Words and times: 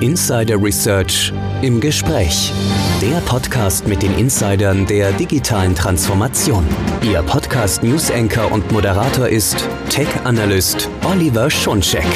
Insider 0.00 0.62
Research 0.62 1.32
im 1.60 1.80
Gespräch. 1.80 2.52
Der 3.02 3.18
Podcast 3.22 3.88
mit 3.88 4.00
den 4.00 4.16
Insidern 4.16 4.86
der 4.86 5.10
digitalen 5.10 5.74
Transformation. 5.74 6.64
Ihr 7.02 7.20
Podcast 7.22 7.82
News 7.82 8.08
Anchor 8.08 8.52
und 8.52 8.70
Moderator 8.70 9.26
ist 9.26 9.56
Tech 9.90 10.06
Analyst 10.22 10.88
Oliver 11.04 11.50
Schoncheck. 11.50 12.06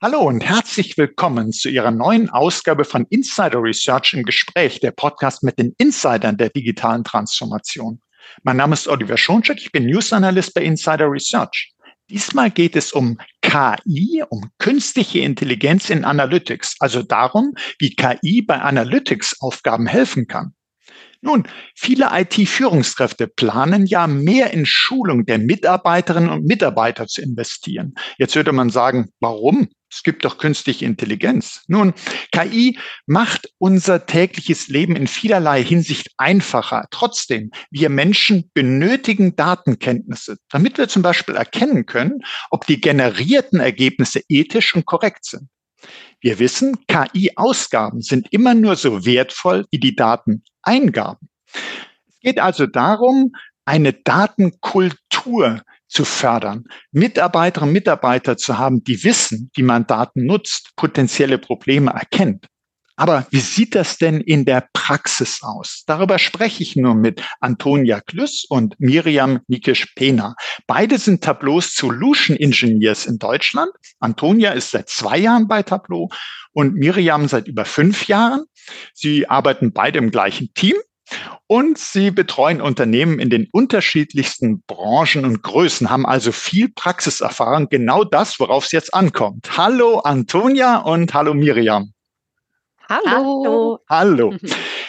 Hallo 0.00 0.20
und 0.20 0.44
herzlich 0.44 0.96
willkommen 0.96 1.50
zu 1.50 1.68
Ihrer 1.68 1.90
neuen 1.90 2.30
Ausgabe 2.30 2.84
von 2.84 3.04
Insider 3.10 3.60
Research 3.60 4.14
im 4.14 4.22
Gespräch, 4.22 4.78
der 4.78 4.92
Podcast 4.92 5.42
mit 5.42 5.58
den 5.58 5.74
Insidern 5.78 6.36
der 6.36 6.50
digitalen 6.50 7.02
Transformation. 7.02 8.00
Mein 8.44 8.58
Name 8.58 8.74
ist 8.74 8.86
Oliver 8.86 9.16
Schoncheck, 9.16 9.58
ich 9.58 9.72
bin 9.72 9.86
News 9.86 10.12
Analyst 10.12 10.54
bei 10.54 10.62
Insider 10.62 11.10
Research. 11.10 11.74
Diesmal 12.10 12.50
geht 12.50 12.74
es 12.74 12.92
um 12.92 13.18
KI, 13.42 14.24
um 14.28 14.50
künstliche 14.58 15.18
Intelligenz 15.20 15.90
in 15.90 16.04
Analytics, 16.04 16.76
also 16.80 17.02
darum, 17.02 17.54
wie 17.78 17.94
KI 17.94 18.42
bei 18.42 18.60
Analytics-Aufgaben 18.60 19.86
helfen 19.86 20.26
kann. 20.26 20.54
Nun, 21.20 21.48
viele 21.74 22.10
IT-Führungskräfte 22.12 23.26
planen 23.26 23.86
ja 23.86 24.06
mehr 24.06 24.52
in 24.52 24.66
Schulung 24.66 25.26
der 25.26 25.38
Mitarbeiterinnen 25.38 26.30
und 26.30 26.46
Mitarbeiter 26.46 27.08
zu 27.08 27.22
investieren. 27.22 27.94
Jetzt 28.18 28.36
würde 28.36 28.52
man 28.52 28.70
sagen, 28.70 29.10
warum? 29.18 29.68
Es 29.90 30.02
gibt 30.02 30.24
doch 30.24 30.36
künstliche 30.38 30.84
Intelligenz. 30.84 31.62
Nun, 31.66 31.94
KI 32.30 32.78
macht 33.06 33.50
unser 33.58 34.04
tägliches 34.04 34.68
Leben 34.68 34.96
in 34.96 35.06
vielerlei 35.06 35.64
Hinsicht 35.64 36.10
einfacher. 36.18 36.84
Trotzdem, 36.90 37.50
wir 37.70 37.88
Menschen 37.88 38.50
benötigen 38.52 39.34
Datenkenntnisse, 39.34 40.36
damit 40.50 40.76
wir 40.76 40.88
zum 40.88 41.02
Beispiel 41.02 41.36
erkennen 41.36 41.86
können, 41.86 42.20
ob 42.50 42.66
die 42.66 42.80
generierten 42.80 43.60
Ergebnisse 43.60 44.20
ethisch 44.28 44.74
und 44.74 44.84
korrekt 44.84 45.24
sind. 45.24 45.48
Wir 46.20 46.38
wissen, 46.38 46.76
KI-Ausgaben 46.86 48.02
sind 48.02 48.32
immer 48.32 48.54
nur 48.54 48.76
so 48.76 49.04
wertvoll 49.04 49.66
wie 49.70 49.78
die 49.78 49.94
Dateneingaben. 49.94 51.28
Es 51.52 52.20
geht 52.20 52.40
also 52.40 52.66
darum, 52.66 53.34
eine 53.64 53.92
Datenkultur 53.92 55.62
zu 55.86 56.04
fördern, 56.04 56.64
Mitarbeiterinnen 56.90 57.70
und 57.70 57.74
Mitarbeiter 57.74 58.36
zu 58.36 58.58
haben, 58.58 58.82
die 58.84 59.04
wissen, 59.04 59.50
wie 59.54 59.62
man 59.62 59.86
Daten 59.86 60.26
nutzt, 60.26 60.72
potenzielle 60.76 61.38
Probleme 61.38 61.90
erkennt. 61.92 62.46
Aber 62.98 63.28
wie 63.30 63.38
sieht 63.38 63.76
das 63.76 63.96
denn 63.96 64.20
in 64.20 64.44
der 64.44 64.68
Praxis 64.72 65.40
aus? 65.42 65.84
Darüber 65.86 66.18
spreche 66.18 66.64
ich 66.64 66.74
nur 66.74 66.96
mit 66.96 67.22
Antonia 67.38 68.00
Klüss 68.00 68.44
und 68.48 68.74
Miriam 68.80 69.38
Nikisch-Pena. 69.46 70.34
Beide 70.66 70.98
sind 70.98 71.22
Tableaus 71.22 71.76
Solution 71.76 72.36
Engineers 72.36 73.06
in 73.06 73.20
Deutschland. 73.20 73.70
Antonia 74.00 74.50
ist 74.50 74.72
seit 74.72 74.88
zwei 74.88 75.16
Jahren 75.16 75.46
bei 75.46 75.62
Tableau 75.62 76.08
und 76.50 76.74
Miriam 76.74 77.28
seit 77.28 77.46
über 77.46 77.64
fünf 77.64 78.08
Jahren. 78.08 78.46
Sie 78.94 79.28
arbeiten 79.28 79.72
beide 79.72 80.00
im 80.00 80.10
gleichen 80.10 80.52
Team 80.54 80.74
und 81.46 81.78
sie 81.78 82.10
betreuen 82.10 82.60
Unternehmen 82.60 83.20
in 83.20 83.30
den 83.30 83.46
unterschiedlichsten 83.52 84.62
Branchen 84.66 85.24
und 85.24 85.44
Größen, 85.44 85.88
haben 85.88 86.04
also 86.04 86.32
viel 86.32 86.68
Praxiserfahrung, 86.68 87.68
genau 87.68 88.02
das, 88.02 88.40
worauf 88.40 88.64
es 88.64 88.72
jetzt 88.72 88.92
ankommt. 88.92 89.56
Hallo 89.56 90.00
Antonia 90.00 90.78
und 90.78 91.14
hallo 91.14 91.32
Miriam. 91.32 91.92
Hallo. 92.88 93.80
Hallo. 93.90 94.34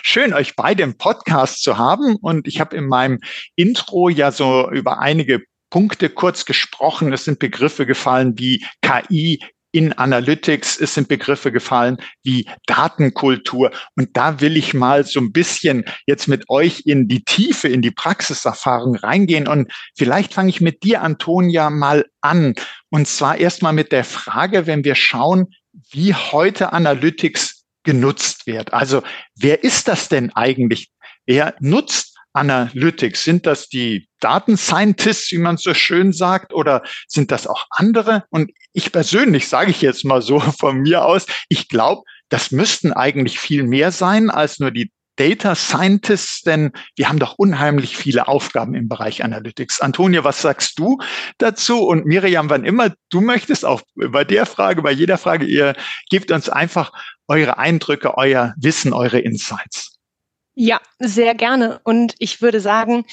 Schön, 0.04 0.34
euch 0.34 0.56
beide 0.56 0.84
im 0.84 0.98
Podcast 0.98 1.62
zu 1.62 1.78
haben. 1.78 2.16
Und 2.16 2.48
ich 2.48 2.62
habe 2.62 2.78
in 2.78 2.88
meinem 2.88 3.20
Intro 3.58 4.08
ja 4.08 4.32
so 4.32 4.70
über 4.72 5.00
einige 5.00 5.42
Punkte 5.70 6.10
kurz 6.10 6.46
gesprochen. 6.46 7.12
Es 7.12 7.26
sind 7.26 7.40
Begriffe 7.40 7.86
gefallen 7.86 8.40
wie 8.40 8.66
KI, 8.82 9.40
in 9.72 9.94
Analytics, 9.94 10.80
es 10.82 10.96
sind 10.96 11.08
Begriffe 11.08 11.52
gefallen 11.52 11.98
wie 12.24 12.48
Datenkultur. 12.66 13.72
Und 13.96 14.16
da 14.18 14.42
will 14.42 14.58
ich 14.58 14.74
mal 14.74 15.06
so 15.06 15.20
ein 15.20 15.32
bisschen 15.32 15.86
jetzt 16.08 16.28
mit 16.28 16.50
euch 16.50 16.84
in 16.86 17.08
die 17.08 17.24
Tiefe, 17.24 17.68
in 17.68 17.82
die 17.82 17.92
Praxiserfahrung 17.92 18.96
reingehen. 18.96 19.48
Und 19.48 19.72
vielleicht 19.96 20.34
fange 20.34 20.50
ich 20.50 20.62
mit 20.62 20.84
dir, 20.84 21.04
Antonia, 21.04 21.70
mal 21.70 22.06
an. 22.22 22.56
Und 22.90 23.08
zwar 23.08 23.38
erstmal 23.38 23.74
mit 23.74 23.92
der 23.92 24.06
Frage, 24.06 24.66
wenn 24.66 24.84
wir 24.84 24.96
schauen, 24.96 25.54
wie 25.92 26.16
heute 26.16 26.74
Analytics 26.74 27.59
genutzt 27.84 28.48
wird. 28.48 28.74
Also 28.74 29.04
wer 29.36 29.64
ist 29.64 29.88
das 29.88 30.10
denn 30.10 30.32
eigentlich? 30.36 30.90
Wer 31.26 31.56
nutzt 31.60 32.18
Analytics? 32.34 33.24
Sind 33.24 33.46
das 33.46 33.70
die 33.70 34.08
Daten 34.20 34.58
Scientists, 34.58 35.32
wie 35.32 35.38
man 35.38 35.58
so 35.58 35.74
schön 35.74 36.14
sagt, 36.14 36.54
oder 36.54 36.84
sind 37.08 37.32
das 37.32 37.48
auch 37.48 37.66
andere? 37.70 38.26
Und 38.30 38.52
ich 38.74 38.92
persönlich 38.92 39.48
sage 39.48 39.72
ich 39.72 39.82
jetzt 39.82 40.06
mal 40.06 40.22
so 40.22 40.40
von 40.60 40.82
mir 40.82 41.06
aus, 41.06 41.26
ich 41.48 41.68
glaube, 41.68 42.04
das 42.30 42.52
müssten 42.52 42.94
eigentlich 42.94 43.40
viel 43.40 43.64
mehr 43.64 43.92
sein 43.92 44.30
als 44.30 44.60
nur 44.60 44.72
die 44.72 44.92
Data 45.20 45.54
Scientists, 45.54 46.44
denn 46.44 46.72
wir 46.96 47.10
haben 47.10 47.20
doch 47.20 47.34
unheimlich 47.38 47.98
viele 47.98 48.30
Aufgaben 48.30 48.74
im 48.74 48.88
Bereich 48.88 49.22
Analytics. 49.22 49.82
Antonia, 49.82 50.24
was 50.24 50.42
sagst 50.42 50.80
du 50.80 50.98
dazu? 51.40 51.84
Und 51.86 52.06
Miriam, 52.06 52.50
wann 52.50 52.64
immer 52.64 52.94
du 53.10 53.20
möchtest, 53.20 53.66
auch 53.66 53.82
bei 53.96 54.24
der 54.24 54.46
Frage, 54.46 54.82
bei 54.82 54.92
jeder 54.92 55.18
Frage, 55.18 55.46
ihr 55.46 55.76
gebt 56.10 56.32
uns 56.32 56.48
einfach 56.48 56.94
eure 57.30 57.58
Eindrücke, 57.58 58.18
euer 58.18 58.54
Wissen, 58.58 58.92
eure 58.92 59.20
Insights. 59.20 60.00
Ja, 60.62 60.82
sehr 61.00 61.36
gerne. 61.36 61.80
Und 61.86 62.16
ich 62.20 62.42
würde 62.42 62.60
sagen, 62.60 63.06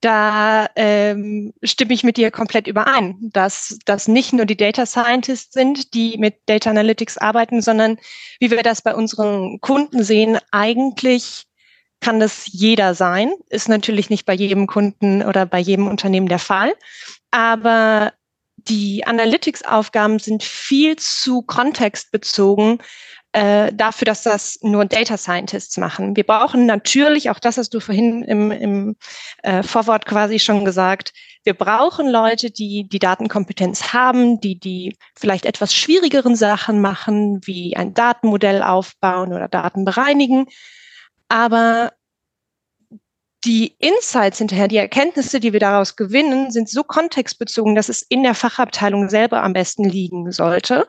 da 0.00 0.68
ähm, 0.74 1.52
stimme 1.62 1.92
ich 1.92 2.02
mit 2.02 2.16
dir 2.16 2.30
komplett 2.30 2.66
überein, 2.66 3.16
dass 3.20 3.76
das 3.84 4.08
nicht 4.08 4.32
nur 4.32 4.46
die 4.46 4.56
Data 4.56 4.86
Scientists 4.86 5.52
sind, 5.52 5.92
die 5.92 6.16
mit 6.16 6.36
Data 6.46 6.70
Analytics 6.70 7.18
arbeiten, 7.18 7.60
sondern 7.60 7.98
wie 8.40 8.50
wir 8.50 8.62
das 8.62 8.80
bei 8.80 8.94
unseren 8.94 9.60
Kunden 9.60 10.02
sehen, 10.02 10.38
eigentlich 10.50 11.44
kann 12.00 12.20
das 12.20 12.44
jeder 12.46 12.94
sein. 12.94 13.34
Ist 13.50 13.68
natürlich 13.68 14.08
nicht 14.08 14.24
bei 14.24 14.34
jedem 14.34 14.66
Kunden 14.66 15.22
oder 15.22 15.44
bei 15.44 15.58
jedem 15.58 15.88
Unternehmen 15.88 16.28
der 16.28 16.38
Fall. 16.38 16.72
Aber 17.30 18.14
die 18.56 19.06
Analytics-Aufgaben 19.06 20.20
sind 20.20 20.42
viel 20.42 20.96
zu 20.96 21.42
kontextbezogen, 21.42 22.78
äh, 23.34 23.72
dafür, 23.74 24.06
dass 24.06 24.22
das 24.22 24.60
nur 24.62 24.84
Data 24.84 25.16
Scientists 25.16 25.76
machen. 25.76 26.14
Wir 26.14 26.22
brauchen 26.22 26.66
natürlich, 26.66 27.30
auch 27.30 27.40
das 27.40 27.58
hast 27.58 27.74
du 27.74 27.80
vorhin 27.80 28.22
im, 28.22 28.52
im 28.52 28.96
äh, 29.42 29.64
Vorwort 29.64 30.06
quasi 30.06 30.38
schon 30.38 30.64
gesagt, 30.64 31.12
wir 31.42 31.54
brauchen 31.54 32.08
Leute, 32.08 32.52
die 32.52 32.88
die 32.88 33.00
Datenkompetenz 33.00 33.92
haben, 33.92 34.40
die 34.40 34.56
die 34.56 34.96
vielleicht 35.16 35.46
etwas 35.46 35.74
schwierigeren 35.74 36.36
Sachen 36.36 36.80
machen, 36.80 37.40
wie 37.44 37.76
ein 37.76 37.92
Datenmodell 37.92 38.62
aufbauen 38.62 39.32
oder 39.32 39.48
Daten 39.48 39.84
bereinigen. 39.84 40.46
Aber 41.28 41.92
die 43.44 43.74
Insights 43.80 44.38
hinterher, 44.38 44.68
die 44.68 44.76
Erkenntnisse, 44.76 45.40
die 45.40 45.52
wir 45.52 45.60
daraus 45.60 45.96
gewinnen, 45.96 46.52
sind 46.52 46.68
so 46.68 46.84
kontextbezogen, 46.84 47.74
dass 47.74 47.88
es 47.88 48.02
in 48.02 48.22
der 48.22 48.36
Fachabteilung 48.36 49.08
selber 49.08 49.42
am 49.42 49.54
besten 49.54 49.82
liegen 49.82 50.30
sollte 50.30 50.86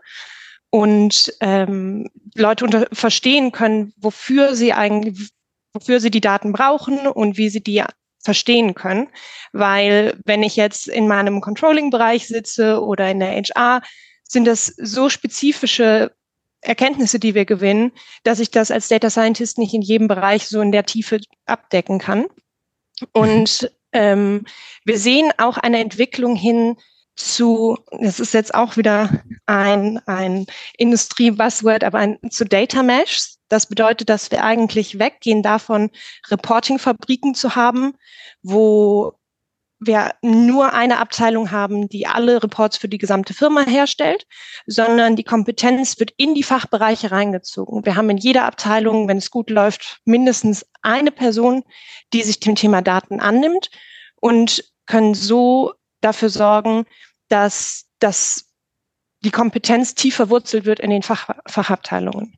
und 0.75 1.33
ähm, 1.39 2.09
Leute 2.35 2.65
unter 2.65 2.87
verstehen 2.91 3.53
können, 3.53 3.93
wofür 3.95 4.55
sie 4.55 4.73
eigentlich, 4.73 5.29
wofür 5.71 6.01
sie 6.01 6.11
die 6.11 6.19
Daten 6.19 6.51
brauchen 6.51 7.07
und 7.07 7.37
wie 7.37 7.47
sie 7.47 7.63
die 7.63 7.81
verstehen 8.19 8.75
können. 8.75 9.07
Weil 9.53 10.19
wenn 10.25 10.43
ich 10.43 10.57
jetzt 10.57 10.89
in 10.89 11.07
meinem 11.07 11.39
Controlling-Bereich 11.39 12.27
sitze 12.27 12.83
oder 12.83 13.09
in 13.09 13.21
der 13.21 13.41
HR, 13.41 13.83
sind 14.27 14.43
das 14.43 14.65
so 14.65 15.07
spezifische 15.07 16.11
Erkenntnisse, 16.59 17.19
die 17.19 17.35
wir 17.35 17.45
gewinnen, 17.45 17.93
dass 18.23 18.41
ich 18.41 18.51
das 18.51 18.69
als 18.69 18.89
Data 18.89 19.09
Scientist 19.09 19.57
nicht 19.57 19.73
in 19.73 19.81
jedem 19.81 20.09
Bereich 20.09 20.45
so 20.45 20.59
in 20.59 20.73
der 20.73 20.85
Tiefe 20.85 21.21
abdecken 21.45 21.99
kann. 21.99 22.25
Und 23.13 23.71
ähm, 23.93 24.43
wir 24.83 24.99
sehen 24.99 25.31
auch 25.37 25.57
eine 25.57 25.79
Entwicklung 25.79 26.35
hin 26.35 26.75
zu, 27.15 27.77
das 28.01 28.19
ist 28.19 28.33
jetzt 28.33 28.53
auch 28.53 28.75
wieder 28.75 29.23
ein, 29.45 29.99
ein 30.05 30.45
Industrie-Buzzword, 30.77 31.83
aber 31.83 31.99
ein, 31.99 32.19
zu 32.29 32.45
Data 32.45 32.83
Mesh. 32.83 33.35
Das 33.47 33.67
bedeutet, 33.67 34.09
dass 34.09 34.31
wir 34.31 34.43
eigentlich 34.43 34.97
weggehen 34.97 35.43
davon, 35.43 35.91
Reporting-Fabriken 36.29 37.35
zu 37.35 37.55
haben, 37.55 37.93
wo 38.41 39.13
wir 39.79 40.13
nur 40.21 40.73
eine 40.73 40.99
Abteilung 40.99 41.51
haben, 41.51 41.89
die 41.89 42.07
alle 42.07 42.41
Reports 42.41 42.77
für 42.77 42.87
die 42.87 42.97
gesamte 42.97 43.33
Firma 43.33 43.65
herstellt, 43.65 44.25
sondern 44.65 45.15
die 45.15 45.23
Kompetenz 45.23 45.99
wird 45.99 46.11
in 46.17 46.33
die 46.33 46.43
Fachbereiche 46.43 47.11
reingezogen. 47.11 47.85
Wir 47.85 47.95
haben 47.95 48.09
in 48.09 48.17
jeder 48.17 48.45
Abteilung, 48.45 49.07
wenn 49.07 49.17
es 49.17 49.31
gut 49.31 49.49
läuft, 49.49 49.99
mindestens 50.05 50.65
eine 50.81 51.11
Person, 51.11 51.63
die 52.13 52.23
sich 52.23 52.39
dem 52.39 52.55
Thema 52.55 52.81
Daten 52.81 53.19
annimmt 53.19 53.69
und 54.15 54.63
können 54.85 55.13
so 55.13 55.73
dafür 56.01 56.29
sorgen, 56.29 56.85
dass, 57.27 57.85
dass 57.99 58.45
die 59.25 59.31
Kompetenz 59.31 59.95
tief 59.95 60.15
verwurzelt 60.15 60.65
wird 60.65 60.79
in 60.79 60.89
den 60.89 61.01
Fach, 61.01 61.29
Fachabteilungen. 61.45 62.37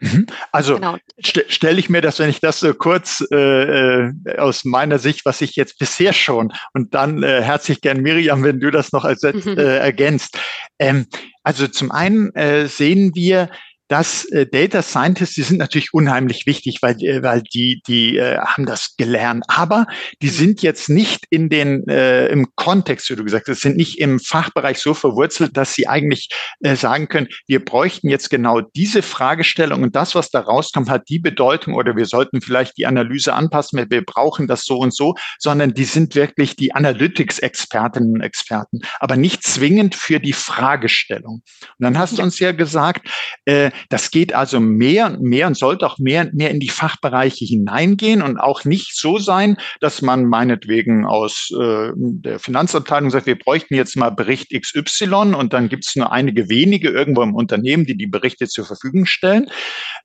Mhm. 0.00 0.26
Also 0.50 0.74
genau. 0.76 0.96
st 1.24 1.44
stelle 1.48 1.78
ich 1.78 1.88
mir 1.88 2.00
das, 2.00 2.18
wenn 2.18 2.30
ich 2.30 2.40
das 2.40 2.58
so 2.58 2.74
kurz 2.74 3.22
äh, 3.30 3.36
äh, 3.36 4.12
aus 4.38 4.64
meiner 4.64 4.98
Sicht, 4.98 5.24
was 5.24 5.40
ich 5.40 5.54
jetzt 5.54 5.78
bisher 5.78 6.12
schon 6.12 6.52
und 6.72 6.94
dann 6.94 7.22
äh, 7.22 7.42
herzlich 7.42 7.80
gern 7.80 8.00
Miriam, 8.00 8.42
wenn 8.42 8.58
du 8.58 8.70
das 8.70 8.92
noch 8.92 9.04
als, 9.04 9.22
mhm. 9.22 9.58
äh, 9.58 9.76
ergänzt. 9.78 10.38
Ähm, 10.78 11.06
Also 11.44 11.68
zum 11.68 11.90
einen 11.90 12.34
äh, 12.34 12.66
sehen 12.68 13.14
wir, 13.14 13.48
dass 13.92 14.24
äh, 14.30 14.46
Data 14.46 14.80
Scientists, 14.80 15.34
die 15.34 15.42
sind 15.42 15.58
natürlich 15.58 15.92
unheimlich 15.92 16.46
wichtig, 16.46 16.78
weil, 16.80 16.96
äh, 17.04 17.22
weil 17.22 17.42
die, 17.42 17.82
die 17.86 18.16
äh, 18.16 18.38
haben 18.38 18.64
das 18.64 18.96
gelernt. 18.96 19.44
Aber 19.48 19.86
die 20.22 20.28
mhm. 20.28 20.30
sind 20.30 20.62
jetzt 20.62 20.88
nicht 20.88 21.26
in 21.28 21.50
den, 21.50 21.86
äh, 21.88 22.28
im 22.28 22.56
Kontext, 22.56 23.10
wie 23.10 23.16
du 23.16 23.22
gesagt 23.22 23.48
hast, 23.48 23.60
sind 23.60 23.76
nicht 23.76 23.98
im 23.98 24.18
Fachbereich 24.18 24.78
so 24.78 24.94
verwurzelt, 24.94 25.58
dass 25.58 25.74
sie 25.74 25.88
eigentlich 25.88 26.30
äh, 26.60 26.74
sagen 26.74 27.08
können, 27.08 27.28
wir 27.46 27.62
bräuchten 27.62 28.08
jetzt 28.08 28.30
genau 28.30 28.62
diese 28.62 29.02
Fragestellung 29.02 29.82
und 29.82 29.94
das, 29.94 30.14
was 30.14 30.30
da 30.30 30.40
rauskommt, 30.40 30.88
hat 30.88 31.10
die 31.10 31.18
Bedeutung 31.18 31.74
oder 31.74 31.94
wir 31.94 32.06
sollten 32.06 32.40
vielleicht 32.40 32.78
die 32.78 32.86
Analyse 32.86 33.34
anpassen, 33.34 33.78
wir, 33.78 33.90
wir 33.90 34.06
brauchen 34.06 34.46
das 34.46 34.64
so 34.64 34.78
und 34.78 34.94
so, 34.94 35.16
sondern 35.38 35.74
die 35.74 35.84
sind 35.84 36.14
wirklich 36.14 36.56
die 36.56 36.74
Analytics-Expertinnen 36.74 38.14
und 38.14 38.20
Experten, 38.22 38.80
aber 39.00 39.18
nicht 39.18 39.42
zwingend 39.42 39.94
für 39.94 40.18
die 40.18 40.32
Fragestellung. 40.32 41.42
Und 41.60 41.76
dann 41.78 41.98
hast 41.98 42.16
du 42.16 42.22
uns 42.22 42.38
ja 42.38 42.52
gesagt, 42.52 43.06
äh, 43.44 43.70
das 43.88 44.10
geht 44.10 44.34
also 44.34 44.60
mehr 44.60 45.06
und 45.06 45.22
mehr 45.22 45.46
und 45.46 45.56
sollte 45.56 45.86
auch 45.86 45.98
mehr 45.98 46.22
und 46.22 46.34
mehr 46.34 46.50
in 46.50 46.60
die 46.60 46.68
Fachbereiche 46.68 47.44
hineingehen 47.44 48.22
und 48.22 48.38
auch 48.38 48.64
nicht 48.64 48.96
so 48.96 49.18
sein, 49.18 49.56
dass 49.80 50.02
man 50.02 50.24
meinetwegen 50.26 51.04
aus 51.04 51.50
äh, 51.58 51.90
der 51.96 52.38
Finanzabteilung 52.38 53.10
sagt, 53.10 53.26
wir 53.26 53.38
bräuchten 53.38 53.74
jetzt 53.74 53.96
mal 53.96 54.10
Bericht 54.10 54.50
XY 54.50 55.34
und 55.34 55.52
dann 55.52 55.68
gibt 55.68 55.86
es 55.86 55.96
nur 55.96 56.12
einige 56.12 56.48
wenige 56.48 56.90
irgendwo 56.90 57.22
im 57.22 57.34
Unternehmen, 57.34 57.86
die 57.86 57.96
die 57.96 58.06
Berichte 58.06 58.48
zur 58.48 58.64
Verfügung 58.64 59.06
stellen. 59.06 59.48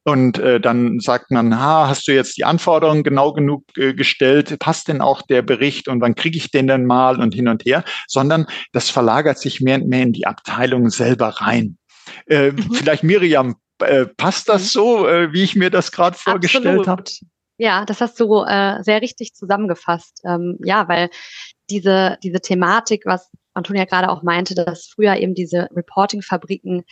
Und 0.03 0.39
äh, 0.39 0.59
dann 0.59 1.00
sagt 1.00 1.31
man, 1.31 1.59
ha, 1.59 1.88
hast 1.89 2.07
du 2.07 2.13
jetzt 2.13 2.38
die 2.38 2.45
Anforderungen 2.45 3.03
genau 3.03 3.33
genug 3.33 3.65
äh, 3.77 3.94
gestellt? 3.94 4.57
Passt 4.59 4.88
denn 4.88 5.01
auch 5.01 5.21
der 5.21 5.41
Bericht 5.41 5.88
und 5.88 6.01
wann 6.01 6.15
kriege 6.15 6.38
ich 6.38 6.51
den 6.51 6.68
denn 6.68 6.85
mal 6.85 7.19
und 7.19 7.33
hin 7.33 7.47
und 7.47 7.65
her? 7.65 7.83
Sondern 8.07 8.47
das 8.71 8.89
verlagert 8.89 9.39
sich 9.39 9.62
mehr 9.62 9.81
und 9.81 9.88
mehr 9.88 10.03
in 10.03 10.13
die 10.13 10.25
Abteilung 10.25 10.89
selber 10.89 11.27
rein. 11.27 11.77
Äh, 12.27 12.51
mhm. 12.51 12.73
Vielleicht 12.73 13.03
Miriam, 13.03 13.56
äh, 13.79 14.06
passt 14.06 14.50
das 14.50 14.63
mhm. 14.63 14.68
so, 14.68 15.07
äh, 15.07 15.33
wie 15.33 15.44
ich 15.44 15.56
mir 15.56 15.69
das 15.69 15.91
gerade 15.91 16.18
vorgestellt 16.18 16.88
habe? 16.88 17.03
Ja, 17.57 17.85
das 17.85 18.01
hast 18.01 18.19
du 18.19 18.44
äh, 18.44 18.83
sehr 18.83 19.01
richtig 19.01 19.33
zusammengefasst. 19.33 20.21
Ähm, 20.25 20.57
ja, 20.63 20.88
weil 20.88 21.09
diese, 21.69 22.18
diese 22.21 22.39
Thematik, 22.39 23.03
was 23.06 23.29
Antonia 23.53 23.85
gerade 23.85 24.09
auch 24.09 24.21
meinte, 24.21 24.53
dass 24.53 24.85
früher 24.88 25.18
eben 25.18 25.33
diese 25.33 25.68
Reporting-Fabriken 25.75 26.83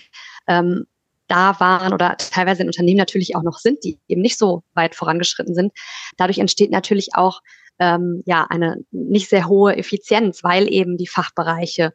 ähm, 0.47 0.85
da 1.27 1.59
waren 1.59 1.93
oder 1.93 2.17
teilweise 2.17 2.63
in 2.63 2.67
Unternehmen 2.67 2.97
natürlich 2.97 3.35
auch 3.35 3.43
noch 3.43 3.57
sind, 3.57 3.83
die 3.83 3.99
eben 4.07 4.21
nicht 4.21 4.37
so 4.37 4.63
weit 4.73 4.95
vorangeschritten 4.95 5.55
sind. 5.55 5.73
Dadurch 6.17 6.39
entsteht 6.39 6.71
natürlich 6.71 7.09
auch 7.13 7.41
ähm, 7.79 8.23
ja 8.25 8.45
eine 8.49 8.77
nicht 8.91 9.29
sehr 9.29 9.47
hohe 9.47 9.75
Effizienz, 9.75 10.43
weil 10.43 10.71
eben 10.71 10.97
die 10.97 11.07
Fachbereiche 11.07 11.93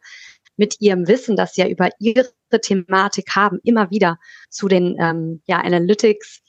mit 0.57 0.79
ihrem 0.79 1.07
Wissen, 1.07 1.35
das 1.35 1.55
sie 1.55 1.61
ja 1.61 1.67
über 1.67 1.89
ihre 1.99 2.29
Thematik 2.61 3.35
haben, 3.35 3.59
immer 3.63 3.89
wieder 3.91 4.19
zu 4.49 4.67
den 4.67 4.97
ähm, 4.99 5.41
ja, 5.45 5.59
Analytics 5.59 6.41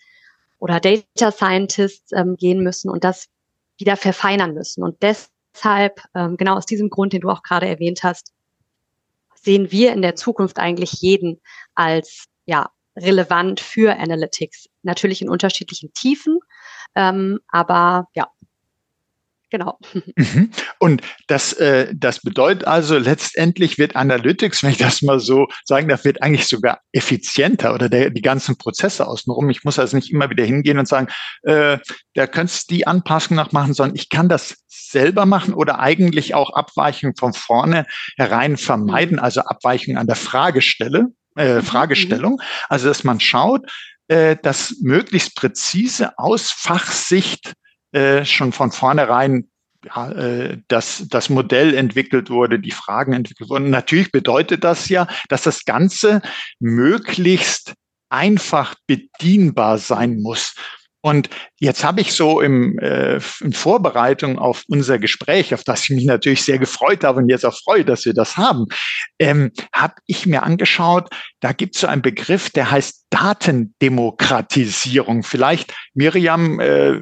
oder 0.58 0.80
Data 0.80 1.30
Scientists 1.30 2.12
ähm, 2.12 2.36
gehen 2.36 2.62
müssen 2.62 2.90
und 2.90 3.04
das 3.04 3.28
wieder 3.78 3.96
verfeinern 3.96 4.54
müssen. 4.54 4.82
Und 4.82 5.02
deshalb, 5.02 6.00
ähm, 6.14 6.36
genau 6.36 6.56
aus 6.56 6.66
diesem 6.66 6.90
Grund, 6.90 7.12
den 7.12 7.22
du 7.22 7.30
auch 7.30 7.42
gerade 7.42 7.66
erwähnt 7.66 8.02
hast, 8.02 8.32
sehen 9.34 9.72
wir 9.72 9.92
in 9.92 10.02
der 10.02 10.14
Zukunft 10.16 10.58
eigentlich 10.58 10.92
jeden 11.00 11.40
als 11.74 12.26
ja 12.46 12.70
relevant 12.96 13.60
für 13.60 13.96
Analytics. 13.98 14.68
Natürlich 14.82 15.22
in 15.22 15.28
unterschiedlichen 15.28 15.92
Tiefen, 15.94 16.38
ähm, 16.94 17.40
aber 17.48 18.08
ja, 18.14 18.28
Genau. 19.52 19.78
Mhm. 20.16 20.50
Und 20.78 21.02
das, 21.26 21.52
äh, 21.54 21.92
das 21.94 22.20
bedeutet 22.20 22.66
also, 22.66 22.98
letztendlich 22.98 23.78
wird 23.78 23.96
Analytics, 23.96 24.62
wenn 24.62 24.70
ich 24.70 24.78
das 24.78 25.02
mal 25.02 25.20
so 25.20 25.48
sagen 25.64 25.88
darf, 25.88 26.04
wird 26.04 26.22
eigentlich 26.22 26.46
sogar 26.46 26.80
effizienter 26.92 27.74
oder 27.74 27.88
der, 27.88 28.10
die 28.10 28.22
ganzen 28.22 28.56
Prozesse 28.56 29.06
außenrum. 29.06 29.50
Ich 29.50 29.64
muss 29.64 29.78
also 29.78 29.96
nicht 29.96 30.10
immer 30.10 30.30
wieder 30.30 30.44
hingehen 30.44 30.78
und 30.78 30.86
sagen, 30.86 31.08
äh, 31.42 31.78
da 32.14 32.26
könntest 32.26 32.70
du 32.70 32.74
die 32.74 32.86
Anpassung 32.86 33.36
noch 33.36 33.52
machen, 33.52 33.74
sondern 33.74 33.96
ich 33.96 34.10
kann 34.10 34.28
das 34.28 34.56
selber 34.68 35.26
machen 35.26 35.54
oder 35.54 35.80
eigentlich 35.80 36.34
auch 36.34 36.50
Abweichungen 36.50 37.16
von 37.16 37.32
vorne 37.32 37.86
herein 38.16 38.56
vermeiden, 38.56 39.16
mhm. 39.16 39.22
also 39.22 39.40
Abweichungen 39.42 39.98
an 39.98 40.06
der 40.06 40.16
Fragestelle, 40.16 41.08
äh, 41.36 41.56
mhm. 41.56 41.62
Fragestellung. 41.62 42.40
Also, 42.68 42.88
dass 42.88 43.04
man 43.04 43.18
schaut, 43.18 43.70
äh, 44.08 44.36
dass 44.42 44.76
möglichst 44.80 45.36
präzise 45.36 46.18
aus 46.18 46.50
Fachsicht 46.50 47.54
äh, 47.92 48.24
schon 48.24 48.52
von 48.52 48.72
vornherein 48.72 49.48
ja, 49.84 50.12
äh, 50.12 50.58
dass 50.68 51.08
das 51.08 51.28
Modell 51.28 51.74
entwickelt 51.74 52.30
wurde, 52.30 52.60
die 52.60 52.70
Fragen 52.70 53.12
entwickelt 53.12 53.50
wurden. 53.50 53.70
Natürlich 53.70 54.12
bedeutet 54.12 54.64
das 54.64 54.88
ja, 54.88 55.08
dass 55.28 55.42
das 55.42 55.64
Ganze 55.64 56.22
möglichst 56.60 57.74
einfach 58.08 58.74
bedienbar 58.86 59.78
sein 59.78 60.20
muss. 60.20 60.54
Und 61.04 61.30
jetzt 61.58 61.82
habe 61.82 62.00
ich 62.00 62.12
so 62.12 62.40
im, 62.40 62.78
äh, 62.78 63.18
in 63.40 63.52
Vorbereitung 63.52 64.38
auf 64.38 64.62
unser 64.68 65.00
Gespräch, 65.00 65.52
auf 65.52 65.64
das 65.64 65.82
ich 65.82 65.90
mich 65.90 66.04
natürlich 66.04 66.44
sehr 66.44 66.58
gefreut 66.58 67.02
habe 67.02 67.18
und 67.18 67.28
jetzt 67.28 67.44
auch 67.44 67.58
freue, 67.58 67.84
dass 67.84 68.04
wir 68.04 68.14
das 68.14 68.36
haben, 68.36 68.66
ähm, 69.18 69.50
habe 69.74 69.94
ich 70.06 70.26
mir 70.26 70.44
angeschaut, 70.44 71.10
da 71.40 71.52
gibt 71.52 71.74
es 71.74 71.80
so 71.80 71.88
einen 71.88 72.02
Begriff, 72.02 72.50
der 72.50 72.70
heißt 72.70 73.06
Datendemokratisierung. 73.10 75.24
Vielleicht, 75.24 75.74
Miriam, 75.92 76.60
äh, 76.60 77.00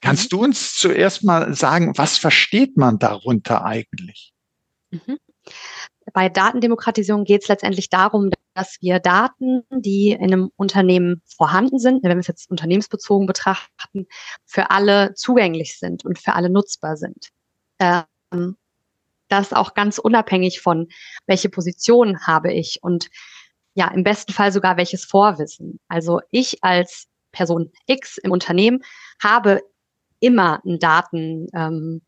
Kannst 0.00 0.32
mhm. 0.32 0.36
du 0.36 0.44
uns 0.44 0.74
zuerst 0.74 1.24
mal 1.24 1.54
sagen, 1.54 1.96
was 1.96 2.18
versteht 2.18 2.76
man 2.76 2.98
darunter 2.98 3.64
eigentlich? 3.64 4.32
Mhm. 4.90 5.18
Bei 6.12 6.28
Datendemokratisierung 6.28 7.24
geht 7.24 7.42
es 7.42 7.48
letztendlich 7.48 7.90
darum, 7.90 8.30
dass 8.54 8.78
wir 8.80 8.98
Daten, 8.98 9.62
die 9.70 10.10
in 10.10 10.22
einem 10.22 10.50
Unternehmen 10.56 11.22
vorhanden 11.26 11.78
sind, 11.78 12.02
wenn 12.02 12.16
wir 12.16 12.18
es 12.18 12.26
jetzt 12.26 12.50
unternehmensbezogen 12.50 13.26
betrachten, 13.26 14.06
für 14.44 14.70
alle 14.70 15.14
zugänglich 15.14 15.78
sind 15.78 16.04
und 16.04 16.18
für 16.18 16.34
alle 16.34 16.50
nutzbar 16.50 16.96
sind. 16.96 17.28
Ähm, 17.78 18.56
das 19.28 19.52
auch 19.52 19.74
ganz 19.74 19.98
unabhängig 19.98 20.60
von, 20.60 20.88
welche 21.26 21.50
Position 21.50 22.26
habe 22.26 22.52
ich 22.52 22.82
und 22.82 23.10
ja, 23.74 23.88
im 23.88 24.02
besten 24.02 24.32
Fall 24.32 24.50
sogar 24.50 24.76
welches 24.76 25.04
Vorwissen. 25.04 25.78
Also 25.86 26.20
ich 26.30 26.64
als 26.64 27.06
Person 27.30 27.70
X 27.86 28.18
im 28.18 28.32
Unternehmen 28.32 28.82
habe 29.22 29.62
immer 30.20 30.60
ein 30.64 30.78
Daten, 30.78 31.48
ähm, 31.54 32.02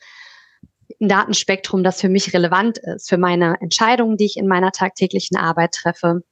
ein 1.00 1.08
Datenspektrum, 1.08 1.84
das 1.84 2.00
für 2.00 2.08
mich 2.08 2.34
relevant 2.34 2.78
ist, 2.78 3.08
für 3.08 3.18
meine 3.18 3.60
Entscheidungen, 3.60 4.16
die 4.16 4.26
ich 4.26 4.36
in 4.36 4.48
meiner 4.48 4.72
tagtäglichen 4.72 5.36
Arbeit 5.36 5.72
treffe. 5.72 6.22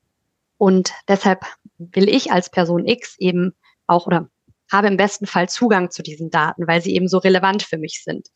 Und 0.56 0.92
deshalb 1.06 1.44
will 1.78 2.08
ich 2.08 2.32
als 2.32 2.50
Person 2.50 2.86
X 2.86 3.16
eben 3.18 3.54
auch 3.86 4.06
oder 4.06 4.28
habe 4.70 4.88
im 4.88 4.96
besten 4.96 5.26
Fall 5.26 5.48
Zugang 5.48 5.90
zu 5.90 6.02
diesen 6.02 6.30
Daten, 6.30 6.66
weil 6.66 6.82
sie 6.82 6.94
eben 6.94 7.08
so 7.08 7.18
relevant 7.18 7.62
für 7.62 7.78
mich 7.78 8.02
sind. 8.04 8.28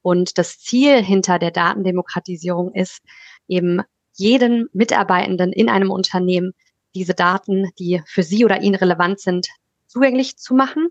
Und 0.00 0.38
das 0.38 0.58
Ziel 0.58 1.02
hinter 1.02 1.38
der 1.38 1.50
Datendemokratisierung 1.50 2.72
ist 2.72 3.00
eben 3.48 3.82
jeden 4.14 4.68
Mitarbeitenden 4.72 5.52
in 5.52 5.68
einem 5.68 5.90
Unternehmen 5.90 6.52
diese 6.94 7.12
Daten, 7.12 7.70
die 7.78 8.02
für 8.06 8.22
sie 8.22 8.44
oder 8.44 8.62
ihn 8.62 8.74
relevant 8.74 9.20
sind, 9.20 9.48
zugänglich 9.86 10.38
zu 10.38 10.54
machen 10.54 10.88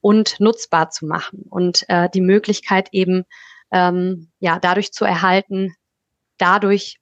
und 0.00 0.40
nutzbar 0.40 0.90
zu 0.90 1.06
machen 1.06 1.44
und 1.48 1.84
äh, 1.88 2.08
die 2.10 2.20
Möglichkeit 2.20 2.88
eben 2.92 3.24
ähm, 3.70 4.30
ja 4.38 4.58
dadurch 4.58 4.92
zu 4.92 5.04
erhalten, 5.04 5.74
dadurch 6.38 6.98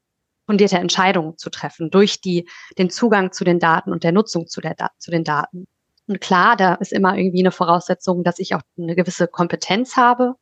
fundierte 0.47 0.78
Entscheidungen 0.78 1.37
zu 1.37 1.50
treffen 1.50 1.90
durch 1.90 2.21
die 2.21 2.49
den 2.78 2.90
Zugang 2.90 3.33
zu 3.33 3.45
den 3.45 3.59
Daten 3.59 3.93
und 3.93 4.05
der 4.05 4.12
Nutzung 4.12 4.47
zu 4.47 4.61
der 4.61 4.76
zu 4.99 5.11
den 5.11 5.25
Daten. 5.25 5.67
Und 6.07 6.21
klar, 6.21 6.57
da 6.57 6.75
ist 6.76 6.93
immer 6.93 7.17
irgendwie 7.17 7.40
eine 7.40 7.52
Voraussetzung, 7.52 8.25
dass 8.25 8.38
ich 8.38 8.55
auch 8.55 8.62
eine 8.78 8.97
gewisse 8.97 9.28
Kompetenz 9.28 9.97
habe, 9.97 10.37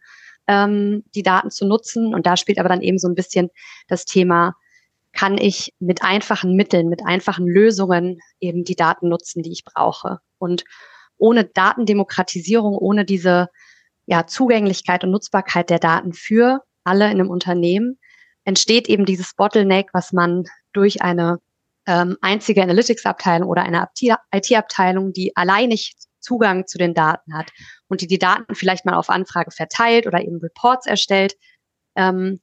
ähm, 0.47 1.03
die 1.15 1.25
Daten 1.25 1.51
zu 1.51 1.67
nutzen. 1.67 2.15
Und 2.15 2.25
da 2.25 2.37
spielt 2.37 2.61
aber 2.61 2.69
dann 2.69 2.83
eben 2.83 2.99
so 2.99 3.09
ein 3.09 3.17
bisschen 3.17 3.51
das 3.89 4.05
Thema, 4.05 4.55
kann 5.13 5.39
ich 5.39 5.75
mit 5.81 6.03
einfachen 6.03 6.55
Mitteln, 6.55 6.89
mit 6.89 7.05
einfachen 7.05 7.49
Lösungen 7.49 8.21
eben 8.39 8.63
die 8.65 8.77
Daten 8.77 9.09
nutzen, 9.09 9.43
die 9.43 9.51
ich 9.51 9.65
brauche. 9.65 10.21
Und 10.39 10.63
ohne 11.19 11.45
Datendemokratisierung, 11.45 12.77
ohne 12.77 13.05
diese 13.05 13.49
ja, 14.07 14.27
Zugänglichkeit 14.27 15.05
und 15.05 15.11
Nutzbarkeit 15.11 15.71
der 15.71 15.79
Daten 15.79 16.13
für 16.13 16.63
alle 16.85 17.07
in 17.07 17.21
einem 17.21 17.31
Unternehmen, 17.31 17.99
entsteht 18.45 18.89
eben 18.89 19.05
dieses 19.05 19.35
Bottleneck, 19.35 19.91
was 19.93 20.13
man 20.13 20.45
durch 20.73 21.03
eine 21.03 21.41
ähm, 21.87 22.17
einzige 22.21 22.63
Analytics-Abteilung 22.63 23.49
oder 23.49 23.63
eine 23.63 23.89
IT-Abteilung, 24.33 25.13
die 25.13 25.37
alleinig 25.37 25.95
Zugang 26.21 26.67
zu 26.67 26.79
den 26.79 26.95
Daten 26.95 27.35
hat 27.35 27.53
und 27.89 28.01
die 28.01 28.07
die 28.07 28.19
Daten 28.19 28.55
vielleicht 28.55 28.85
mal 28.85 28.95
auf 28.95 29.11
Anfrage 29.11 29.51
verteilt 29.51 30.07
oder 30.07 30.21
eben 30.21 30.39
Reports 30.39 30.87
erstellt, 30.87 31.35
ähm, 31.97 32.41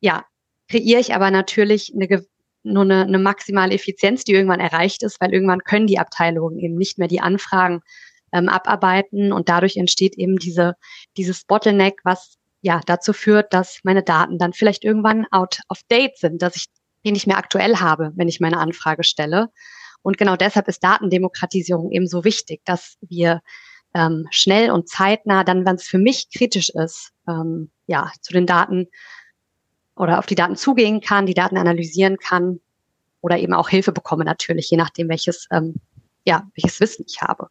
ja, 0.00 0.24
kreiere 0.68 1.00
ich 1.00 1.14
aber 1.14 1.30
natürlich 1.30 1.92
eine, 1.94 2.24
nur 2.62 2.82
eine, 2.82 3.02
eine 3.02 3.18
maximale 3.18 3.74
Effizienz, 3.74 4.24
die 4.24 4.32
irgendwann 4.32 4.60
erreicht 4.60 5.02
ist, 5.02 5.20
weil 5.20 5.32
irgendwann 5.32 5.60
können 5.60 5.86
die 5.86 5.98
Abteilungen 5.98 6.58
eben 6.58 6.76
nicht 6.76 6.98
mehr 6.98 7.08
die 7.08 7.20
Anfragen 7.20 7.82
ähm, 8.32 8.48
abarbeiten 8.48 9.32
und 9.32 9.48
dadurch 9.48 9.76
entsteht 9.76 10.16
eben 10.16 10.36
diese, 10.36 10.76
dieses 11.16 11.44
Bottleneck, 11.44 12.00
was 12.04 12.36
ja 12.62 12.80
dazu 12.86 13.12
führt, 13.12 13.52
dass 13.52 13.80
meine 13.84 14.02
Daten 14.02 14.38
dann 14.38 14.52
vielleicht 14.52 14.84
irgendwann 14.84 15.26
out 15.30 15.60
of 15.68 15.80
date 15.90 16.18
sind, 16.18 16.42
dass 16.42 16.56
ich 16.56 16.66
den 17.04 17.14
ich 17.14 17.26
mir 17.26 17.36
aktuell 17.36 17.76
habe, 17.76 18.12
wenn 18.16 18.28
ich 18.28 18.40
meine 18.40 18.58
Anfrage 18.58 19.04
stelle. 19.04 19.50
Und 20.02 20.18
genau 20.18 20.36
deshalb 20.36 20.68
ist 20.68 20.82
Datendemokratisierung 20.82 21.90
eben 21.90 22.06
so 22.06 22.24
wichtig, 22.24 22.62
dass 22.64 22.96
wir 23.00 23.40
ähm, 23.94 24.26
schnell 24.30 24.70
und 24.70 24.88
zeitnah, 24.88 25.44
dann, 25.44 25.66
wenn 25.66 25.76
es 25.76 25.84
für 25.84 25.98
mich 25.98 26.28
kritisch 26.34 26.70
ist, 26.70 27.12
ähm, 27.28 27.70
ja, 27.86 28.12
zu 28.20 28.32
den 28.32 28.46
Daten 28.46 28.88
oder 29.96 30.18
auf 30.18 30.26
die 30.26 30.34
Daten 30.34 30.56
zugehen 30.56 31.00
kann, 31.00 31.26
die 31.26 31.34
Daten 31.34 31.58
analysieren 31.58 32.16
kann 32.16 32.60
oder 33.20 33.38
eben 33.38 33.52
auch 33.52 33.68
Hilfe 33.68 33.92
bekomme 33.92 34.24
natürlich, 34.24 34.70
je 34.70 34.76
nachdem, 34.76 35.08
welches, 35.08 35.48
ähm, 35.50 35.74
ja, 36.24 36.48
welches 36.54 36.80
Wissen 36.80 37.04
ich 37.06 37.20
habe. 37.20 37.48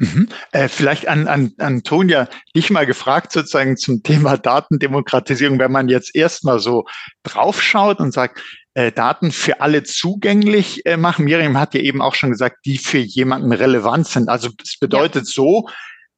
Mhm. 0.00 0.28
Äh, 0.52 0.68
vielleicht 0.68 1.08
an, 1.08 1.28
an 1.28 1.52
Antonia, 1.58 2.26
dich 2.56 2.70
mal 2.70 2.86
gefragt 2.86 3.32
sozusagen 3.32 3.76
zum 3.76 4.02
Thema 4.02 4.38
Datendemokratisierung, 4.38 5.58
wenn 5.58 5.70
man 5.70 5.88
jetzt 5.88 6.16
erstmal 6.16 6.58
so 6.58 6.86
draufschaut 7.22 8.00
und 8.00 8.12
sagt, 8.12 8.40
äh, 8.72 8.92
Daten 8.92 9.30
für 9.30 9.60
alle 9.60 9.82
zugänglich 9.82 10.86
äh, 10.86 10.96
machen. 10.96 11.26
Miriam 11.26 11.58
hat 11.58 11.74
ja 11.74 11.80
eben 11.82 12.00
auch 12.00 12.14
schon 12.14 12.30
gesagt, 12.30 12.64
die 12.64 12.78
für 12.78 12.98
jemanden 12.98 13.52
relevant 13.52 14.06
sind. 14.06 14.30
Also 14.30 14.48
es 14.62 14.78
bedeutet 14.78 15.26
ja. 15.26 15.32
so, 15.32 15.68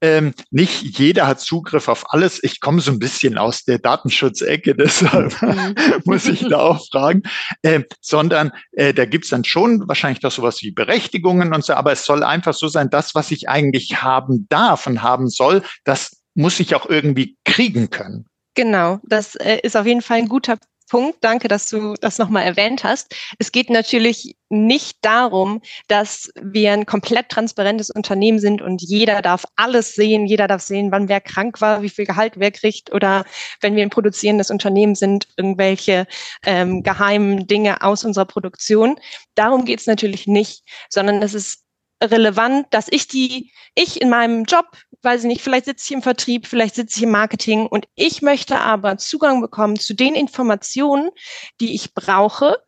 ähm, 0.02 0.34
nicht 0.50 0.98
jeder 0.98 1.26
hat 1.28 1.40
Zugriff 1.40 1.88
auf 1.88 2.12
alles. 2.12 2.42
Ich 2.42 2.60
komme 2.60 2.80
so 2.80 2.90
ein 2.90 2.98
bisschen 2.98 3.38
aus 3.38 3.64
der 3.64 3.78
Datenschutzecke, 3.78 4.74
deshalb 4.76 5.40
mhm. 5.40 5.74
muss 6.04 6.26
ich 6.26 6.46
da 6.48 6.58
auch 6.58 6.86
fragen. 6.88 7.22
Äh, 7.62 7.82
sondern 8.00 8.52
äh, 8.72 8.92
da 8.92 9.04
gibt's 9.04 9.30
dann 9.30 9.44
schon 9.44 9.86
wahrscheinlich 9.88 10.20
doch 10.20 10.32
sowas 10.32 10.60
wie 10.62 10.72
Berechtigungen 10.72 11.54
und 11.54 11.64
so, 11.64 11.74
aber 11.74 11.92
es 11.92 12.04
soll 12.04 12.24
einfach 12.24 12.54
so 12.54 12.68
sein, 12.68 12.90
das, 12.90 13.14
was 13.14 13.30
ich 13.30 13.48
eigentlich 13.48 14.02
haben 14.02 14.46
darf 14.48 14.86
und 14.86 15.02
haben 15.02 15.30
soll, 15.30 15.62
das 15.84 16.22
muss 16.34 16.58
ich 16.60 16.74
auch 16.74 16.86
irgendwie 16.86 17.36
kriegen 17.44 17.90
können. 17.90 18.26
Genau, 18.54 18.98
das 19.04 19.36
äh, 19.36 19.60
ist 19.62 19.76
auf 19.76 19.86
jeden 19.86 20.02
Fall 20.02 20.18
ein 20.18 20.28
guter 20.28 20.58
Punkt. 20.92 21.24
Danke, 21.24 21.48
dass 21.48 21.70
du 21.70 21.94
das 22.02 22.18
nochmal 22.18 22.44
erwähnt 22.44 22.84
hast. 22.84 23.16
Es 23.38 23.50
geht 23.50 23.70
natürlich 23.70 24.36
nicht 24.50 24.98
darum, 25.00 25.62
dass 25.88 26.30
wir 26.38 26.70
ein 26.74 26.84
komplett 26.84 27.30
transparentes 27.30 27.88
Unternehmen 27.88 28.38
sind 28.38 28.60
und 28.60 28.82
jeder 28.82 29.22
darf 29.22 29.46
alles 29.56 29.94
sehen. 29.94 30.26
Jeder 30.26 30.48
darf 30.48 30.60
sehen, 30.60 30.92
wann 30.92 31.08
wer 31.08 31.22
krank 31.22 31.62
war, 31.62 31.80
wie 31.80 31.88
viel 31.88 32.04
Gehalt 32.04 32.34
wer 32.36 32.50
kriegt 32.50 32.92
oder 32.92 33.24
wenn 33.62 33.74
wir 33.74 33.82
ein 33.82 33.88
produzierendes 33.88 34.50
Unternehmen 34.50 34.94
sind, 34.94 35.28
irgendwelche 35.38 36.06
ähm, 36.44 36.82
geheimen 36.82 37.46
Dinge 37.46 37.80
aus 37.80 38.04
unserer 38.04 38.26
Produktion. 38.26 38.96
Darum 39.34 39.64
geht 39.64 39.80
es 39.80 39.86
natürlich 39.86 40.26
nicht, 40.26 40.62
sondern 40.90 41.22
es 41.22 41.32
ist 41.32 41.61
relevant, 42.10 42.66
dass 42.70 42.88
ich 42.90 43.08
die, 43.08 43.52
ich 43.74 44.00
in 44.00 44.10
meinem 44.10 44.44
Job, 44.44 44.66
weiß 45.02 45.22
ich 45.22 45.28
nicht, 45.28 45.42
vielleicht 45.42 45.66
sitze 45.66 45.84
ich 45.86 45.92
im 45.92 46.02
Vertrieb, 46.02 46.46
vielleicht 46.46 46.74
sitze 46.74 46.98
ich 46.98 47.04
im 47.04 47.10
Marketing 47.10 47.66
und 47.66 47.86
ich 47.94 48.22
möchte 48.22 48.58
aber 48.58 48.98
Zugang 48.98 49.40
bekommen 49.40 49.78
zu 49.78 49.94
den 49.94 50.14
Informationen, 50.14 51.10
die 51.60 51.74
ich 51.74 51.94
brauche, 51.94 52.58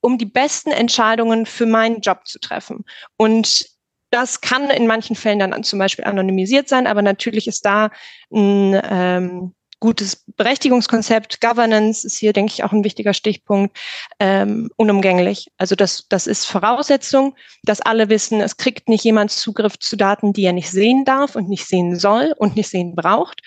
um 0.00 0.18
die 0.18 0.26
besten 0.26 0.70
Entscheidungen 0.70 1.46
für 1.46 1.66
meinen 1.66 2.00
Job 2.00 2.26
zu 2.26 2.38
treffen. 2.38 2.84
Und 3.16 3.66
das 4.10 4.40
kann 4.40 4.70
in 4.70 4.86
manchen 4.86 5.16
Fällen 5.16 5.40
dann 5.40 5.64
zum 5.64 5.78
Beispiel 5.78 6.04
anonymisiert 6.04 6.68
sein, 6.68 6.86
aber 6.86 7.02
natürlich 7.02 7.48
ist 7.48 7.64
da 7.64 7.90
ein 8.30 8.80
ähm, 8.88 9.54
gutes 9.80 10.24
Berechtigungskonzept, 10.36 11.40
Governance 11.40 12.06
ist 12.06 12.16
hier, 12.16 12.32
denke 12.32 12.52
ich, 12.52 12.64
auch 12.64 12.72
ein 12.72 12.84
wichtiger 12.84 13.14
Stichpunkt, 13.14 13.76
ähm, 14.20 14.70
unumgänglich. 14.76 15.48
Also 15.58 15.74
das, 15.74 16.06
das 16.08 16.26
ist 16.26 16.46
Voraussetzung, 16.46 17.36
dass 17.62 17.80
alle 17.80 18.08
wissen, 18.08 18.40
es 18.40 18.56
kriegt 18.56 18.88
nicht 18.88 19.04
jemand 19.04 19.30
Zugriff 19.30 19.78
zu 19.78 19.96
Daten, 19.96 20.32
die 20.32 20.44
er 20.44 20.52
nicht 20.52 20.70
sehen 20.70 21.04
darf 21.04 21.36
und 21.36 21.48
nicht 21.48 21.66
sehen 21.66 21.98
soll 21.98 22.34
und 22.36 22.56
nicht 22.56 22.68
sehen 22.68 22.94
braucht. 22.94 23.40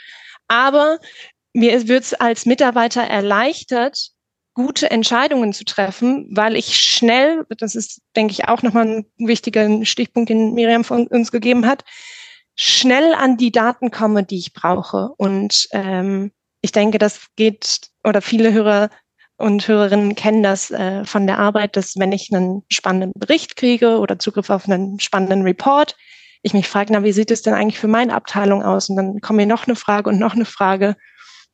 Aber 0.48 1.00
mir 1.54 1.88
wird 1.88 2.04
es 2.04 2.14
als 2.14 2.46
Mitarbeiter 2.46 3.02
erleichtert, 3.02 4.12
gute 4.54 4.90
Entscheidungen 4.90 5.54
zu 5.54 5.66
treffen, 5.66 6.28
weil 6.32 6.56
ich 6.56 6.78
schnell, 6.78 7.46
das 7.60 7.76
ist, 7.76 8.02
denke 8.16 8.32
ich, 8.32 8.48
auch 8.48 8.64
nochmal 8.64 8.88
ein 8.88 9.06
wichtiger 9.18 9.86
Stichpunkt, 9.86 10.30
den 10.30 10.56
Miriam 10.56 10.84
von 10.84 11.06
uns 11.08 11.32
gegeben 11.32 11.68
hat, 11.68 11.84
schnell 12.58 13.14
an 13.14 13.38
die 13.38 13.52
Daten 13.52 13.92
komme, 13.92 14.24
die 14.24 14.40
ich 14.40 14.54
brauche. 14.54 15.12
Und 15.18 15.70
ähm, 15.72 16.32
ich 16.62 16.72
denke, 16.72 16.98
das 16.98 17.28
geht, 17.36 17.90
oder 18.04 18.22
viele 18.22 18.52
Hörer 18.52 18.90
und 19.38 19.68
Hörerinnen 19.68 20.16
kennen 20.16 20.42
das 20.42 20.72
äh, 20.72 21.06
von 21.06 21.28
der 21.28 21.38
Arbeit, 21.38 21.78
dass 21.78 21.98
wenn 21.98 22.12
ich 22.12 22.34
einen 22.34 22.64
spannenden 22.72 23.14
Bericht 23.16 23.56
kriege 23.56 24.00
oder 24.00 24.18
Zugriff 24.18 24.50
auf 24.50 24.68
einen 24.68 25.00
spannenden 25.00 25.44
Report, 25.44 25.96
ich 26.42 26.54
mich 26.54 26.68
frage, 26.68 26.92
na, 26.92 27.04
wie 27.04 27.12
sieht 27.12 27.30
es 27.30 27.44
denn 27.44 27.54
eigentlich 27.54 27.80
für 27.80 27.88
meine 27.88 28.14
Abteilung 28.14 28.64
aus? 28.64 28.90
Und 28.90 28.96
dann 28.96 29.22
kommt 29.22 29.38
mir 29.38 29.46
noch 29.46 29.68
eine 29.68 29.76
Frage 29.76 30.10
und 30.10 30.20
noch 30.20 30.34
eine 30.34 30.46
Frage. 30.46 30.96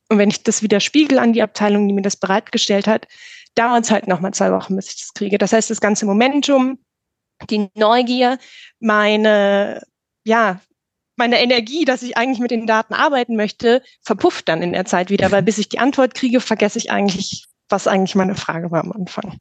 Und 0.08 0.18
wenn 0.18 0.30
ich 0.30 0.42
das 0.42 0.62
wieder 0.62 0.80
spiegel 0.80 1.18
an 1.18 1.34
die 1.34 1.42
Abteilung, 1.42 1.86
die 1.86 1.94
mir 1.94 2.02
das 2.02 2.16
bereitgestellt 2.16 2.86
hat, 2.86 3.06
dauert 3.54 3.84
es 3.84 3.90
halt 3.90 4.08
nochmal 4.08 4.32
zwei 4.32 4.52
Wochen, 4.52 4.76
bis 4.76 4.88
ich 4.88 5.00
das 5.00 5.14
kriege. 5.14 5.36
Das 5.36 5.52
heißt, 5.52 5.70
das 5.70 5.80
ganze 5.80 6.06
Momentum, 6.06 6.78
die 7.50 7.68
Neugier, 7.74 8.38
meine, 8.80 9.82
ja, 10.24 10.60
meine 11.16 11.40
Energie, 11.40 11.84
dass 11.84 12.02
ich 12.02 12.16
eigentlich 12.16 12.40
mit 12.40 12.50
den 12.50 12.66
Daten 12.66 12.94
arbeiten 12.94 13.36
möchte, 13.36 13.82
verpufft 14.02 14.48
dann 14.48 14.62
in 14.62 14.72
der 14.72 14.84
Zeit 14.84 15.10
wieder, 15.10 15.30
weil 15.30 15.42
bis 15.42 15.58
ich 15.58 15.68
die 15.68 15.78
Antwort 15.78 16.14
kriege, 16.14 16.40
vergesse 16.40 16.78
ich 16.78 16.90
eigentlich, 16.90 17.44
was 17.68 17.86
eigentlich 17.86 18.14
meine 18.14 18.34
Frage 18.34 18.70
war 18.70 18.82
am 18.82 18.92
Anfang. 18.92 19.38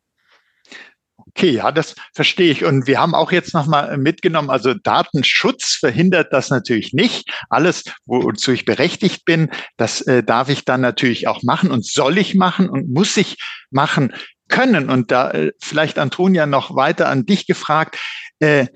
Okay, 1.36 1.50
ja, 1.50 1.72
das 1.72 1.96
verstehe 2.14 2.52
ich. 2.52 2.64
Und 2.64 2.86
wir 2.86 3.00
haben 3.00 3.16
auch 3.16 3.32
jetzt 3.32 3.54
nochmal 3.56 3.98
mitgenommen, 3.98 4.52
also 4.52 4.76
Datenschutz 4.76 5.76
verhindert 5.76 6.32
das 6.32 6.50
natürlich 6.50 6.94
nicht. 6.94 7.28
Alles, 7.50 7.84
wozu 8.06 8.52
ich 8.52 8.66
berechtigt 8.66 9.26
bin, 9.26 9.50
das 9.78 10.02
äh, 10.02 10.24
darf 10.24 10.50
ich 10.50 10.64
dann 10.64 10.82
natürlich 10.82 11.28
auch 11.28 11.42
machen 11.42 11.72
und 11.72 11.86
soll 11.86 12.20
ich 12.20 12.36
machen 12.36 12.70
und 12.70 12.90
muss 12.90 13.18
ich 13.18 13.38
machen 13.72 14.14
können. 14.48 14.92
Und 14.92 15.12
da 15.12 15.32
äh, 15.32 15.52
vielleicht, 15.60 15.98
Antonia, 15.98 16.46
noch 16.46 16.76
weiter 16.76 17.10
an 17.10 17.26
dich 17.26 17.48
gefragt. 17.48 17.98
Äh, 18.40 18.68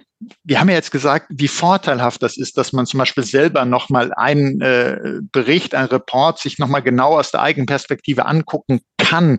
wir 0.44 0.60
haben 0.60 0.70
ja 0.70 0.76
jetzt 0.76 0.92
gesagt, 0.92 1.28
wie 1.30 1.48
vorteilhaft 1.48 2.24
das 2.24 2.38
ist, 2.38 2.58
dass 2.58 2.74
man 2.74 2.86
zum 2.86 2.98
Beispiel 2.98 3.24
selber 3.24 3.66
nochmal 3.66 4.14
einen 4.16 4.62
äh, 4.62 5.20
Bericht, 5.32 5.76
einen 5.76 5.90
Report 5.90 6.40
sich 6.40 6.58
nochmal 6.58 6.82
genau 6.82 7.20
aus 7.20 7.32
der 7.32 7.42
eigenen 7.42 7.68
Perspektive 7.68 8.26
angucken 8.26 8.82
kann. 8.98 9.38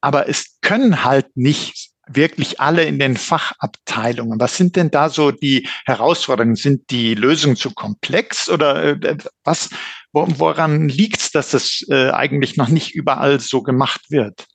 Aber 0.00 0.28
es 0.28 0.58
können 0.60 1.04
halt 1.04 1.34
nicht 1.36 1.90
wirklich 2.08 2.60
alle 2.60 2.84
in 2.84 2.98
den 2.98 3.16
Fachabteilungen. 3.16 4.40
Was 4.40 4.56
sind 4.56 4.76
denn 4.76 4.90
da 4.90 5.08
so 5.08 5.30
die 5.30 5.68
Herausforderungen? 5.84 6.56
Sind 6.56 6.90
die 6.90 7.14
Lösungen 7.14 7.56
zu 7.56 7.72
komplex 7.72 8.48
oder 8.48 9.02
äh, 9.02 9.16
was, 9.44 9.70
woran 10.12 10.88
liegt 10.88 11.20
es, 11.20 11.30
dass 11.30 11.54
es 11.54 11.86
äh, 11.88 12.10
eigentlich 12.10 12.56
noch 12.56 12.68
nicht 12.68 12.94
überall 12.94 13.40
so 13.40 13.62
gemacht 13.62 14.10
wird? 14.10 14.46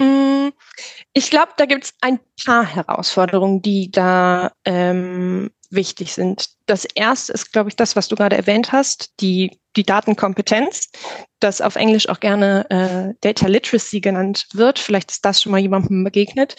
Mm, 0.00 0.48
ich 1.18 1.30
glaube, 1.30 1.52
da 1.56 1.66
gibt 1.66 1.84
es 1.84 1.94
ein 2.00 2.20
paar 2.46 2.64
Herausforderungen, 2.64 3.60
die 3.60 3.90
da 3.90 4.52
ähm, 4.64 5.50
wichtig 5.68 6.12
sind. 6.12 6.50
Das 6.66 6.86
erste 6.94 7.32
ist, 7.32 7.52
glaube 7.52 7.68
ich, 7.68 7.76
das, 7.76 7.96
was 7.96 8.06
du 8.06 8.14
gerade 8.14 8.36
erwähnt 8.36 8.70
hast, 8.70 9.20
die, 9.20 9.58
die 9.76 9.82
Datenkompetenz, 9.82 10.88
das 11.40 11.60
auf 11.60 11.74
Englisch 11.74 12.08
auch 12.08 12.20
gerne 12.20 12.66
äh, 12.70 13.14
Data 13.20 13.48
Literacy 13.48 14.00
genannt 14.00 14.46
wird. 14.52 14.78
Vielleicht 14.78 15.10
ist 15.10 15.24
das 15.24 15.42
schon 15.42 15.50
mal 15.50 15.58
jemandem 15.58 16.04
begegnet, 16.04 16.54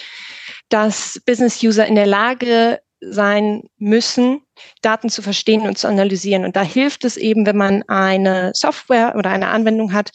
dass 0.68 1.22
Business-User 1.26 1.86
in 1.88 1.96
der 1.96 2.06
Lage 2.06 2.82
sein 3.00 3.64
müssen, 3.78 4.42
Daten 4.82 5.08
zu 5.08 5.22
verstehen 5.22 5.62
und 5.62 5.78
zu 5.78 5.88
analysieren. 5.88 6.44
Und 6.44 6.58
da 6.58 6.64
hilft 6.64 7.06
es 7.06 7.16
eben, 7.16 7.46
wenn 7.46 7.56
man 7.56 7.84
eine 7.84 8.52
Software 8.54 9.16
oder 9.16 9.30
eine 9.30 9.48
Anwendung 9.48 9.94
hat, 9.94 10.12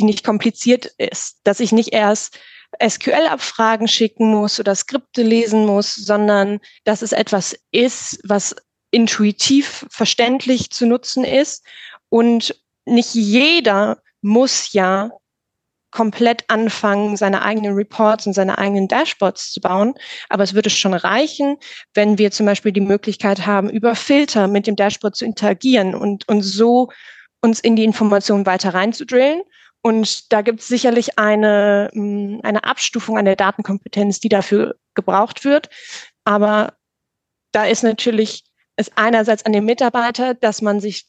die 0.00 0.04
nicht 0.04 0.24
kompliziert 0.24 0.86
ist, 0.96 1.40
dass 1.44 1.60
ich 1.60 1.72
nicht 1.72 1.92
erst 1.92 2.38
SQL-Abfragen 2.80 3.88
schicken 3.88 4.30
muss 4.30 4.58
oder 4.58 4.74
Skripte 4.74 5.22
lesen 5.22 5.66
muss, 5.66 5.94
sondern 5.94 6.60
dass 6.84 7.02
es 7.02 7.12
etwas 7.12 7.56
ist, 7.70 8.18
was 8.24 8.54
intuitiv 8.90 9.86
verständlich 9.90 10.70
zu 10.70 10.86
nutzen 10.86 11.24
ist. 11.24 11.64
Und 12.08 12.54
nicht 12.84 13.14
jeder 13.14 13.98
muss 14.20 14.72
ja 14.72 15.10
komplett 15.90 16.44
anfangen, 16.48 17.16
seine 17.16 17.42
eigenen 17.42 17.74
Reports 17.74 18.26
und 18.26 18.32
seine 18.32 18.58
eigenen 18.58 18.88
Dashboards 18.88 19.52
zu 19.52 19.60
bauen. 19.60 19.94
Aber 20.30 20.42
es 20.42 20.54
würde 20.54 20.70
schon 20.70 20.94
reichen, 20.94 21.58
wenn 21.94 22.18
wir 22.18 22.30
zum 22.30 22.46
Beispiel 22.46 22.72
die 22.72 22.80
Möglichkeit 22.80 23.46
haben, 23.46 23.68
über 23.68 23.94
Filter 23.94 24.48
mit 24.48 24.66
dem 24.66 24.74
Dashboard 24.74 25.14
zu 25.14 25.24
interagieren 25.24 25.94
und, 25.94 26.26
und 26.28 26.42
so 26.42 26.88
uns 27.42 27.60
in 27.60 27.76
die 27.76 27.84
Information 27.84 28.46
weiter 28.46 28.72
reinzudrillen 28.72 29.42
und 29.82 30.32
da 30.32 30.42
gibt 30.42 30.60
es 30.60 30.68
sicherlich 30.68 31.18
eine, 31.18 31.90
hm, 31.92 32.40
eine 32.42 32.64
Abstufung 32.64 33.18
an 33.18 33.24
der 33.24 33.36
Datenkompetenz, 33.36 34.20
die 34.20 34.28
dafür 34.28 34.76
gebraucht 34.94 35.44
wird. 35.44 35.68
Aber 36.24 36.74
da 37.50 37.66
ist 37.66 37.82
natürlich 37.82 38.44
es 38.76 38.90
einerseits 38.96 39.44
an 39.44 39.52
dem 39.52 39.64
Mitarbeiter, 39.64 40.34
dass 40.34 40.62
man 40.62 40.80
sich 40.80 41.06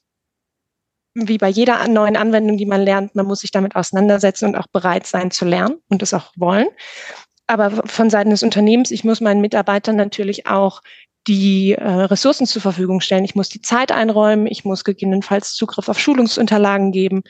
wie 1.15 1.37
bei 1.37 1.49
jeder 1.49 1.87
neuen 1.87 2.17
Anwendung, 2.17 2.57
die 2.57 2.65
man 2.65 2.81
lernt, 2.81 3.13
man 3.13 3.27
muss 3.27 3.41
sich 3.41 3.51
damit 3.51 3.75
auseinandersetzen 3.75 4.45
und 4.45 4.55
auch 4.55 4.65
bereit 4.67 5.05
sein 5.05 5.29
zu 5.29 5.45
lernen 5.45 5.77
und 5.89 6.01
es 6.01 6.13
auch 6.13 6.31
wollen. 6.35 6.67
Aber 7.45 7.85
von 7.85 8.09
Seiten 8.09 8.31
des 8.31 8.41
Unternehmens, 8.41 8.89
ich 8.89 9.03
muss 9.03 9.21
meinen 9.21 9.41
Mitarbeitern 9.41 9.95
natürlich 9.95 10.47
auch 10.47 10.81
die 11.27 11.73
äh, 11.73 11.87
Ressourcen 11.87 12.47
zur 12.47 12.63
Verfügung 12.63 12.99
stellen. 12.99 13.25
Ich 13.25 13.35
muss 13.35 13.49
die 13.49 13.61
Zeit 13.61 13.91
einräumen, 13.91 14.47
ich 14.47 14.65
muss 14.65 14.83
gegebenenfalls 14.83 15.53
Zugriff 15.53 15.87
auf 15.87 15.99
Schulungsunterlagen 15.99 16.91
geben, 16.91 17.23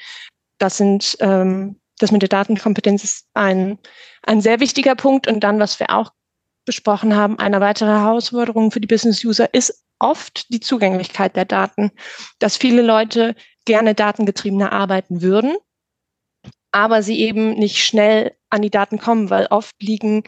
das 0.58 0.78
sind 0.78 1.18
ähm, 1.20 1.80
das 2.00 2.12
mit 2.12 2.22
der 2.22 2.30
Datenkompetenz 2.30 3.04
ist 3.04 3.28
ein, 3.34 3.80
ein 4.24 4.42
sehr 4.42 4.60
wichtiger 4.60 4.96
Punkt. 4.96 5.28
Und 5.28 5.42
dann, 5.42 5.60
was 5.60 5.80
wir 5.80 5.90
auch 5.92 6.12
besprochen 6.66 7.16
haben, 7.16 7.40
eine 7.40 7.62
weitere 7.62 7.90
Herausforderung 7.90 8.72
für 8.72 8.82
die 8.82 8.88
Business-User 8.88 9.54
ist 9.54 9.86
oft 10.00 10.52
die 10.52 10.60
Zugänglichkeit 10.60 11.36
der 11.36 11.46
Daten, 11.46 11.92
dass 12.40 12.58
viele 12.58 12.82
Leute 12.82 13.36
gerne 13.66 13.96
datengetriebener 13.96 14.72
arbeiten 14.72 15.22
würden, 15.22 15.56
aber 16.72 17.04
sie 17.04 17.20
eben 17.20 17.54
nicht 17.54 17.84
schnell 17.84 18.36
an 18.50 18.62
die 18.62 18.70
Daten 18.70 19.00
kommen, 19.00 19.30
weil 19.30 19.48
oft 19.48 19.82
liegen 19.82 20.24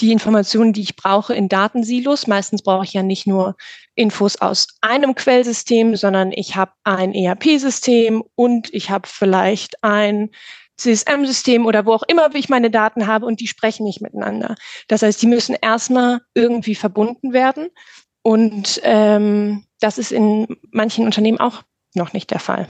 die 0.00 0.12
Informationen, 0.12 0.72
die 0.72 0.82
ich 0.82 0.96
brauche, 0.96 1.34
in 1.34 1.48
Datensilos. 1.48 2.26
Meistens 2.26 2.62
brauche 2.62 2.84
ich 2.84 2.92
ja 2.92 3.02
nicht 3.02 3.26
nur 3.26 3.56
Infos 3.94 4.36
aus 4.36 4.68
einem 4.80 5.14
Quellsystem, 5.14 5.96
sondern 5.96 6.32
ich 6.32 6.56
habe 6.56 6.72
ein 6.82 7.14
ERP-System 7.14 8.24
und 8.34 8.72
ich 8.74 8.90
habe 8.90 9.08
vielleicht 9.08 9.82
ein 9.82 10.30
CSM-System 10.76 11.66
oder 11.66 11.86
wo 11.86 11.92
auch 11.92 12.02
immer 12.08 12.34
ich 12.34 12.48
meine 12.48 12.70
Daten 12.70 13.06
habe 13.06 13.26
und 13.26 13.40
die 13.40 13.46
sprechen 13.46 13.84
nicht 13.84 14.00
miteinander. 14.00 14.56
Das 14.88 15.02
heißt, 15.02 15.22
die 15.22 15.28
müssen 15.28 15.56
erstmal 15.60 16.20
irgendwie 16.34 16.74
verbunden 16.74 17.32
werden. 17.32 17.68
Und 18.22 18.80
ähm, 18.82 19.64
das 19.80 19.98
ist 19.98 20.10
in 20.10 20.56
manchen 20.72 21.04
Unternehmen 21.04 21.38
auch 21.38 21.62
noch 21.94 22.12
nicht 22.12 22.30
der 22.30 22.40
Fall. 22.40 22.68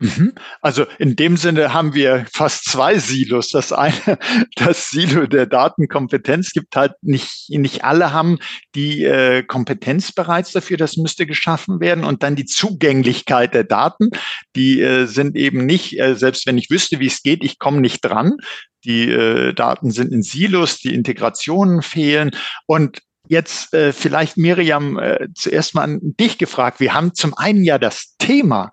Mhm. 0.00 0.34
Also 0.60 0.86
in 0.98 1.16
dem 1.16 1.36
Sinne 1.36 1.72
haben 1.72 1.92
wir 1.92 2.24
fast 2.32 2.70
zwei 2.70 2.98
Silos. 2.98 3.48
Das 3.48 3.72
eine, 3.72 4.18
das 4.56 4.90
Silo 4.90 5.26
der 5.26 5.46
Datenkompetenz 5.46 6.52
gibt 6.52 6.76
halt 6.76 6.92
nicht, 7.02 7.48
nicht 7.48 7.84
alle 7.84 8.12
haben 8.12 8.38
die 8.74 9.04
äh, 9.04 9.42
Kompetenz 9.42 10.12
bereits 10.12 10.52
dafür. 10.52 10.76
Das 10.76 10.96
müsste 10.96 11.26
geschaffen 11.26 11.80
werden. 11.80 12.04
Und 12.04 12.22
dann 12.22 12.36
die 12.36 12.46
Zugänglichkeit 12.46 13.54
der 13.54 13.64
Daten. 13.64 14.10
Die 14.54 14.80
äh, 14.80 15.06
sind 15.06 15.36
eben 15.36 15.66
nicht, 15.66 15.98
äh, 15.98 16.14
selbst 16.14 16.46
wenn 16.46 16.58
ich 16.58 16.70
wüsste, 16.70 17.00
wie 17.00 17.08
es 17.08 17.22
geht, 17.22 17.42
ich 17.42 17.58
komme 17.58 17.80
nicht 17.80 18.00
dran. 18.00 18.36
Die 18.84 19.10
äh, 19.10 19.52
Daten 19.52 19.90
sind 19.90 20.12
in 20.12 20.22
Silos, 20.22 20.78
die 20.78 20.94
Integrationen 20.94 21.82
fehlen. 21.82 22.30
Und 22.66 23.00
Jetzt 23.30 23.74
äh, 23.74 23.92
vielleicht 23.92 24.38
Miriam 24.38 24.98
äh, 24.98 25.28
zuerst 25.34 25.74
mal 25.74 25.82
an 25.82 25.98
dich 26.02 26.38
gefragt. 26.38 26.80
Wir 26.80 26.94
haben 26.94 27.12
zum 27.12 27.34
einen 27.34 27.62
ja 27.62 27.76
das 27.78 28.14
Thema 28.18 28.70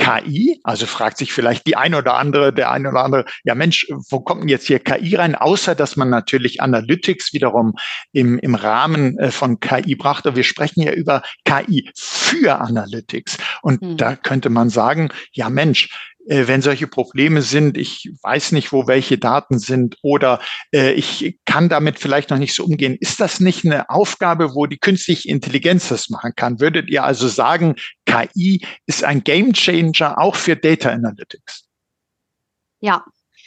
KI? 0.00 0.58
Also 0.64 0.86
fragt 0.86 1.18
sich 1.18 1.32
vielleicht 1.32 1.66
die 1.66 1.76
ein 1.76 1.94
oder 1.94 2.14
andere, 2.14 2.52
der 2.52 2.70
ein 2.70 2.86
oder 2.86 3.04
andere, 3.04 3.24
ja 3.44 3.54
Mensch, 3.54 3.86
wo 4.08 4.20
kommt 4.20 4.42
denn 4.42 4.48
jetzt 4.48 4.66
hier 4.66 4.78
KI 4.78 5.14
rein? 5.14 5.34
Außer, 5.34 5.74
dass 5.74 5.96
man 5.96 6.08
natürlich 6.08 6.62
Analytics 6.62 7.32
wiederum 7.34 7.74
im, 8.12 8.38
im 8.38 8.54
Rahmen 8.54 9.18
äh, 9.18 9.30
von 9.30 9.60
KI 9.60 9.94
brachte. 9.94 10.34
Wir 10.34 10.44
sprechen 10.44 10.82
ja 10.82 10.92
über 10.92 11.22
KI 11.44 11.90
für 11.94 12.60
Analytics. 12.60 13.36
Und 13.62 13.82
hm. 13.82 13.96
da 13.98 14.16
könnte 14.16 14.48
man 14.48 14.70
sagen, 14.70 15.10
ja 15.32 15.50
Mensch, 15.50 15.90
wenn 16.26 16.62
solche 16.62 16.86
Probleme 16.86 17.42
sind, 17.42 17.78
ich 17.78 18.12
weiß 18.22 18.52
nicht, 18.52 18.72
wo 18.72 18.86
welche 18.86 19.18
Daten 19.18 19.58
sind 19.58 19.96
oder 20.02 20.40
äh, 20.72 20.92
ich 20.92 21.38
kann 21.44 21.68
damit 21.68 21.98
vielleicht 21.98 22.30
noch 22.30 22.38
nicht 22.38 22.54
so 22.54 22.64
umgehen. 22.64 22.96
Ist 23.00 23.20
das 23.20 23.40
nicht 23.40 23.64
eine 23.64 23.88
Aufgabe, 23.90 24.54
wo 24.54 24.66
die 24.66 24.78
künstliche 24.78 25.28
Intelligenz 25.28 25.88
das 25.88 26.10
machen 26.10 26.32
kann? 26.36 26.60
Würdet 26.60 26.88
ihr 26.88 27.04
also 27.04 27.26
sagen, 27.26 27.76
KI 28.06 28.64
ist 28.86 29.02
ein 29.02 29.24
Gamechanger 29.24 30.18
auch 30.18 30.36
für 30.36 30.56
Data 30.56 30.90
Analytics? 30.90 31.64
Ja, 32.80 33.04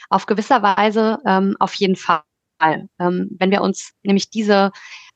auf 0.09 0.25
gewisser 0.25 0.61
Weise 0.61 1.19
ähm, 1.25 1.55
auf 1.59 1.73
jeden 1.75 1.95
Fall. 1.95 2.23
Ähm, 2.61 3.29
wenn 3.39 3.51
wir 3.51 3.61
uns 3.61 3.93
nämlich 4.03 4.29
diese 4.29 4.71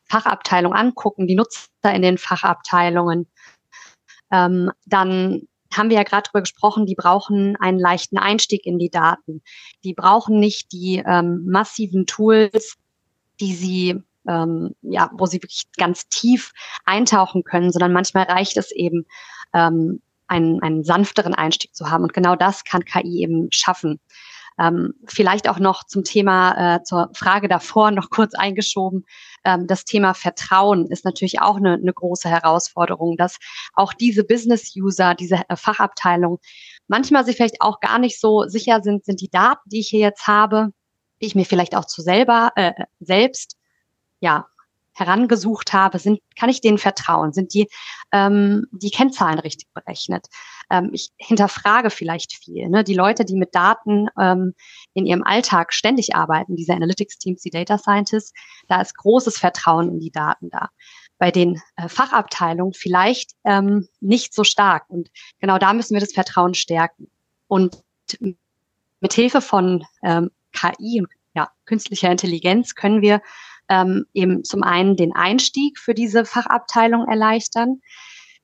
Fachabteilung 0.10 0.74
angucken, 0.74 1.28
die 1.28 1.36
Nutzer 1.36 1.94
in 1.94 2.02
den 2.02 2.18
Fachabteilungen, 2.18 3.28
ähm, 4.32 4.72
dann 4.86 5.48
haben 5.72 5.90
wir 5.90 5.98
ja 5.98 6.04
gerade 6.04 6.30
drüber 6.30 6.42
gesprochen, 6.42 6.86
die 6.86 6.96
brauchen 6.96 7.56
einen 7.58 7.80
leichten 7.80 8.18
Einstieg 8.18 8.66
in 8.66 8.80
die 8.80 8.90
Daten. 8.90 9.42
Die 9.84 9.94
brauchen 9.94 10.40
nicht 10.40 10.72
die 10.72 11.04
ähm, 11.06 11.46
massiven 11.46 12.06
Tools, 12.06 12.76
die 13.40 13.54
sie 13.54 14.04
ähm, 14.28 14.76
ja, 14.82 15.10
wo 15.14 15.26
sie 15.26 15.38
wirklich 15.38 15.64
ganz 15.78 16.08
tief 16.10 16.52
eintauchen 16.86 17.44
können, 17.44 17.72
sondern 17.72 17.94
manchmal 17.94 18.26
reicht 18.26 18.58
es 18.58 18.72
eben, 18.72 19.06
ähm, 19.54 20.02
einen, 20.28 20.62
einen 20.62 20.84
sanfteren 20.84 21.34
Einstieg 21.34 21.74
zu 21.74 21.90
haben. 21.90 22.04
Und 22.04 22.14
genau 22.14 22.36
das 22.36 22.66
kann 22.66 22.84
KI 22.84 23.24
eben 23.24 23.48
schaffen. 23.52 24.00
Ähm, 24.60 24.94
vielleicht 25.06 25.48
auch 25.50 25.60
noch 25.60 25.84
zum 25.84 26.04
Thema, 26.04 26.78
äh, 26.78 26.84
zur 26.84 27.10
Frage 27.14 27.48
davor 27.48 27.92
noch 27.92 28.10
kurz 28.10 28.34
eingeschoben. 28.34 29.06
Ähm, 29.44 29.68
das 29.68 29.86
Thema 29.86 30.14
Vertrauen 30.14 30.88
ist 30.88 31.06
natürlich 31.06 31.42
auch 31.42 31.58
eine, 31.58 31.74
eine 31.74 31.94
große 31.94 32.30
Herausforderung, 32.30 33.18
dass 33.18 33.38
auch 33.74 33.94
diese 33.94 34.24
Business-User, 34.24 35.16
diese 35.16 35.42
äh, 35.48 35.56
Fachabteilung 35.56 36.40
manchmal 36.88 37.26
sich 37.26 37.36
vielleicht 37.36 37.62
auch 37.62 37.80
gar 37.80 38.00
nicht 38.00 38.20
so 38.20 38.46
sicher 38.48 38.82
sind, 38.82 39.06
sind 39.06 39.22
die 39.22 39.30
Daten, 39.30 39.70
die 39.70 39.80
ich 39.80 39.90
hier 39.90 40.00
jetzt 40.00 40.28
habe, 40.28 40.70
die 41.22 41.28
ich 41.28 41.36
mir 41.36 41.46
vielleicht 41.46 41.76
auch 41.76 41.86
zu 41.86 42.02
selber, 42.02 42.52
äh, 42.56 42.74
selbst, 43.00 43.58
ja, 44.20 44.48
herangesucht 44.98 45.74
habe, 45.74 46.00
sind, 46.00 46.20
kann 46.36 46.50
ich 46.50 46.62
denen 46.62 46.78
vertrauen? 46.78 47.34
Sind 47.34 47.54
die, 47.54 47.68
ähm, 48.12 48.66
die 48.72 48.90
Kennzahlen 48.90 49.40
richtig 49.40 49.68
berechnet? 49.74 50.28
Ähm, 50.70 50.90
ich 50.94 51.12
hinterfrage 51.18 51.90
vielleicht 51.90 52.34
viel. 52.34 52.70
Ne? 52.70 52.84
Die 52.84 52.96
Leute, 52.96 53.24
die 53.24 53.36
mit 53.36 53.54
Daten 53.54 54.08
ähm, 54.20 54.54
in 54.94 55.06
ihrem 55.06 55.24
Alltag 55.24 55.74
ständig 55.74 56.16
arbeiten, 56.16 56.56
diese 56.56 56.74
Analytics-Teams, 56.74 57.42
die 57.42 57.52
Data 57.52 57.78
Scientists, 57.78 58.34
da 58.68 58.82
ist 58.82 58.98
großes 58.98 59.38
Vertrauen 59.38 59.90
in 59.90 60.00
die 60.00 60.12
Daten 60.12 60.50
da. 60.50 60.70
Bei 61.20 61.32
den 61.32 61.62
äh, 61.76 61.88
Fachabteilungen 61.88 62.74
vielleicht 62.74 63.32
ähm, 63.44 63.88
nicht 64.00 64.34
so 64.34 64.44
stark. 64.44 64.90
Und 64.90 65.10
genau 65.40 65.58
da 65.58 65.74
müssen 65.74 65.94
wir 65.94 66.02
das 66.02 66.14
Vertrauen 66.14 66.54
stärken. 66.54 67.10
Und 67.48 67.84
mit 69.00 69.14
Hilfe 69.14 69.42
von 69.42 69.86
ähm, 70.04 70.32
KI 70.52 71.02
und 71.02 71.10
ja, 71.36 71.52
künstlicher 71.66 72.10
Intelligenz 72.10 72.74
können 72.74 73.02
wir 73.02 73.22
ähm, 73.70 74.06
eben 74.14 74.44
zum 74.44 74.64
einen 74.64 74.96
den 74.96 75.14
Einstieg 75.16 75.80
für 75.80 75.94
diese 75.94 76.26
Fachabteilung 76.26 77.08
erleichtern. 77.08 77.82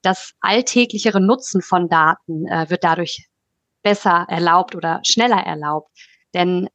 Das 0.02 0.34
alltäglichere 0.42 1.22
Nutzen 1.22 1.62
von 1.62 1.88
Daten 1.88 2.48
äh, 2.48 2.70
wird 2.70 2.84
dadurch 2.84 3.28
besser 3.84 4.26
erlaubt 4.30 4.76
oder 4.76 5.02
schneller 5.04 5.42
erlaubt. 5.46 5.90
Denn 6.34 6.70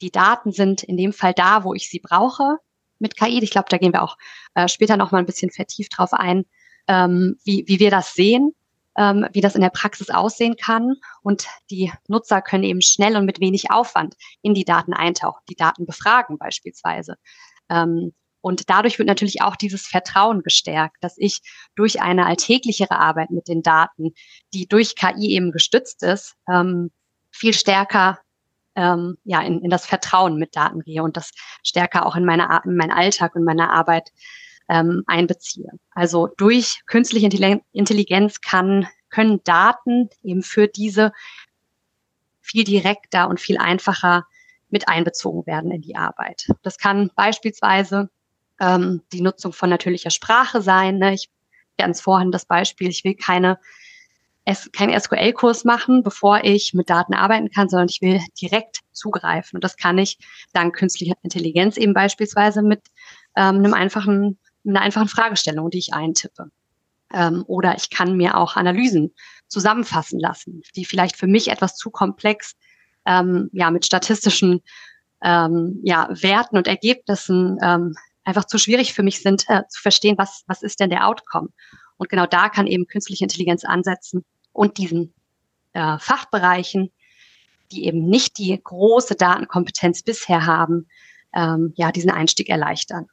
die 0.00 0.10
Daten 0.10 0.52
sind 0.52 0.82
in 0.82 0.96
dem 0.96 1.12
Fall 1.12 1.32
da, 1.32 1.64
wo 1.64 1.74
ich 1.74 1.88
sie 1.88 2.00
brauche 2.00 2.58
mit 2.98 3.16
KI. 3.16 3.42
Ich 3.42 3.50
glaube, 3.50 3.68
da 3.70 3.78
gehen 3.78 3.92
wir 3.92 4.02
auch 4.02 4.16
äh, 4.54 4.68
später 4.68 4.96
noch 4.96 5.12
mal 5.12 5.18
ein 5.18 5.26
bisschen 5.26 5.50
vertieft 5.50 5.96
drauf 5.96 6.12
ein, 6.12 6.44
ähm, 6.88 7.36
wie, 7.44 7.64
wie 7.66 7.78
wir 7.78 7.90
das 7.90 8.14
sehen, 8.14 8.54
ähm, 8.96 9.26
wie 9.32 9.40
das 9.40 9.54
in 9.54 9.60
der 9.60 9.70
Praxis 9.70 10.10
aussehen 10.10 10.56
kann. 10.56 10.96
Und 11.22 11.46
die 11.70 11.92
Nutzer 12.08 12.42
können 12.42 12.64
eben 12.64 12.82
schnell 12.82 13.16
und 13.16 13.24
mit 13.24 13.40
wenig 13.40 13.70
Aufwand 13.70 14.16
in 14.42 14.54
die 14.54 14.64
Daten 14.64 14.92
eintauchen, 14.92 15.42
die 15.48 15.56
Daten 15.56 15.86
befragen 15.86 16.38
beispielsweise. 16.38 17.16
Ähm, 17.72 18.12
und 18.40 18.68
dadurch 18.68 18.98
wird 18.98 19.06
natürlich 19.06 19.40
auch 19.40 19.56
dieses 19.56 19.86
Vertrauen 19.86 20.42
gestärkt, 20.42 20.96
dass 21.00 21.16
ich 21.16 21.40
durch 21.76 22.02
eine 22.02 22.26
alltäglichere 22.26 22.98
Arbeit 22.98 23.30
mit 23.30 23.46
den 23.48 23.62
Daten, 23.62 24.14
die 24.52 24.66
durch 24.66 24.96
KI 24.96 25.30
eben 25.30 25.52
gestützt 25.52 26.02
ist, 26.02 26.34
ähm, 26.52 26.90
viel 27.30 27.54
stärker 27.54 28.18
ähm, 28.74 29.16
ja, 29.24 29.42
in, 29.42 29.60
in 29.62 29.70
das 29.70 29.86
Vertrauen 29.86 30.36
mit 30.36 30.56
Daten 30.56 30.80
gehe 30.80 31.02
und 31.02 31.16
das 31.16 31.30
stärker 31.62 32.04
auch 32.04 32.16
in, 32.16 32.24
meine, 32.24 32.62
in 32.64 32.76
meinen 32.76 32.90
Alltag 32.90 33.36
und 33.36 33.44
meine 33.44 33.70
Arbeit 33.70 34.10
ähm, 34.68 35.04
einbeziehe. 35.06 35.70
Also 35.92 36.28
durch 36.36 36.80
künstliche 36.86 37.28
Intelligenz 37.72 38.40
kann, 38.40 38.88
können 39.10 39.44
Daten 39.44 40.08
eben 40.22 40.42
für 40.42 40.68
diese 40.68 41.12
viel 42.40 42.64
direkter 42.64 43.28
und 43.28 43.40
viel 43.40 43.58
einfacher 43.58 44.26
mit 44.72 44.88
einbezogen 44.88 45.46
werden 45.46 45.70
in 45.70 45.82
die 45.82 45.96
Arbeit. 45.96 46.48
Das 46.62 46.78
kann 46.78 47.10
beispielsweise 47.14 48.10
ähm, 48.60 49.02
die 49.12 49.20
Nutzung 49.20 49.52
von 49.52 49.70
natürlicher 49.70 50.10
Sprache 50.10 50.62
sein. 50.62 50.98
Ne? 50.98 51.14
Ich 51.14 51.30
ganz 51.78 52.00
vorhin 52.00 52.32
das 52.32 52.46
Beispiel, 52.46 52.88
ich 52.88 53.04
will 53.04 53.14
keine 53.14 53.58
keinen 54.72 54.98
SQL-Kurs 54.98 55.64
machen, 55.64 56.02
bevor 56.02 56.42
ich 56.42 56.74
mit 56.74 56.90
Daten 56.90 57.14
arbeiten 57.14 57.50
kann, 57.50 57.68
sondern 57.68 57.88
ich 57.88 58.02
will 58.02 58.20
direkt 58.40 58.80
zugreifen. 58.90 59.56
Und 59.56 59.64
das 59.64 59.76
kann 59.76 59.98
ich 59.98 60.18
dank 60.52 60.74
künstlicher 60.74 61.14
Intelligenz 61.22 61.76
eben 61.76 61.94
beispielsweise 61.94 62.62
mit 62.62 62.80
ähm, 63.36 63.56
einem 63.58 63.74
einfachen, 63.74 64.38
einer 64.66 64.80
einfachen 64.80 65.08
Fragestellung, 65.08 65.70
die 65.70 65.78
ich 65.78 65.94
eintippe. 65.94 66.50
Ähm, 67.14 67.44
oder 67.46 67.76
ich 67.76 67.90
kann 67.90 68.16
mir 68.16 68.36
auch 68.36 68.56
Analysen 68.56 69.14
zusammenfassen 69.46 70.18
lassen, 70.18 70.62
die 70.74 70.84
vielleicht 70.84 71.16
für 71.16 71.28
mich 71.28 71.48
etwas 71.48 71.76
zu 71.76 71.90
komplex 71.90 72.56
ähm, 73.06 73.50
ja, 73.52 73.70
mit 73.70 73.84
statistischen 73.84 74.62
ähm, 75.22 75.80
ja, 75.82 76.08
Werten 76.10 76.56
und 76.56 76.66
Ergebnissen 76.66 77.58
ähm, 77.62 77.94
einfach 78.24 78.44
zu 78.44 78.58
schwierig 78.58 78.92
für 78.92 79.02
mich 79.02 79.20
sind, 79.20 79.44
äh, 79.48 79.62
zu 79.68 79.80
verstehen, 79.80 80.16
was, 80.18 80.44
was 80.46 80.62
ist 80.62 80.80
denn 80.80 80.90
der 80.90 81.06
Outcome. 81.06 81.48
Und 81.96 82.08
genau 82.08 82.26
da 82.26 82.48
kann 82.48 82.66
eben 82.66 82.86
künstliche 82.86 83.24
Intelligenz 83.24 83.64
ansetzen 83.64 84.24
und 84.52 84.78
diesen 84.78 85.14
äh, 85.72 85.98
Fachbereichen, 85.98 86.90
die 87.70 87.86
eben 87.86 88.08
nicht 88.08 88.38
die 88.38 88.58
große 88.62 89.14
Datenkompetenz 89.14 90.02
bisher 90.02 90.46
haben, 90.46 90.88
ähm, 91.34 91.72
ja, 91.76 91.92
diesen 91.92 92.10
Einstieg 92.10 92.48
erleichtern. 92.48 93.06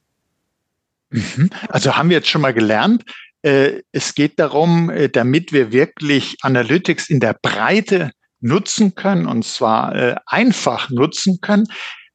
Mhm. 1.10 1.49
Also 1.69 1.95
haben 1.95 2.10
wir 2.10 2.17
jetzt 2.17 2.30
schon 2.30 2.41
mal 2.41 2.54
gelernt, 2.54 3.04
äh, 3.41 3.82
es 3.91 4.15
geht 4.15 4.38
darum, 4.38 4.89
äh, 4.89 5.10
damit 5.10 5.54
wir 5.54 5.71
wirklich 5.71 6.38
Analytics 6.41 7.10
in 7.10 7.19
der 7.19 7.34
Breite 7.41 8.12
nutzen 8.41 8.95
können 8.95 9.25
und 9.25 9.45
zwar 9.45 9.95
äh, 9.95 10.15
einfach 10.25 10.89
nutzen 10.89 11.39
können. 11.41 11.67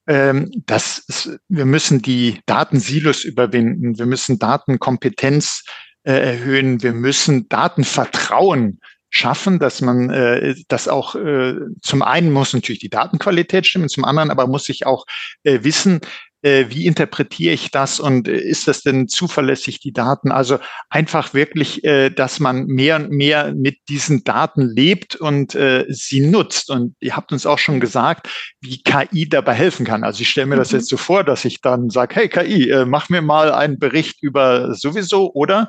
Ähm, 0.07 0.51
das 0.67 0.99
ist, 1.09 1.39
wir 1.49 1.65
müssen 1.65 2.03
die 2.03 2.41
Datensilos 2.47 3.25
überwinden. 3.25 3.99
Wir 3.99 4.07
müssen 4.07 4.39
Datenkompetenz 4.39 5.65
äh, 6.03 6.13
erhöhen. 6.13 6.83
Wir 6.83 6.93
müssen 6.93 7.49
Datenvertrauen 7.49 8.81
schaffen, 9.11 9.59
dass 9.61 9.81
man 9.81 10.11
äh, 10.11 10.57
das 10.69 10.89
auch 10.89 11.15
äh, 11.15 11.55
zum 11.83 12.03
einen 12.03 12.33
muss 12.33 12.53
natürlich 12.53 12.81
die 12.81 12.91
Datenqualität 12.91 13.65
stimmen, 13.67 13.89
zum 13.89 14.05
anderen 14.05 14.31
aber 14.31 14.49
muss 14.49 14.69
ich 14.69 14.87
auch 14.87 15.07
äh, 15.45 15.61
wissen, 15.63 16.01
äh, 16.45 16.67
wie 16.69 16.87
interpretiere 16.87 17.55
ich 17.55 17.71
das 17.71 17.99
und 17.99 18.29
äh, 18.29 18.37
ist 18.37 18.69
das 18.69 18.83
denn 18.83 19.09
zuverlässig, 19.09 19.81
die 19.81 19.93
Daten? 19.93 20.31
Also 20.31 20.59
einfach 20.91 21.33
wirklich, 21.33 21.83
äh, 21.85 22.11
dass 22.11 22.39
man 22.39 22.67
mehr 22.67 22.97
und 22.97 23.11
mehr 23.11 23.55
mit 23.55 23.79
diesen 23.89 24.25
Daten 24.25 24.61
lebt 24.61 25.17
und 25.17 25.55
äh, 25.55 25.87
sie 25.89 26.21
nutzt. 26.21 26.71
Und 26.71 26.97
ihr 27.01 27.17
habt 27.17 27.33
uns 27.33 27.47
auch 27.47 27.59
schon 27.59 27.81
gesagt, 27.81 28.29
wie 28.61 28.83
KI 28.83 29.29
dabei 29.29 29.55
helfen 29.55 29.87
kann. 29.87 30.05
Also 30.05 30.21
ich 30.21 30.29
stelle 30.29 30.47
mir 30.47 30.57
mhm. 30.57 30.61
das 30.61 30.73
jetzt 30.73 30.89
so 30.89 30.99
vor, 30.99 31.25
dass 31.25 31.47
ich 31.47 31.63
dann 31.63 31.89
sage, 31.89 32.15
hey 32.15 32.29
KI, 32.29 32.69
äh, 32.69 32.85
mach 32.85 33.09
mir 33.09 33.23
mal 33.23 33.51
einen 33.51 33.79
Bericht 33.79 34.23
über 34.23 34.75
sowieso 34.75 35.33
oder 35.33 35.69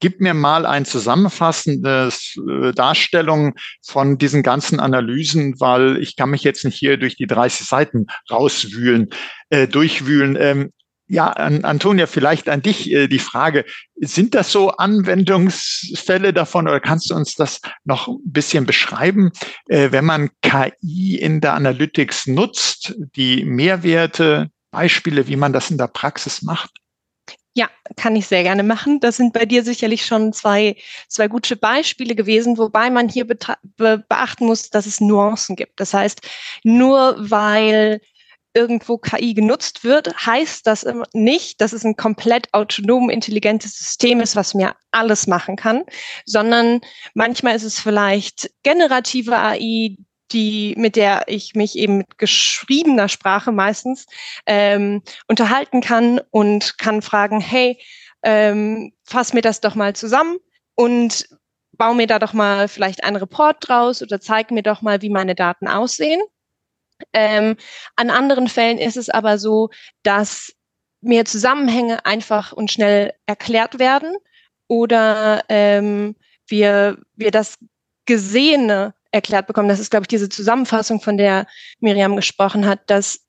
Gib 0.00 0.20
mir 0.20 0.34
mal 0.34 0.64
ein 0.64 0.84
zusammenfassendes 0.84 2.38
äh, 2.48 2.72
Darstellung 2.72 3.54
von 3.84 4.18
diesen 4.18 4.42
ganzen 4.42 4.78
Analysen, 4.78 5.58
weil 5.60 5.96
ich 5.98 6.16
kann 6.16 6.30
mich 6.30 6.44
jetzt 6.44 6.64
nicht 6.64 6.78
hier 6.78 6.96
durch 6.98 7.16
die 7.16 7.26
30 7.26 7.66
Seiten 7.66 8.06
rauswühlen, 8.30 9.10
äh, 9.50 9.66
durchwühlen. 9.66 10.36
Ähm, 10.40 10.72
ja, 11.08 11.28
an, 11.28 11.64
Antonia, 11.64 12.06
vielleicht 12.06 12.48
an 12.48 12.62
dich 12.62 12.90
äh, 12.90 13.08
die 13.08 13.18
Frage, 13.18 13.64
sind 13.96 14.34
das 14.34 14.52
so 14.52 14.70
Anwendungsfälle 14.70 16.32
davon 16.32 16.68
oder 16.68 16.80
kannst 16.80 17.10
du 17.10 17.14
uns 17.14 17.34
das 17.34 17.60
noch 17.84 18.08
ein 18.08 18.18
bisschen 18.24 18.66
beschreiben, 18.66 19.32
äh, 19.68 19.90
wenn 19.90 20.04
man 20.04 20.30
KI 20.42 21.16
in 21.16 21.40
der 21.40 21.54
Analytics 21.54 22.26
nutzt, 22.26 22.94
die 23.16 23.44
Mehrwerte, 23.44 24.50
Beispiele, 24.70 25.26
wie 25.28 25.36
man 25.36 25.54
das 25.54 25.70
in 25.70 25.78
der 25.78 25.88
Praxis 25.88 26.42
macht? 26.42 26.70
Ja, 27.58 27.68
kann 27.96 28.14
ich 28.14 28.28
sehr 28.28 28.44
gerne 28.44 28.62
machen. 28.62 29.00
Das 29.00 29.16
sind 29.16 29.32
bei 29.32 29.44
dir 29.44 29.64
sicherlich 29.64 30.06
schon 30.06 30.32
zwei, 30.32 30.76
zwei 31.08 31.26
gute 31.26 31.56
Beispiele 31.56 32.14
gewesen, 32.14 32.56
wobei 32.56 32.88
man 32.88 33.08
hier 33.08 33.26
be 33.26 33.36
beachten 34.08 34.46
muss, 34.46 34.70
dass 34.70 34.86
es 34.86 35.00
Nuancen 35.00 35.56
gibt. 35.56 35.80
Das 35.80 35.92
heißt, 35.92 36.20
nur 36.62 37.16
weil 37.18 38.00
irgendwo 38.54 38.96
KI 38.96 39.34
genutzt 39.34 39.82
wird, 39.82 40.14
heißt 40.24 40.68
das 40.68 40.86
nicht, 41.14 41.60
dass 41.60 41.72
es 41.72 41.84
ein 41.84 41.96
komplett 41.96 42.46
autonom 42.54 43.10
intelligentes 43.10 43.76
System 43.76 44.20
ist, 44.20 44.36
was 44.36 44.54
mir 44.54 44.76
alles 44.92 45.26
machen 45.26 45.56
kann, 45.56 45.82
sondern 46.26 46.80
manchmal 47.14 47.56
ist 47.56 47.64
es 47.64 47.80
vielleicht 47.80 48.52
generative 48.62 49.36
AI, 49.36 49.96
die, 50.32 50.74
mit 50.76 50.96
der 50.96 51.24
ich 51.26 51.54
mich 51.54 51.76
eben 51.76 51.98
mit 51.98 52.18
geschriebener 52.18 53.08
Sprache 53.08 53.52
meistens 53.52 54.06
ähm, 54.46 55.02
unterhalten 55.26 55.80
kann 55.80 56.20
und 56.30 56.78
kann 56.78 57.02
fragen, 57.02 57.40
hey, 57.40 57.78
ähm, 58.22 58.92
fass 59.04 59.32
mir 59.32 59.42
das 59.42 59.60
doch 59.60 59.74
mal 59.74 59.94
zusammen 59.94 60.38
und 60.74 61.28
bau 61.72 61.94
mir 61.94 62.06
da 62.06 62.18
doch 62.18 62.32
mal 62.32 62.68
vielleicht 62.68 63.04
einen 63.04 63.16
Report 63.16 63.56
draus 63.60 64.02
oder 64.02 64.20
zeig 64.20 64.50
mir 64.50 64.62
doch 64.62 64.82
mal, 64.82 65.00
wie 65.02 65.10
meine 65.10 65.34
Daten 65.34 65.68
aussehen. 65.68 66.20
Ähm, 67.12 67.56
an 67.96 68.10
anderen 68.10 68.48
Fällen 68.48 68.78
ist 68.78 68.96
es 68.96 69.08
aber 69.08 69.38
so, 69.38 69.70
dass 70.02 70.52
mir 71.00 71.24
Zusammenhänge 71.24 72.04
einfach 72.04 72.52
und 72.52 72.72
schnell 72.72 73.14
erklärt 73.26 73.78
werden 73.78 74.16
oder 74.66 75.44
ähm, 75.48 76.16
wir, 76.48 76.98
wir 77.14 77.30
das 77.30 77.56
Gesehene 78.04 78.94
erklärt 79.10 79.46
bekommen. 79.46 79.68
Das 79.68 79.80
ist, 79.80 79.90
glaube 79.90 80.04
ich, 80.04 80.08
diese 80.08 80.28
Zusammenfassung, 80.28 81.00
von 81.00 81.16
der 81.16 81.46
Miriam 81.80 82.16
gesprochen 82.16 82.66
hat. 82.66 82.80
Das 82.86 83.20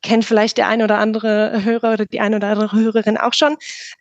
kennt 0.00 0.24
vielleicht 0.24 0.56
der 0.58 0.68
ein 0.68 0.82
oder 0.82 0.98
andere 0.98 1.64
Hörer 1.64 1.92
oder 1.92 2.06
die 2.06 2.20
ein 2.20 2.34
oder 2.34 2.48
andere 2.48 2.72
Hörerin 2.72 3.18
auch 3.18 3.34
schon. 3.34 3.56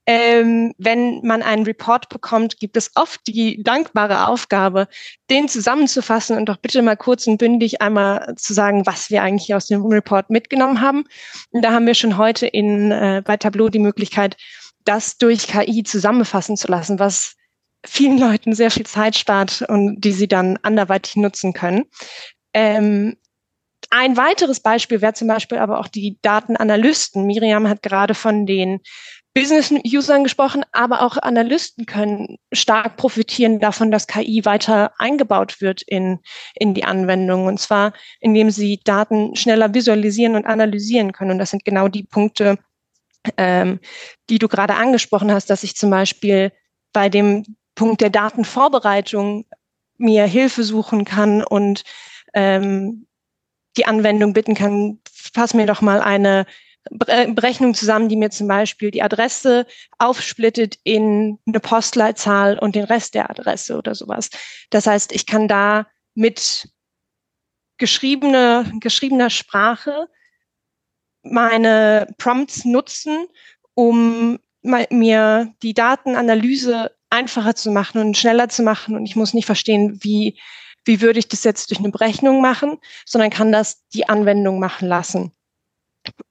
Ähm, 0.05 0.73
wenn 0.77 1.21
man 1.23 1.41
einen 1.41 1.65
Report 1.65 2.07
bekommt, 2.09 2.59
gibt 2.59 2.77
es 2.77 2.91
oft 2.95 3.19
die 3.27 3.61
dankbare 3.61 4.27
Aufgabe, 4.27 4.87
den 5.29 5.49
zusammenzufassen 5.49 6.37
und 6.37 6.45
doch 6.45 6.57
bitte 6.57 6.81
mal 6.81 6.95
kurz 6.95 7.27
und 7.27 7.37
bündig 7.37 7.81
einmal 7.81 8.35
zu 8.35 8.53
sagen, 8.53 8.85
was 8.85 9.09
wir 9.09 9.21
eigentlich 9.23 9.53
aus 9.53 9.67
dem 9.67 9.85
Report 9.85 10.29
mitgenommen 10.29 10.81
haben. 10.81 11.03
Und 11.49 11.63
da 11.63 11.71
haben 11.71 11.87
wir 11.87 11.95
schon 11.95 12.17
heute 12.17 12.47
in, 12.47 12.91
äh, 12.91 13.21
bei 13.25 13.37
Tableau 13.37 13.69
die 13.69 13.79
Möglichkeit, 13.79 14.37
das 14.85 15.17
durch 15.17 15.47
KI 15.47 15.83
zusammenfassen 15.83 16.57
zu 16.57 16.67
lassen, 16.67 16.99
was 16.99 17.35
vielen 17.85 18.17
Leuten 18.17 18.53
sehr 18.53 18.71
viel 18.71 18.85
Zeit 18.85 19.15
spart 19.15 19.63
und 19.67 20.01
die 20.01 20.11
sie 20.11 20.27
dann 20.27 20.57
anderweitig 20.61 21.15
nutzen 21.15 21.53
können. 21.53 21.85
Ähm, 22.53 23.17
ein 23.89 24.15
weiteres 24.15 24.59
Beispiel 24.59 25.01
wäre 25.01 25.13
zum 25.13 25.27
Beispiel 25.27 25.57
aber 25.57 25.79
auch 25.79 25.87
die 25.87 26.17
Datenanalysten. 26.21 27.25
Miriam 27.25 27.67
hat 27.67 27.81
gerade 27.81 28.13
von 28.13 28.45
den 28.45 28.79
Business-Usern 29.33 30.23
gesprochen, 30.23 30.63
aber 30.71 31.01
auch 31.01 31.17
Analysten 31.17 31.85
können 31.85 32.37
stark 32.53 32.97
profitieren 32.97 33.59
davon, 33.59 33.89
dass 33.89 34.07
KI 34.07 34.43
weiter 34.43 34.93
eingebaut 34.97 35.61
wird 35.61 35.81
in, 35.83 36.19
in 36.55 36.73
die 36.73 36.83
Anwendung. 36.83 37.45
Und 37.45 37.59
zwar, 37.59 37.93
indem 38.19 38.51
sie 38.51 38.79
Daten 38.83 39.35
schneller 39.35 39.73
visualisieren 39.73 40.35
und 40.35 40.45
analysieren 40.45 41.13
können. 41.13 41.31
Und 41.31 41.39
das 41.39 41.51
sind 41.51 41.63
genau 41.63 41.87
die 41.87 42.03
Punkte, 42.03 42.57
ähm, 43.37 43.79
die 44.29 44.39
du 44.39 44.47
gerade 44.47 44.75
angesprochen 44.75 45.31
hast, 45.31 45.49
dass 45.49 45.63
ich 45.63 45.75
zum 45.75 45.89
Beispiel 45.89 46.51
bei 46.93 47.07
dem 47.07 47.45
Punkt 47.81 47.99
der 47.99 48.11
Datenvorbereitung 48.11 49.45
mir 49.97 50.27
Hilfe 50.27 50.63
suchen 50.63 51.03
kann 51.03 51.43
und 51.43 51.83
ähm, 52.35 53.07
die 53.75 53.87
Anwendung 53.87 54.33
bitten 54.33 54.53
kann, 54.53 54.99
fass 55.11 55.55
mir 55.55 55.65
doch 55.65 55.81
mal 55.81 55.99
eine 55.99 56.45
Berechnung 56.91 57.73
zusammen, 57.73 58.07
die 58.07 58.17
mir 58.17 58.29
zum 58.29 58.47
Beispiel 58.47 58.91
die 58.91 59.01
Adresse 59.01 59.65
aufsplittet 59.97 60.77
in 60.83 61.39
eine 61.47 61.59
Postleitzahl 61.59 62.59
und 62.59 62.75
den 62.75 62.83
Rest 62.83 63.15
der 63.15 63.31
Adresse 63.31 63.75
oder 63.75 63.95
sowas. 63.95 64.29
Das 64.69 64.85
heißt, 64.85 65.11
ich 65.11 65.25
kann 65.25 65.47
da 65.47 65.87
mit 66.13 66.69
geschriebene, 67.79 68.71
geschriebener 68.79 69.31
Sprache 69.31 70.07
meine 71.23 72.13
Prompts 72.19 72.63
nutzen, 72.63 73.25
um 73.73 74.37
mir 74.61 75.51
die 75.63 75.73
Datenanalyse 75.73 76.91
einfacher 77.11 77.55
zu 77.55 77.71
machen 77.71 78.01
und 78.01 78.17
schneller 78.17 78.49
zu 78.49 78.63
machen. 78.63 78.95
Und 78.95 79.05
ich 79.05 79.15
muss 79.15 79.33
nicht 79.33 79.45
verstehen, 79.45 79.99
wie, 80.01 80.39
wie 80.85 81.01
würde 81.01 81.19
ich 81.19 81.27
das 81.27 81.43
jetzt 81.43 81.69
durch 81.69 81.79
eine 81.79 81.91
Berechnung 81.91 82.41
machen, 82.41 82.77
sondern 83.05 83.29
kann 83.29 83.51
das 83.51 83.87
die 83.89 84.09
Anwendung 84.09 84.59
machen 84.59 84.87
lassen. 84.87 85.31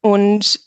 Und 0.00 0.60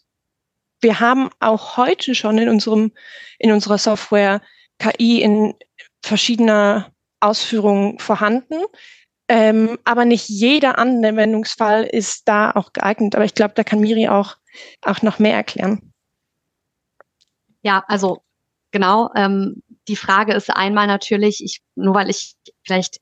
wir 0.82 0.99
haben 0.99 1.30
auch 1.39 1.78
heute 1.78 2.15
schon 2.15 2.38
in 2.38 2.49
unserem, 2.49 2.91
in 3.39 3.52
unserer 3.52 3.78
Software 3.78 4.41
KI 4.80 5.21
in 5.21 5.56
verschiedener 6.02 6.91
Ausführung 7.19 7.99
vorhanden. 7.99 8.62
Ähm, 9.30 9.80
aber 9.86 10.06
nicht 10.06 10.28
jeder 10.28 10.78
Anwendungsfall 10.78 11.86
ist 11.86 12.28
da 12.28 12.52
auch 12.52 12.73
geeignet. 12.73 13.15
Aber 13.15 13.26
ich 13.26 13.34
glaube, 13.34 13.54
da 13.56 13.63
kann 13.63 13.80
Miri 13.80 14.10
auch, 14.10 14.36
auch 14.82 15.02
noch 15.02 15.19
mehr 15.19 15.36
erklären. 15.36 15.93
Ja, 17.62 17.84
also 17.88 18.21
genau. 18.71 19.10
Ähm, 19.15 19.63
die 19.88 19.96
Frage 19.96 20.34
ist 20.34 20.50
einmal 20.50 20.88
natürlich, 20.88 21.43
ich, 21.43 21.62
nur 21.76 21.96
weil 21.96 22.10
ich 22.10 22.36
vielleicht 22.63 23.00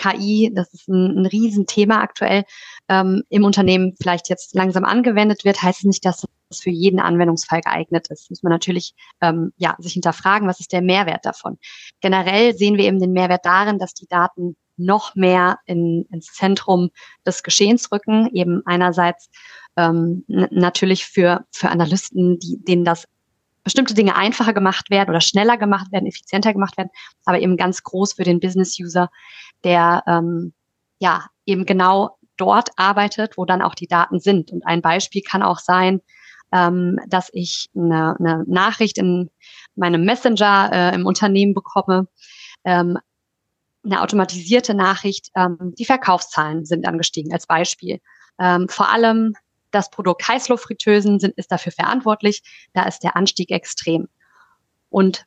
KI, 0.00 0.50
das 0.54 0.72
ist 0.72 0.88
ein, 0.88 1.18
ein 1.18 1.26
Riesenthema 1.26 2.00
aktuell, 2.00 2.44
ähm, 2.88 3.22
im 3.28 3.44
Unternehmen 3.44 3.94
vielleicht 4.00 4.28
jetzt 4.28 4.54
langsam 4.54 4.84
angewendet 4.84 5.44
wird, 5.44 5.62
heißt 5.62 5.80
es 5.80 5.84
nicht, 5.84 6.04
dass 6.04 6.26
es 6.48 6.60
für 6.60 6.70
jeden 6.70 7.00
Anwendungsfall 7.00 7.60
geeignet 7.60 8.08
ist. 8.08 8.30
Muss 8.30 8.42
man 8.42 8.50
natürlich 8.50 8.94
ähm, 9.20 9.52
ja, 9.56 9.76
sich 9.78 9.92
hinterfragen, 9.92 10.48
was 10.48 10.60
ist 10.60 10.72
der 10.72 10.82
Mehrwert 10.82 11.24
davon. 11.24 11.58
Generell 12.00 12.56
sehen 12.56 12.76
wir 12.76 12.84
eben 12.84 12.98
den 12.98 13.12
Mehrwert 13.12 13.44
darin, 13.44 13.78
dass 13.78 13.94
die 13.94 14.08
Daten 14.08 14.56
noch 14.76 15.14
mehr 15.14 15.58
in, 15.66 16.06
ins 16.10 16.32
Zentrum 16.32 16.90
des 17.26 17.42
Geschehens 17.42 17.92
rücken. 17.92 18.30
Eben 18.32 18.62
einerseits 18.64 19.28
ähm, 19.76 20.24
natürlich 20.26 21.04
für, 21.04 21.44
für 21.52 21.68
Analysten, 21.68 22.38
die, 22.38 22.58
denen 22.64 22.84
das 22.84 23.06
bestimmte 23.70 23.94
Dinge 23.94 24.16
einfacher 24.16 24.52
gemacht 24.52 24.90
werden 24.90 25.10
oder 25.10 25.20
schneller 25.20 25.56
gemacht 25.56 25.92
werden, 25.92 26.06
effizienter 26.06 26.52
gemacht 26.52 26.76
werden, 26.76 26.90
aber 27.24 27.38
eben 27.38 27.56
ganz 27.56 27.84
groß 27.84 28.14
für 28.14 28.24
den 28.24 28.40
Business-User, 28.40 29.10
der 29.62 30.02
ähm, 30.08 30.52
ja 30.98 31.26
eben 31.46 31.66
genau 31.66 32.18
dort 32.36 32.70
arbeitet, 32.74 33.38
wo 33.38 33.44
dann 33.44 33.62
auch 33.62 33.76
die 33.76 33.86
Daten 33.86 34.18
sind. 34.18 34.50
Und 34.50 34.66
ein 34.66 34.82
Beispiel 34.82 35.22
kann 35.22 35.44
auch 35.44 35.60
sein, 35.60 36.00
ähm, 36.52 36.98
dass 37.06 37.30
ich 37.32 37.70
eine, 37.76 38.16
eine 38.18 38.44
Nachricht 38.48 38.98
in 38.98 39.30
meinem 39.76 40.04
Messenger 40.04 40.70
äh, 40.72 40.94
im 40.96 41.06
Unternehmen 41.06 41.54
bekomme, 41.54 42.08
ähm, 42.64 42.98
eine 43.84 44.02
automatisierte 44.02 44.74
Nachricht, 44.74 45.30
ähm, 45.36 45.74
die 45.78 45.84
Verkaufszahlen 45.84 46.64
sind 46.64 46.88
angestiegen 46.88 47.32
als 47.32 47.46
Beispiel. 47.46 48.00
Ähm, 48.40 48.68
vor 48.68 48.88
allem 48.90 49.34
das 49.70 49.90
Produkt 49.90 50.26
Heißluftfritteusen 50.26 51.20
sind, 51.20 51.36
ist 51.36 51.52
dafür 51.52 51.72
verantwortlich. 51.72 52.42
Da 52.72 52.84
ist 52.84 53.00
der 53.00 53.16
Anstieg 53.16 53.50
extrem. 53.50 54.08
Und 54.88 55.26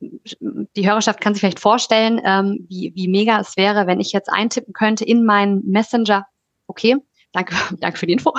die 0.00 0.88
Hörerschaft 0.88 1.20
kann 1.20 1.34
sich 1.34 1.40
vielleicht 1.40 1.60
vorstellen, 1.60 2.20
ähm, 2.24 2.66
wie, 2.68 2.92
wie 2.94 3.08
mega 3.08 3.40
es 3.40 3.56
wäre, 3.56 3.86
wenn 3.86 4.00
ich 4.00 4.12
jetzt 4.12 4.28
eintippen 4.28 4.72
könnte 4.72 5.04
in 5.04 5.24
meinen 5.24 5.62
Messenger, 5.64 6.26
okay, 6.66 6.96
danke, 7.32 7.54
danke 7.78 7.98
für 7.98 8.06
die 8.06 8.14
Info, 8.14 8.34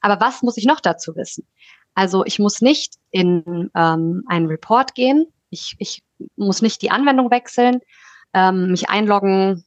aber 0.00 0.20
was 0.20 0.42
muss 0.42 0.56
ich 0.56 0.64
noch 0.64 0.80
dazu 0.80 1.14
wissen? 1.16 1.46
Also 1.94 2.24
ich 2.24 2.38
muss 2.38 2.60
nicht 2.60 2.94
in 3.10 3.70
ähm, 3.76 4.24
einen 4.26 4.46
Report 4.46 4.94
gehen, 4.94 5.26
ich, 5.50 5.76
ich 5.78 6.02
muss 6.36 6.62
nicht 6.62 6.82
die 6.82 6.90
Anwendung 6.90 7.30
wechseln, 7.30 7.80
ähm, 8.32 8.72
mich 8.72 8.88
einloggen, 8.88 9.64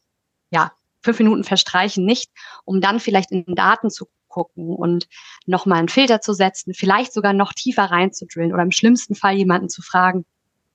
ja, 0.52 0.74
fünf 1.02 1.20
Minuten 1.20 1.46
verstreichen 1.46 2.06
nicht, 2.06 2.32
um 2.66 2.82
dann 2.82 3.00
vielleicht 3.00 3.32
in 3.32 3.46
Daten 3.56 3.90
zu 3.90 4.08
gucken 4.38 4.70
und 4.70 5.08
nochmal 5.48 5.80
einen 5.80 5.90
Filter 5.90 6.22
zu 6.22 6.34
setzen, 6.34 6.76
vielleicht 6.76 7.12
sogar 7.12 7.34
noch 7.34 7.54
tiefer 7.54 7.86
reinzudrillen 7.86 8.54
oder 8.54 8.62
im 8.62 8.72
schlimmsten 8.72 9.16
Fall 9.16 9.36
jemanden 9.36 9.70
zu 9.70 9.82
fragen, 9.82 10.26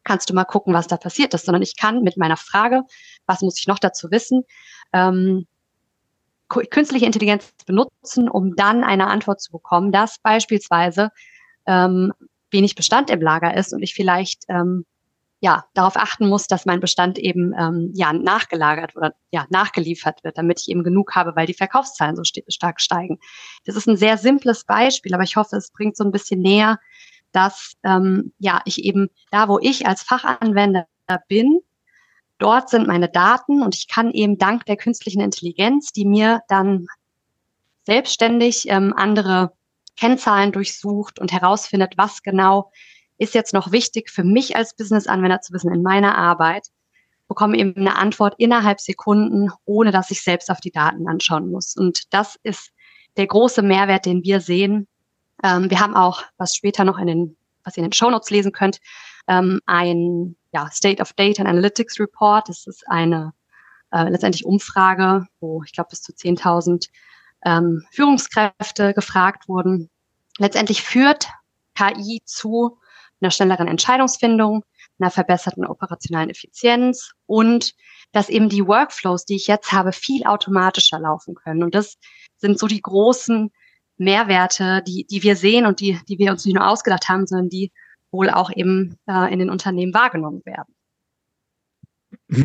kannst 0.02 0.28
du 0.28 0.34
mal 0.34 0.44
gucken, 0.44 0.74
was 0.74 0.88
da 0.88 0.96
passiert 0.96 1.32
ist, 1.34 1.46
sondern 1.46 1.62
ich 1.62 1.76
kann 1.76 2.02
mit 2.02 2.16
meiner 2.16 2.36
Frage, 2.36 2.82
was 3.26 3.40
muss 3.40 3.58
ich 3.58 3.68
noch 3.68 3.78
dazu 3.78 4.10
wissen, 4.10 4.42
ähm, 4.92 5.46
künstliche 6.48 7.06
Intelligenz 7.06 7.52
benutzen, 7.64 8.28
um 8.28 8.56
dann 8.56 8.82
eine 8.82 9.06
Antwort 9.06 9.40
zu 9.40 9.52
bekommen, 9.52 9.92
dass 9.92 10.18
beispielsweise 10.18 11.10
ähm, 11.66 12.12
wenig 12.50 12.74
Bestand 12.74 13.10
im 13.10 13.22
Lager 13.22 13.56
ist 13.56 13.72
und 13.72 13.82
ich 13.82 13.94
vielleicht 13.94 14.42
ähm, 14.48 14.84
ja 15.42 15.64
darauf 15.74 15.96
achten 15.96 16.28
muss, 16.28 16.46
dass 16.46 16.66
mein 16.66 16.78
Bestand 16.78 17.18
eben 17.18 17.52
ähm, 17.58 17.90
ja 17.94 18.12
nachgelagert 18.12 18.96
oder 18.96 19.12
ja 19.32 19.44
nachgeliefert 19.50 20.22
wird, 20.22 20.38
damit 20.38 20.60
ich 20.60 20.68
eben 20.68 20.84
genug 20.84 21.16
habe, 21.16 21.34
weil 21.34 21.46
die 21.46 21.52
Verkaufszahlen 21.52 22.14
so 22.14 22.22
stark 22.48 22.80
steigen. 22.80 23.18
Das 23.64 23.74
ist 23.74 23.88
ein 23.88 23.96
sehr 23.96 24.18
simples 24.18 24.64
Beispiel, 24.64 25.12
aber 25.12 25.24
ich 25.24 25.34
hoffe, 25.34 25.56
es 25.56 25.72
bringt 25.72 25.96
so 25.96 26.04
ein 26.04 26.12
bisschen 26.12 26.40
näher, 26.40 26.78
dass 27.32 27.72
ähm, 27.82 28.32
ja 28.38 28.62
ich 28.66 28.84
eben 28.84 29.08
da, 29.32 29.48
wo 29.48 29.58
ich 29.58 29.84
als 29.84 30.02
Fachanwender 30.02 30.86
bin, 31.26 31.58
dort 32.38 32.70
sind 32.70 32.86
meine 32.86 33.08
Daten 33.08 33.62
und 33.62 33.74
ich 33.74 33.88
kann 33.88 34.12
eben 34.12 34.38
dank 34.38 34.64
der 34.66 34.76
künstlichen 34.76 35.20
Intelligenz, 35.20 35.92
die 35.92 36.04
mir 36.04 36.42
dann 36.46 36.86
selbstständig 37.84 38.68
ähm, 38.68 38.94
andere 38.96 39.52
Kennzahlen 39.96 40.52
durchsucht 40.52 41.18
und 41.18 41.32
herausfindet, 41.32 41.94
was 41.96 42.22
genau 42.22 42.70
ist 43.22 43.34
jetzt 43.34 43.54
noch 43.54 43.72
wichtig 43.72 44.10
für 44.10 44.24
mich 44.24 44.56
als 44.56 44.74
Business-Anwender 44.74 45.40
zu 45.40 45.52
wissen 45.52 45.72
in 45.72 45.82
meiner 45.82 46.18
Arbeit, 46.18 46.66
bekomme 47.28 47.56
eben 47.56 47.76
eine 47.76 47.96
Antwort 47.96 48.34
innerhalb 48.38 48.80
Sekunden, 48.80 49.50
ohne 49.64 49.92
dass 49.92 50.10
ich 50.10 50.22
selbst 50.22 50.50
auf 50.50 50.60
die 50.60 50.72
Daten 50.72 51.08
anschauen 51.08 51.50
muss. 51.50 51.76
Und 51.76 52.12
das 52.12 52.38
ist 52.42 52.72
der 53.16 53.26
große 53.26 53.62
Mehrwert, 53.62 54.06
den 54.06 54.22
wir 54.24 54.40
sehen, 54.40 54.88
ähm, 55.42 55.70
wir 55.70 55.80
haben 55.80 55.94
auch, 55.94 56.22
was 56.36 56.54
später 56.54 56.84
noch 56.84 56.98
in 56.98 57.06
den, 57.06 57.36
was 57.64 57.76
ihr 57.76 57.82
in 57.82 57.88
den 57.90 57.94
Show 57.94 58.10
Notes 58.10 58.30
lesen 58.30 58.52
könnt, 58.52 58.80
ähm, 59.28 59.60
ein 59.66 60.36
ja, 60.52 60.68
State 60.70 61.00
of 61.00 61.12
Data 61.14 61.42
and 61.42 61.48
Analytics 61.48 61.98
Report. 61.98 62.48
Das 62.48 62.66
ist 62.66 62.86
eine 62.88 63.32
äh, 63.92 64.08
letztendlich 64.08 64.44
Umfrage, 64.44 65.26
wo 65.40 65.62
ich 65.64 65.72
glaube 65.72 65.90
bis 65.90 66.02
zu 66.02 66.12
10.000 66.12 66.88
ähm, 67.44 67.84
Führungskräfte 67.90 68.94
gefragt 68.94 69.48
wurden. 69.48 69.90
Letztendlich 70.38 70.82
führt 70.82 71.28
KI 71.74 72.22
zu 72.24 72.78
einer 73.22 73.30
schnelleren 73.30 73.68
Entscheidungsfindung, 73.68 74.64
einer 74.98 75.10
verbesserten 75.10 75.66
operationalen 75.66 76.30
Effizienz 76.30 77.12
und 77.26 77.74
dass 78.12 78.28
eben 78.28 78.48
die 78.48 78.66
Workflows, 78.66 79.24
die 79.24 79.36
ich 79.36 79.46
jetzt 79.46 79.72
habe, 79.72 79.92
viel 79.92 80.24
automatischer 80.24 80.98
laufen 80.98 81.34
können. 81.34 81.62
Und 81.62 81.74
das 81.74 81.96
sind 82.36 82.58
so 82.58 82.66
die 82.66 82.82
großen 82.82 83.50
Mehrwerte, 83.96 84.82
die, 84.86 85.06
die 85.08 85.22
wir 85.22 85.36
sehen 85.36 85.66
und 85.66 85.80
die, 85.80 85.98
die 86.08 86.18
wir 86.18 86.30
uns 86.30 86.44
nicht 86.44 86.54
nur 86.54 86.68
ausgedacht 86.68 87.08
haben, 87.08 87.26
sondern 87.26 87.48
die 87.48 87.72
wohl 88.10 88.28
auch 88.28 88.50
eben 88.54 88.98
äh, 89.08 89.32
in 89.32 89.38
den 89.38 89.50
Unternehmen 89.50 89.94
wahrgenommen 89.94 90.42
werden. 90.44 90.74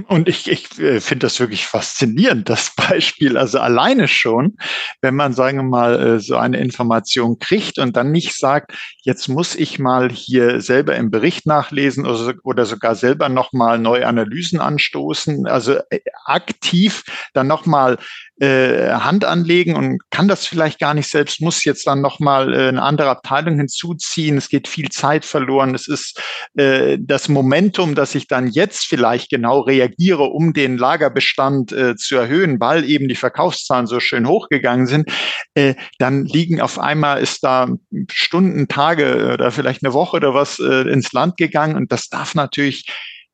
Und 0.07 0.27
ich, 0.27 0.49
ich 0.51 0.77
äh, 0.79 0.99
finde 0.99 1.27
das 1.27 1.39
wirklich 1.39 1.65
faszinierend, 1.65 2.49
das 2.49 2.73
Beispiel. 2.89 3.37
Also 3.37 3.59
alleine 3.59 4.07
schon, 4.07 4.57
wenn 5.01 5.15
man, 5.15 5.33
sagen 5.33 5.57
wir 5.59 5.63
mal, 5.63 5.99
äh, 5.99 6.19
so 6.19 6.35
eine 6.35 6.57
Information 6.57 7.39
kriegt 7.39 7.79
und 7.79 7.95
dann 7.95 8.11
nicht 8.11 8.35
sagt, 8.35 8.73
jetzt 9.03 9.29
muss 9.29 9.55
ich 9.55 9.79
mal 9.79 10.09
hier 10.11 10.59
selber 10.59 10.95
im 10.95 11.09
Bericht 11.09 11.45
nachlesen 11.45 12.05
oder, 12.05 12.33
oder 12.43 12.65
sogar 12.65 12.95
selber 12.95 13.29
nochmal 13.29 13.79
neue 13.79 14.05
Analysen 14.05 14.59
anstoßen, 14.59 15.47
also 15.47 15.77
äh, 15.89 15.99
aktiv 16.25 17.03
dann 17.33 17.47
nochmal 17.47 17.97
äh, 18.39 18.91
Hand 18.91 19.25
anlegen 19.25 19.75
und 19.75 19.99
kann 20.11 20.27
das 20.27 20.45
vielleicht 20.45 20.79
gar 20.79 20.93
nicht 20.93 21.09
selbst, 21.09 21.41
muss 21.41 21.63
jetzt 21.63 21.87
dann 21.87 22.01
nochmal 22.01 22.53
äh, 22.53 22.67
eine 22.67 22.81
andere 22.81 23.09
Abteilung 23.09 23.57
hinzuziehen. 23.57 24.37
Es 24.37 24.49
geht 24.49 24.67
viel 24.67 24.89
Zeit 24.89 25.25
verloren. 25.25 25.73
Es 25.73 25.87
ist 25.87 26.21
äh, 26.55 26.97
das 26.99 27.29
Momentum, 27.29 27.95
dass 27.95 28.15
ich 28.15 28.27
dann 28.27 28.47
jetzt 28.47 28.85
vielleicht 28.85 29.29
genau 29.29 29.61
reagiere, 29.61 30.23
um 30.23 30.53
den 30.53 30.77
Lagerbestand 30.77 31.71
äh, 31.71 31.95
zu 31.95 32.15
erhöhen, 32.15 32.59
weil 32.59 32.87
eben 32.89 33.07
die 33.07 33.15
Verkaufszahlen 33.15 33.87
so 33.87 33.99
schön 33.99 34.27
hochgegangen 34.27 34.87
sind. 34.87 35.09
Äh, 35.55 35.75
dann 35.97 36.25
liegen 36.25 36.61
auf 36.61 36.79
einmal, 36.79 37.21
ist 37.21 37.43
da 37.43 37.67
Stunden, 38.11 38.67
Tage 38.67 39.31
oder 39.33 39.51
vielleicht 39.51 39.83
eine 39.83 39.93
Woche 39.93 40.17
oder 40.17 40.33
was 40.33 40.59
äh, 40.59 40.89
ins 40.89 41.11
Land 41.11 41.37
gegangen 41.37 41.75
und 41.75 41.91
das 41.91 42.09
darf 42.09 42.35
natürlich 42.35 42.85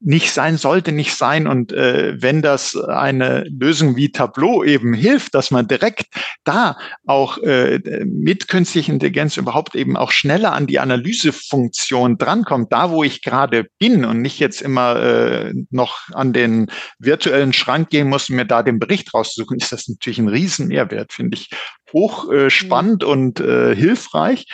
nicht 0.03 0.31
sein, 0.31 0.57
sollte 0.57 0.91
nicht 0.91 1.15
sein. 1.15 1.47
Und 1.47 1.71
äh, 1.71 2.21
wenn 2.21 2.41
das 2.41 2.75
eine 2.75 3.45
Lösung 3.49 3.95
wie 3.95 4.11
Tableau 4.11 4.63
eben 4.63 4.93
hilft, 4.93 5.33
dass 5.33 5.49
man 5.49 5.67
direkt 5.67 6.07
da 6.43 6.77
auch 7.05 7.37
äh, 7.37 7.79
mit 8.05 8.47
künstlicher 8.47 8.91
Intelligenz 8.91 9.37
überhaupt 9.37 9.75
eben 9.75 9.95
auch 9.95 10.11
schneller 10.11 10.53
an 10.53 10.67
die 10.67 10.79
Analysefunktion 10.79 12.17
drankommt, 12.17 12.71
da 12.71 12.91
wo 12.91 13.03
ich 13.03 13.21
gerade 13.21 13.67
bin 13.79 14.03
und 14.03 14.21
nicht 14.21 14.39
jetzt 14.39 14.61
immer 14.61 14.97
äh, 14.97 15.53
noch 15.69 16.09
an 16.11 16.33
den 16.33 16.67
virtuellen 16.99 17.53
Schrank 17.53 17.89
gehen 17.89 18.09
muss, 18.09 18.29
um 18.29 18.35
mir 18.35 18.45
da 18.45 18.61
den 18.61 18.79
Bericht 18.79 19.13
rauszusuchen, 19.13 19.57
ist 19.57 19.71
das 19.71 19.87
natürlich 19.87 20.19
ein 20.19 20.27
Riesenmehrwert, 20.27 21.13
finde 21.13 21.37
ich 21.37 21.49
hoch 21.93 22.29
äh, 22.31 22.49
spannend 22.49 23.03
mhm. 23.03 23.09
und 23.09 23.39
äh, 23.39 23.75
hilfreich. 23.75 24.47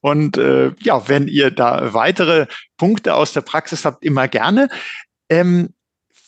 Und 0.00 0.36
äh, 0.38 0.72
ja, 0.80 1.08
wenn 1.08 1.28
ihr 1.28 1.50
da 1.50 1.92
weitere 1.94 2.46
Punkte 2.76 3.14
aus 3.14 3.32
der 3.32 3.42
Praxis 3.42 3.84
habt, 3.84 4.04
immer 4.04 4.28
gerne. 4.28 4.68
Ähm, 5.28 5.74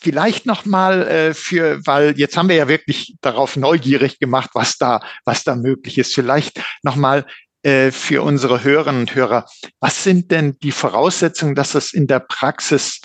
vielleicht 0.00 0.46
noch 0.46 0.64
mal 0.64 1.06
äh, 1.06 1.34
für, 1.34 1.84
weil 1.86 2.18
jetzt 2.18 2.36
haben 2.36 2.48
wir 2.48 2.56
ja 2.56 2.68
wirklich 2.68 3.16
darauf 3.20 3.56
neugierig 3.56 4.18
gemacht, 4.18 4.50
was 4.54 4.78
da, 4.78 5.00
was 5.24 5.44
da 5.44 5.54
möglich 5.56 5.98
ist. 5.98 6.14
Vielleicht 6.14 6.60
noch 6.82 6.96
mal 6.96 7.26
äh, 7.62 7.90
für 7.90 8.22
unsere 8.22 8.64
Hörerinnen 8.64 9.02
und 9.02 9.14
Hörer. 9.14 9.46
Was 9.80 10.02
sind 10.02 10.30
denn 10.30 10.58
die 10.62 10.72
Voraussetzungen, 10.72 11.54
dass 11.54 11.74
es 11.74 11.92
in 11.92 12.06
der 12.06 12.20
Praxis 12.20 13.00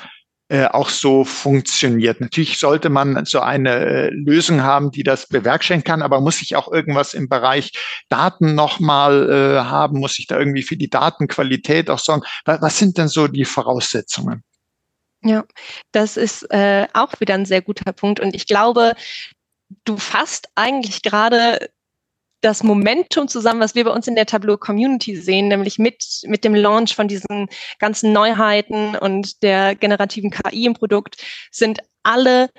äh, 0.48 0.66
auch 0.66 0.90
so 0.90 1.24
funktioniert. 1.24 2.22
Natürlich 2.22 2.60
sollte 2.60 2.90
man 2.90 3.26
so 3.26 3.40
eine 3.40 3.76
äh, 3.78 4.10
Lösung 4.10 4.62
haben, 4.62 4.92
die 4.92 5.02
das 5.02 5.28
bewerkstelligen 5.28 5.84
kann, 5.84 6.04
aber 6.04 6.22
muss 6.22 6.42
ich 6.42 6.56
auch 6.56 6.72
irgendwas 6.72 7.16
im 7.16 7.28
Bereich 7.28 7.72
Daten 8.10 8.54
nochmal 8.54 9.30
äh, 9.30 9.64
haben? 9.64 10.00
Muss 10.00 10.20
ich 10.20 10.28
da 10.28 10.38
irgendwie 10.38 10.62
für 10.62 10.78
die 10.78 10.90
Datenqualität 10.90 11.90
auch 11.90 12.00
sorgen? 12.00 12.24
Was, 12.46 12.78
sind 12.78 12.98
denn 12.98 13.08
so 13.08 13.28
die 13.28 13.46
Voraussetzungen? 13.46 14.44
Ja, 15.24 15.46
das 15.92 16.18
ist 16.18 16.44
äh, 16.52 16.86
auch 16.94 17.20
wieder 17.20 17.34
ein 17.34 17.46
sehr 17.46 17.64
guter 17.64 17.92
Punkt. 17.92 18.20
Und 18.20 18.36
ich 18.36 18.46
glaube, 18.46 18.94
du 19.84 19.98
fasst 19.98 20.50
eigentlich 20.54 21.02
gerade 21.02 21.70
das 22.46 22.64
Momentum 22.64 23.28
zusammen, 23.28 23.60
was 23.60 23.74
wir 23.74 23.84
bei 23.84 23.92
uns 23.92 24.08
in 24.08 24.16
der 24.16 24.28
Tableau 24.28 24.56
Community 24.56 25.16
sehen, 25.16 25.48
nämlich 25.48 25.80
mit, 25.80 26.22
mit 26.26 26.44
dem 26.44 26.54
Launch 26.54 26.96
von 26.96 27.08
diesen 27.08 27.48
ganzen 27.80 28.14
Neuheiten 28.14 28.96
und 28.96 29.42
der 29.42 29.76
generativen 29.76 30.30
KI 30.30 30.66
im 30.66 30.76
Produkt, 30.76 31.18
sind 31.52 31.80
alle 32.04 32.50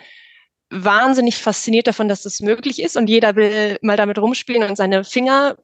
wahnsinnig 0.71 1.37
fasziniert 1.37 1.87
davon, 1.87 2.09
dass 2.09 2.23
das 2.23 2.41
möglich 2.41 2.83
ist 2.83 2.97
und 2.97 3.09
jeder 3.09 3.37
will 3.37 3.79
mal 3.81 3.97
damit 3.97 4.19
rumspielen 4.19 4.69
und 4.69 4.77
seine 4.77 5.05
Finger 5.05 5.57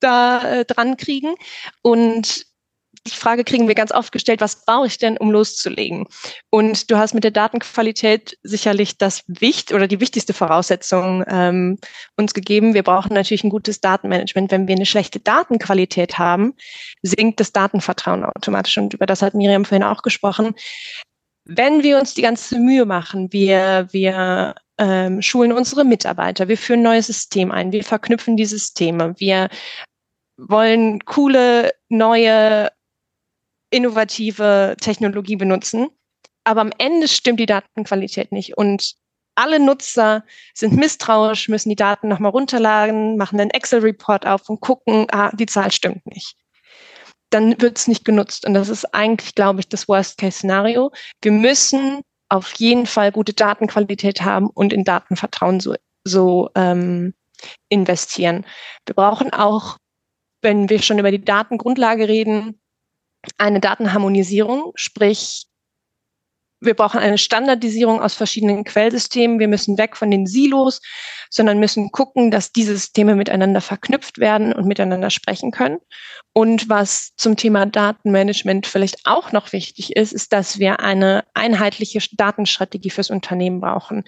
da 0.00 0.60
äh, 0.60 0.64
dran 0.64 0.96
kriegen. 0.96 1.34
Und 1.82 2.46
die 3.06 3.10
Frage 3.10 3.42
kriegen 3.42 3.66
wir 3.66 3.74
ganz 3.74 3.90
oft 3.90 4.12
gestellt, 4.12 4.40
was 4.40 4.64
brauche 4.64 4.86
ich 4.86 4.96
denn, 4.96 5.16
um 5.16 5.32
loszulegen? 5.32 6.06
Und 6.50 6.90
du 6.90 6.98
hast 6.98 7.14
mit 7.14 7.24
der 7.24 7.32
Datenqualität 7.32 8.38
sicherlich 8.44 8.96
das 8.96 9.24
Wicht 9.26 9.72
oder 9.72 9.88
die 9.88 9.98
wichtigste 9.98 10.32
Voraussetzung 10.32 11.24
ähm, 11.26 11.78
uns 12.16 12.32
gegeben. 12.32 12.74
Wir 12.74 12.84
brauchen 12.84 13.14
natürlich 13.14 13.42
ein 13.42 13.50
gutes 13.50 13.80
Datenmanagement. 13.80 14.52
Wenn 14.52 14.68
wir 14.68 14.76
eine 14.76 14.86
schlechte 14.86 15.18
Datenqualität 15.18 16.18
haben, 16.18 16.54
sinkt 17.02 17.40
das 17.40 17.50
Datenvertrauen 17.50 18.24
automatisch. 18.24 18.78
Und 18.78 18.94
über 18.94 19.06
das 19.06 19.22
hat 19.22 19.34
Miriam 19.34 19.64
vorhin 19.64 19.84
auch 19.84 20.02
gesprochen. 20.02 20.54
Wenn 21.44 21.82
wir 21.82 21.98
uns 21.98 22.14
die 22.14 22.22
ganze 22.22 22.60
Mühe 22.60 22.84
machen, 22.84 23.32
wir, 23.32 23.88
wir 23.90 24.54
ähm, 24.78 25.20
schulen 25.22 25.52
unsere 25.52 25.84
Mitarbeiter, 25.84 26.46
wir 26.46 26.56
führen 26.56 26.80
ein 26.80 26.84
neues 26.84 27.08
System 27.08 27.50
ein, 27.50 27.72
wir 27.72 27.82
verknüpfen 27.82 28.36
die 28.36 28.44
Systeme, 28.44 29.14
wir 29.18 29.48
wollen 30.36 31.04
coole 31.04 31.72
neue 31.88 32.70
innovative 33.72 34.76
Technologie 34.80 35.36
benutzen. 35.36 35.88
Aber 36.44 36.60
am 36.60 36.72
Ende 36.78 37.08
stimmt 37.08 37.40
die 37.40 37.46
Datenqualität 37.46 38.32
nicht. 38.32 38.56
Und 38.56 38.94
alle 39.34 39.58
Nutzer 39.58 40.24
sind 40.54 40.74
misstrauisch, 40.76 41.48
müssen 41.48 41.70
die 41.70 41.76
Daten 41.76 42.08
nochmal 42.08 42.32
runterladen, 42.32 43.16
machen 43.16 43.40
einen 43.40 43.50
Excel-Report 43.50 44.26
auf 44.26 44.48
und 44.48 44.60
gucken, 44.60 45.06
ah, 45.10 45.30
die 45.34 45.46
Zahl 45.46 45.72
stimmt 45.72 46.06
nicht. 46.06 46.36
dann 47.32 47.60
wird 47.60 47.78
es 47.78 47.88
nicht 47.88 48.04
genutzt. 48.04 48.46
Und 48.46 48.54
das 48.54 48.68
ist 48.68 48.94
eigentlich, 48.94 49.34
glaube 49.34 49.60
ich, 49.60 49.68
das 49.68 49.88
Worst-Case-Szenario. 49.88 50.92
Wir 51.22 51.32
müssen 51.32 52.02
auf 52.28 52.54
jeden 52.54 52.86
Fall 52.86 53.12
gute 53.12 53.34
Datenqualität 53.34 54.22
haben 54.22 54.48
und 54.48 54.72
in 54.72 54.84
Datenvertrauen 54.84 55.60
so, 55.60 55.74
so 56.04 56.50
ähm, 56.54 57.14
investieren. 57.68 58.46
Wir 58.86 58.94
brauchen 58.94 59.32
auch, 59.32 59.78
wenn 60.42 60.68
wir 60.68 60.82
schon 60.82 60.98
über 60.98 61.10
die 61.10 61.24
Datengrundlage 61.24 62.08
reden, 62.08 62.60
eine 63.38 63.60
Datenharmonisierung, 63.60 64.72
sprich 64.74 65.46
wir 66.62 66.74
brauchen 66.74 67.00
eine 67.00 67.18
Standardisierung 67.18 68.00
aus 68.00 68.14
verschiedenen 68.14 68.62
Quellsystemen. 68.62 69.40
Wir 69.40 69.48
müssen 69.48 69.78
weg 69.78 69.96
von 69.96 70.10
den 70.10 70.26
Silos, 70.26 70.80
sondern 71.28 71.58
müssen 71.58 71.90
gucken, 71.90 72.30
dass 72.30 72.52
diese 72.52 72.74
Systeme 72.74 73.16
miteinander 73.16 73.60
verknüpft 73.60 74.18
werden 74.18 74.52
und 74.52 74.66
miteinander 74.66 75.10
sprechen 75.10 75.50
können. 75.50 75.78
Und 76.32 76.68
was 76.68 77.14
zum 77.16 77.36
Thema 77.36 77.66
Datenmanagement 77.66 78.66
vielleicht 78.66 79.00
auch 79.04 79.32
noch 79.32 79.52
wichtig 79.52 79.96
ist, 79.96 80.12
ist, 80.12 80.32
dass 80.32 80.60
wir 80.60 80.80
eine 80.80 81.24
einheitliche 81.34 82.00
Datenstrategie 82.12 82.90
fürs 82.90 83.10
Unternehmen 83.10 83.60
brauchen. 83.60 84.04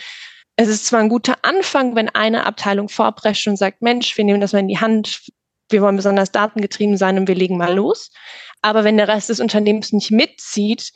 Es 0.57 0.69
ist 0.69 0.87
zwar 0.87 1.01
ein 1.01 1.09
guter 1.09 1.35
Anfang, 1.43 1.97
wenn 1.97 2.09
eine 2.09 2.47
Abteilung 2.47 2.89
vorprescht 2.89 3.49
und 3.49 3.57
sagt, 3.57 3.83
Mensch, 3.83 4.17
wir 4.17 4.25
nehmen 4.25 4.41
das 4.41 4.53
mal 4.53 4.61
in 4.61 4.69
die 4.69 4.79
Hand, 4.79 5.23
wir 5.71 5.83
wollen 5.83 5.97
besonders 5.97 6.31
datengetrieben 6.31 6.97
sein 6.97 7.19
und 7.19 7.27
wir 7.27 7.35
legen 7.35 7.57
mal 7.57 7.75
los. 7.75 8.13
Aber 8.65 8.83
wenn 8.83 8.97
der 8.97 9.09
Rest 9.09 9.29
des 9.29 9.41
Unternehmens 9.41 9.93
nicht 9.93 10.11
mitzieht, 10.11 10.93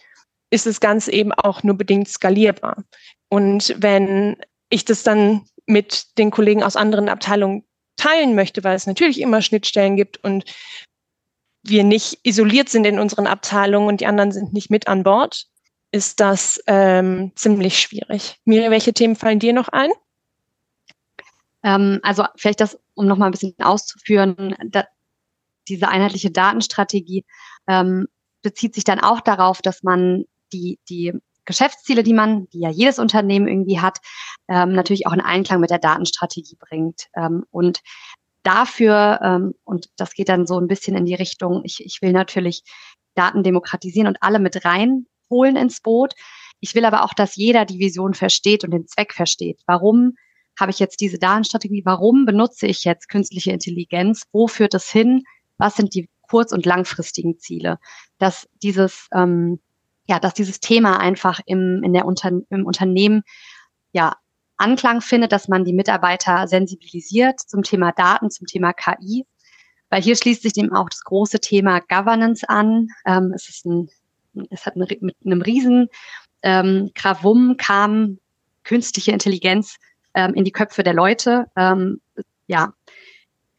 ist 0.48 0.64
das 0.64 0.80
Ganze 0.80 1.12
eben 1.12 1.34
auch 1.34 1.62
nur 1.62 1.76
bedingt 1.76 2.08
skalierbar. 2.08 2.82
Und 3.28 3.74
wenn 3.76 4.36
ich 4.70 4.86
das 4.86 5.02
dann 5.02 5.44
mit 5.66 6.16
den 6.16 6.30
Kollegen 6.30 6.62
aus 6.62 6.76
anderen 6.76 7.10
Abteilungen 7.10 7.64
teilen 7.96 8.34
möchte, 8.34 8.64
weil 8.64 8.74
es 8.74 8.86
natürlich 8.86 9.20
immer 9.20 9.42
Schnittstellen 9.42 9.96
gibt 9.96 10.16
und 10.24 10.46
wir 11.62 11.84
nicht 11.84 12.20
isoliert 12.22 12.70
sind 12.70 12.86
in 12.86 12.98
unseren 12.98 13.26
Abteilungen 13.26 13.88
und 13.88 14.00
die 14.00 14.06
anderen 14.06 14.32
sind 14.32 14.54
nicht 14.54 14.70
mit 14.70 14.88
an 14.88 15.02
Bord, 15.02 15.44
ist 15.92 16.20
das 16.20 16.62
ähm, 16.68 17.32
ziemlich 17.34 17.78
schwierig. 17.78 18.36
Miri, 18.46 18.70
welche 18.70 18.94
Themen 18.94 19.14
fallen 19.14 19.40
dir 19.40 19.52
noch 19.52 19.68
ein? 19.68 19.90
Ähm, 21.62 22.00
also 22.02 22.24
vielleicht 22.34 22.62
das, 22.62 22.78
um 22.94 23.06
noch 23.06 23.18
mal 23.18 23.26
ein 23.26 23.32
bisschen 23.32 23.54
auszuführen, 23.58 24.56
da, 24.70 24.86
diese 25.68 25.88
einheitliche 25.88 26.30
Datenstrategie 26.30 27.26
ähm, 27.68 28.06
bezieht 28.42 28.74
sich 28.74 28.84
dann 28.84 29.00
auch 29.00 29.20
darauf, 29.20 29.62
dass 29.62 29.82
man 29.82 30.24
die, 30.52 30.78
die 30.88 31.12
Geschäftsziele, 31.44 32.02
die 32.02 32.12
man, 32.12 32.48
die 32.50 32.60
ja 32.60 32.70
jedes 32.70 32.98
Unternehmen 32.98 33.48
irgendwie 33.48 33.80
hat, 33.80 33.98
ähm, 34.48 34.72
natürlich 34.72 35.06
auch 35.06 35.12
in 35.12 35.20
Einklang 35.20 35.60
mit 35.60 35.70
der 35.70 35.78
Datenstrategie 35.78 36.56
bringt. 36.58 37.06
Ähm, 37.14 37.44
und 37.50 37.80
dafür, 38.42 39.20
ähm, 39.22 39.54
und 39.64 39.88
das 39.96 40.12
geht 40.12 40.28
dann 40.28 40.46
so 40.46 40.58
ein 40.60 40.68
bisschen 40.68 40.96
in 40.96 41.06
die 41.06 41.14
Richtung, 41.14 41.62
ich, 41.64 41.84
ich 41.84 42.02
will 42.02 42.12
natürlich 42.12 42.62
Daten 43.14 43.42
demokratisieren 43.42 44.08
und 44.08 44.22
alle 44.22 44.38
mit 44.38 44.64
reinholen 44.64 45.56
ins 45.56 45.80
Boot. 45.80 46.14
Ich 46.60 46.74
will 46.74 46.84
aber 46.84 47.04
auch, 47.04 47.14
dass 47.14 47.36
jeder 47.36 47.64
die 47.64 47.78
Vision 47.78 48.14
versteht 48.14 48.64
und 48.64 48.70
den 48.70 48.86
Zweck 48.86 49.12
versteht. 49.12 49.60
Warum 49.66 50.16
habe 50.58 50.70
ich 50.70 50.78
jetzt 50.78 51.00
diese 51.00 51.18
Datenstrategie? 51.18 51.82
Warum 51.84 52.26
benutze 52.26 52.66
ich 52.66 52.84
jetzt 52.84 53.08
künstliche 53.08 53.52
Intelligenz? 53.52 54.24
Wo 54.32 54.48
führt 54.48 54.74
es 54.74 54.90
hin? 54.90 55.24
Was 55.56 55.76
sind 55.76 55.94
die 55.94 56.08
kurz- 56.28 56.52
und 56.52 56.66
langfristigen 56.66 57.38
Ziele? 57.38 57.78
Dass 58.18 58.48
dieses 58.62 59.08
ähm, 59.12 59.60
ja, 60.08 60.18
dass 60.18 60.34
dieses 60.34 60.58
Thema 60.58 60.98
einfach 60.98 61.40
im, 61.44 61.82
in 61.84 61.92
der 61.92 62.06
Unter 62.06 62.30
im 62.48 62.66
Unternehmen 62.66 63.22
ja, 63.92 64.16
Anklang 64.56 65.00
findet, 65.00 65.32
dass 65.32 65.48
man 65.48 65.64
die 65.64 65.72
Mitarbeiter 65.72 66.48
sensibilisiert 66.48 67.40
zum 67.40 67.62
Thema 67.62 67.92
Daten, 67.92 68.30
zum 68.30 68.46
Thema 68.46 68.72
KI. 68.72 69.24
Weil 69.90 70.02
hier 70.02 70.16
schließt 70.16 70.42
sich 70.42 70.52
dem 70.52 70.74
auch 70.74 70.88
das 70.88 71.04
große 71.04 71.40
Thema 71.40 71.80
Governance 71.80 72.46
an. 72.48 72.88
Ähm, 73.06 73.32
es 73.34 73.48
ist 73.48 73.66
ein, 73.66 73.88
es 74.50 74.66
hat 74.66 74.74
eine, 74.74 74.86
mit 75.00 75.16
einem 75.24 75.42
riesen 75.42 75.88
ähm, 76.42 76.90
Gravum 76.94 77.56
kam 77.56 78.18
künstliche 78.64 79.12
Intelligenz 79.12 79.76
ähm, 80.14 80.34
in 80.34 80.44
die 80.44 80.52
Köpfe 80.52 80.82
der 80.82 80.94
Leute. 80.94 81.46
Ähm, 81.56 82.00
ja, 82.46 82.72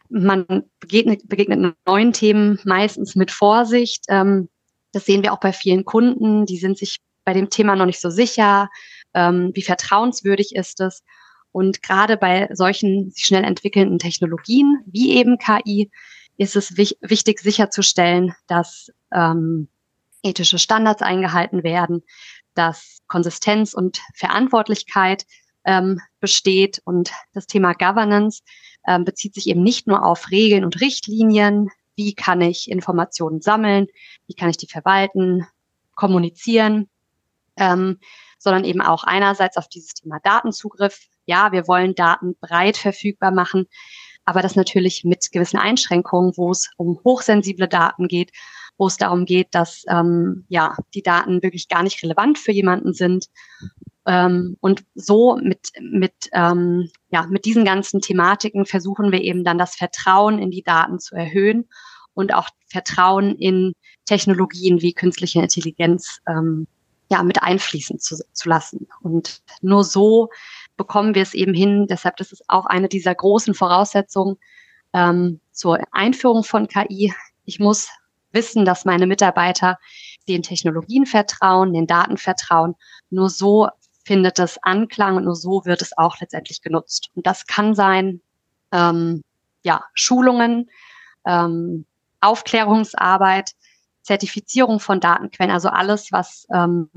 man 0.09 0.45
begegnet, 0.79 1.27
begegnet 1.27 1.75
neuen 1.85 2.13
Themen 2.13 2.59
meistens 2.65 3.15
mit 3.15 3.31
Vorsicht. 3.31 4.05
Ähm, 4.09 4.49
das 4.91 5.05
sehen 5.05 5.23
wir 5.23 5.33
auch 5.33 5.39
bei 5.39 5.53
vielen 5.53 5.85
Kunden. 5.85 6.45
Die 6.45 6.57
sind 6.57 6.77
sich 6.77 6.97
bei 7.23 7.33
dem 7.33 7.49
Thema 7.49 7.75
noch 7.75 7.85
nicht 7.85 8.01
so 8.01 8.09
sicher. 8.09 8.69
Ähm, 9.13 9.51
wie 9.53 9.61
vertrauenswürdig 9.61 10.55
ist 10.55 10.79
es? 10.79 11.03
Und 11.51 11.81
gerade 11.81 12.17
bei 12.17 12.49
solchen 12.53 13.11
sich 13.11 13.25
schnell 13.25 13.43
entwickelnden 13.43 13.99
Technologien 13.99 14.83
wie 14.85 15.13
eben 15.13 15.37
KI 15.37 15.89
ist 16.37 16.55
es 16.55 16.77
wich 16.77 16.97
wichtig 17.01 17.39
sicherzustellen, 17.41 18.33
dass 18.47 18.91
ähm, 19.13 19.67
ethische 20.23 20.57
Standards 20.59 21.01
eingehalten 21.01 21.63
werden, 21.63 22.03
dass 22.53 22.99
Konsistenz 23.07 23.73
und 23.73 24.01
Verantwortlichkeit 24.15 25.25
ähm, 25.65 25.99
besteht. 26.19 26.81
Und 26.85 27.11
das 27.33 27.45
Thema 27.45 27.73
Governance 27.73 28.41
ähm, 28.87 29.05
bezieht 29.05 29.33
sich 29.33 29.47
eben 29.47 29.63
nicht 29.63 29.87
nur 29.87 30.05
auf 30.05 30.31
Regeln 30.31 30.63
und 30.63 30.81
Richtlinien, 30.81 31.69
wie 31.95 32.13
kann 32.13 32.41
ich 32.41 32.71
Informationen 32.71 33.41
sammeln, 33.41 33.87
wie 34.27 34.33
kann 34.33 34.49
ich 34.49 34.57
die 34.57 34.67
verwalten, 34.67 35.45
kommunizieren, 35.95 36.89
ähm, 37.57 37.99
sondern 38.37 38.63
eben 38.63 38.81
auch 38.81 39.03
einerseits 39.03 39.57
auf 39.57 39.67
dieses 39.67 39.93
Thema 39.93 40.19
Datenzugriff. 40.23 41.07
Ja, 41.25 41.51
wir 41.51 41.67
wollen 41.67 41.93
Daten 41.93 42.35
breit 42.39 42.77
verfügbar 42.77 43.31
machen, 43.31 43.67
aber 44.23 44.41
das 44.41 44.55
natürlich 44.55 45.03
mit 45.03 45.31
gewissen 45.31 45.59
Einschränkungen, 45.59 46.33
wo 46.37 46.51
es 46.51 46.69
um 46.77 47.01
hochsensible 47.03 47.67
Daten 47.67 48.07
geht, 48.07 48.31
wo 48.77 48.87
es 48.87 48.95
darum 48.95 49.25
geht, 49.25 49.49
dass 49.51 49.83
ähm, 49.89 50.45
ja 50.47 50.75
die 50.93 51.03
Daten 51.03 51.43
wirklich 51.43 51.67
gar 51.67 51.83
nicht 51.83 52.01
relevant 52.01 52.39
für 52.39 52.53
jemanden 52.53 52.93
sind. 52.93 53.27
Ähm, 54.09 54.57
und 54.59 54.85
so 54.95 55.37
mit 55.39 55.69
mit 55.79 56.13
ähm, 56.33 56.89
ja 57.11 57.27
mit 57.27 57.45
diesen 57.45 57.63
ganzen 57.63 58.01
Thematiken 58.01 58.65
versuchen 58.65 59.11
wir 59.11 59.21
eben 59.21 59.43
dann 59.43 59.59
das 59.59 59.75
Vertrauen 59.75 60.39
in 60.39 60.49
die 60.49 60.63
Daten 60.63 60.99
zu 60.99 61.13
erhöhen 61.15 61.69
und 62.15 62.33
auch 62.33 62.49
Vertrauen 62.71 63.35
in 63.35 63.73
Technologien 64.05 64.81
wie 64.81 64.93
künstliche 64.93 65.41
Intelligenz 65.41 66.21
ähm, 66.27 66.65
ja 67.11 67.21
mit 67.21 67.43
einfließen 67.43 67.99
zu, 67.99 68.17
zu 68.33 68.49
lassen. 68.49 68.87
Und 69.01 69.43
nur 69.61 69.83
so 69.83 70.29
bekommen 70.75 71.13
wir 71.13 71.21
es 71.21 71.35
eben 71.35 71.53
hin. 71.53 71.85
Deshalb, 71.87 72.17
das 72.17 72.31
ist 72.31 72.43
auch 72.47 72.65
eine 72.65 72.89
dieser 72.89 73.13
großen 73.13 73.53
Voraussetzungen 73.53 74.37
ähm, 74.93 75.39
zur 75.51 75.77
Einführung 75.91 76.43
von 76.43 76.67
KI. 76.67 77.13
Ich 77.45 77.59
muss 77.59 77.89
wissen, 78.31 78.65
dass 78.65 78.85
meine 78.85 79.05
Mitarbeiter 79.05 79.77
den 80.27 80.41
Technologien 80.41 81.05
vertrauen, 81.05 81.73
den 81.73 81.85
Daten 81.85 82.17
vertrauen. 82.17 82.75
Nur 83.11 83.29
so 83.29 83.67
findet 84.05 84.39
es 84.39 84.57
Anklang 84.61 85.17
und 85.17 85.25
nur 85.25 85.35
so 85.35 85.65
wird 85.65 85.81
es 85.81 85.97
auch 85.97 86.19
letztendlich 86.19 86.61
genutzt. 86.61 87.09
Und 87.15 87.27
das 87.27 87.45
kann 87.45 87.75
sein, 87.75 88.21
ähm, 88.71 89.21
ja, 89.63 89.83
Schulungen, 89.93 90.69
ähm, 91.25 91.85
Aufklärungsarbeit, 92.21 93.51
Zertifizierung 94.01 94.79
von 94.79 94.99
Datenquellen, 94.99 95.51
also 95.51 95.69
alles, 95.69 96.11
was 96.11 96.47
ähm, 96.53 96.89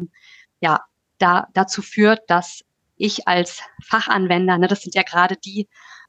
ja 0.61 0.81
da, 1.19 1.49
dazu 1.55 1.83
führt, 1.83 2.23
dass 2.29 2.62
ich 2.97 3.29
als 3.29 3.61
Fachanwender, 3.83 4.59
ne, 4.59 4.69
das 4.69 4.83
sind 4.83 4.95
ja 4.95 5.03
gerade 5.03 5.37
die, 5.37 5.69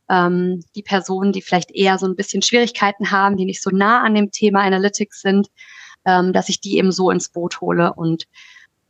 ähm, 0.09 0.63
die 0.75 0.83
Personen, 0.83 1.31
die 1.31 1.41
vielleicht 1.41 1.71
eher 1.71 1.97
so 1.97 2.05
ein 2.05 2.15
bisschen 2.15 2.41
Schwierigkeiten 2.41 3.11
haben, 3.11 3.37
die 3.37 3.45
nicht 3.45 3.61
so 3.61 3.69
nah 3.69 4.01
an 4.03 4.15
dem 4.15 4.31
Thema 4.31 4.61
Analytics 4.61 5.21
sind, 5.21 5.49
ähm, 6.05 6.33
dass 6.33 6.49
ich 6.49 6.59
die 6.59 6.77
eben 6.77 6.91
so 6.91 7.09
ins 7.09 7.29
Boot 7.29 7.61
hole 7.61 7.93
und 7.93 8.27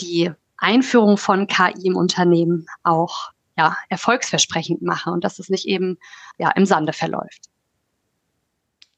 die 0.01 0.31
Einführung 0.63 1.17
von 1.17 1.47
KI 1.47 1.87
im 1.87 1.95
Unternehmen 1.95 2.65
auch 2.83 3.31
ja, 3.57 3.77
erfolgsversprechend 3.89 4.81
mache 4.81 5.11
und 5.11 5.23
dass 5.23 5.39
es 5.39 5.49
nicht 5.49 5.67
eben 5.67 5.97
ja, 6.37 6.49
im 6.51 6.65
Sande 6.65 6.93
verläuft. 6.93 7.49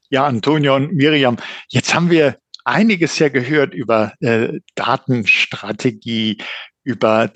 Ja, 0.09 0.25
Antonio 0.25 0.75
und 0.75 0.93
Miriam, 0.93 1.37
jetzt 1.67 1.93
haben 1.93 2.09
wir 2.09 2.37
einiges 2.63 3.19
ja 3.19 3.29
gehört 3.29 3.73
über 3.73 4.13
äh, 4.21 4.59
Datenstrategie, 4.75 6.37
über 6.83 7.27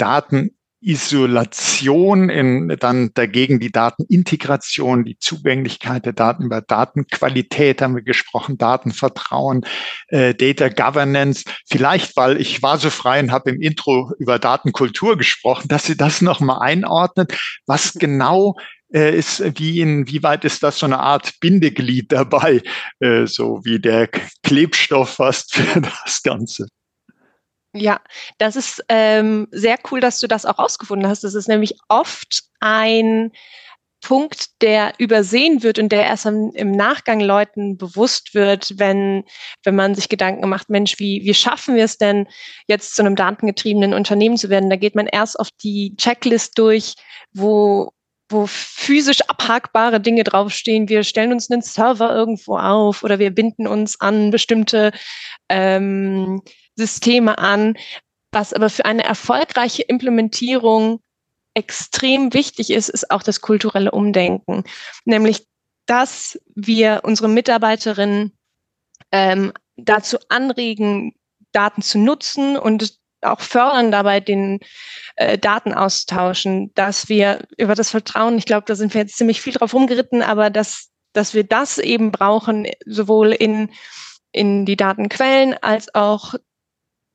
Datenisolation, 0.81 2.29
in, 2.29 2.69
dann 2.79 3.13
dagegen 3.13 3.59
die 3.59 3.71
Datenintegration, 3.71 5.03
die 5.03 5.17
Zugänglichkeit 5.19 6.05
der 6.05 6.13
Daten, 6.13 6.45
über 6.45 6.61
Datenqualität 6.61 7.81
haben 7.81 7.95
wir 7.95 8.01
gesprochen, 8.01 8.57
Datenvertrauen, 8.57 9.65
äh, 10.07 10.33
Data 10.33 10.69
Governance. 10.69 11.43
Vielleicht, 11.69 12.15
weil 12.15 12.39
ich 12.39 12.61
war 12.63 12.77
so 12.77 12.89
frei 12.89 13.19
und 13.19 13.31
habe 13.31 13.49
im 13.49 13.61
Intro 13.61 14.11
über 14.19 14.39
Datenkultur 14.39 15.17
gesprochen, 15.17 15.67
dass 15.67 15.85
Sie 15.85 15.97
das 15.97 16.21
nochmal 16.21 16.59
einordnet, 16.61 17.37
was 17.65 17.93
genau 17.93 18.55
äh, 18.93 19.17
ist, 19.17 19.43
wie 19.59 19.81
inwieweit 19.81 20.45
ist 20.45 20.63
das 20.63 20.79
so 20.79 20.85
eine 20.85 20.99
Art 20.99 21.33
Bindeglied 21.41 22.11
dabei, 22.11 22.61
äh, 22.99 23.25
so 23.25 23.61
wie 23.65 23.79
der 23.79 24.07
Klebstoff 24.43 25.15
fast 25.15 25.55
für 25.55 25.81
das 25.81 26.23
Ganze? 26.23 26.67
Ja, 27.73 28.01
das 28.39 28.55
ist 28.55 28.83
ähm, 28.89 29.47
sehr 29.51 29.77
cool, 29.91 29.99
dass 29.99 30.19
du 30.19 30.27
das 30.27 30.45
auch 30.45 30.57
rausgefunden 30.57 31.07
hast. 31.07 31.23
Das 31.23 31.35
ist 31.35 31.47
nämlich 31.47 31.75
oft 31.87 32.43
ein 32.59 33.31
Punkt, 34.01 34.61
der 34.61 34.93
übersehen 34.97 35.61
wird 35.61 35.77
und 35.77 35.91
der 35.91 36.05
erst 36.05 36.25
im, 36.25 36.51
im, 36.53 36.71
Nachgang 36.71 37.19
Leuten 37.19 37.77
bewusst 37.77 38.33
wird, 38.33 38.73
wenn, 38.77 39.25
wenn 39.63 39.75
man 39.75 39.93
sich 39.93 40.09
Gedanken 40.09 40.47
macht, 40.47 40.69
Mensch, 40.69 40.99
wie, 40.99 41.21
wie 41.23 41.33
schaffen 41.33 41.75
wir 41.75 41.83
es 41.83 41.97
denn, 41.97 42.27
jetzt 42.67 42.95
zu 42.95 43.01
einem 43.01 43.15
datengetriebenen 43.15 43.93
Unternehmen 43.93 44.37
zu 44.37 44.49
werden? 44.49 44.69
Da 44.69 44.77
geht 44.77 44.95
man 44.95 45.07
erst 45.07 45.39
auf 45.39 45.49
die 45.61 45.95
Checklist 45.97 46.57
durch, 46.57 46.95
wo, 47.33 47.91
wo 48.29 48.45
physisch 48.47 49.21
abhakbare 49.27 49.99
Dinge 49.99 50.23
draufstehen. 50.23 50.87
Wir 50.87 51.03
stellen 51.03 51.33
uns 51.33 51.51
einen 51.51 51.61
Server 51.61 52.15
irgendwo 52.15 52.57
auf 52.57 53.03
oder 53.03 53.19
wir 53.19 53.31
binden 53.31 53.67
uns 53.67 53.99
an 53.99 54.31
bestimmte 54.31 54.91
ähm, 55.49 56.41
Systeme 56.79 57.37
an, 57.37 57.77
was 58.31 58.53
aber 58.53 58.69
für 58.69 58.85
eine 58.85 59.03
erfolgreiche 59.03 59.83
Implementierung 59.83 61.01
extrem 61.53 62.33
wichtig 62.33 62.71
ist, 62.71 62.89
ist 62.89 63.11
auch 63.11 63.21
das 63.21 63.41
kulturelle 63.41 63.91
Umdenken. 63.91 64.63
Nämlich, 65.05 65.45
dass 65.85 66.39
wir 66.55 67.01
unsere 67.03 67.27
Mitarbeiterinnen 67.27 68.33
ähm, 69.11 69.51
dazu 69.75 70.17
anregen, 70.29 71.13
Daten 71.51 71.81
zu 71.81 71.97
nutzen 71.97 72.57
und 72.57 72.97
auch 73.21 73.41
fördern 73.41 73.91
dabei 73.91 74.21
den 74.21 74.59
äh, 75.15 75.37
Datenaustauschen, 75.37 76.71
dass 76.75 77.09
wir 77.09 77.45
über 77.57 77.75
das 77.75 77.89
Vertrauen, 77.89 78.37
ich 78.37 78.45
glaube, 78.45 78.65
da 78.65 78.75
sind 78.75 78.93
wir 78.93 79.01
jetzt 79.01 79.17
ziemlich 79.17 79.41
viel 79.41 79.53
drauf 79.53 79.73
rumgeritten, 79.73 80.21
aber 80.21 80.49
dass, 80.49 80.89
dass 81.11 81.33
wir 81.33 81.43
das 81.43 81.79
eben 81.79 82.11
brauchen, 82.11 82.67
sowohl 82.85 83.33
in, 83.33 83.71
in 84.31 84.65
die 84.65 84.77
Datenquellen 84.77 85.55
als 85.61 85.93
auch 85.93 86.35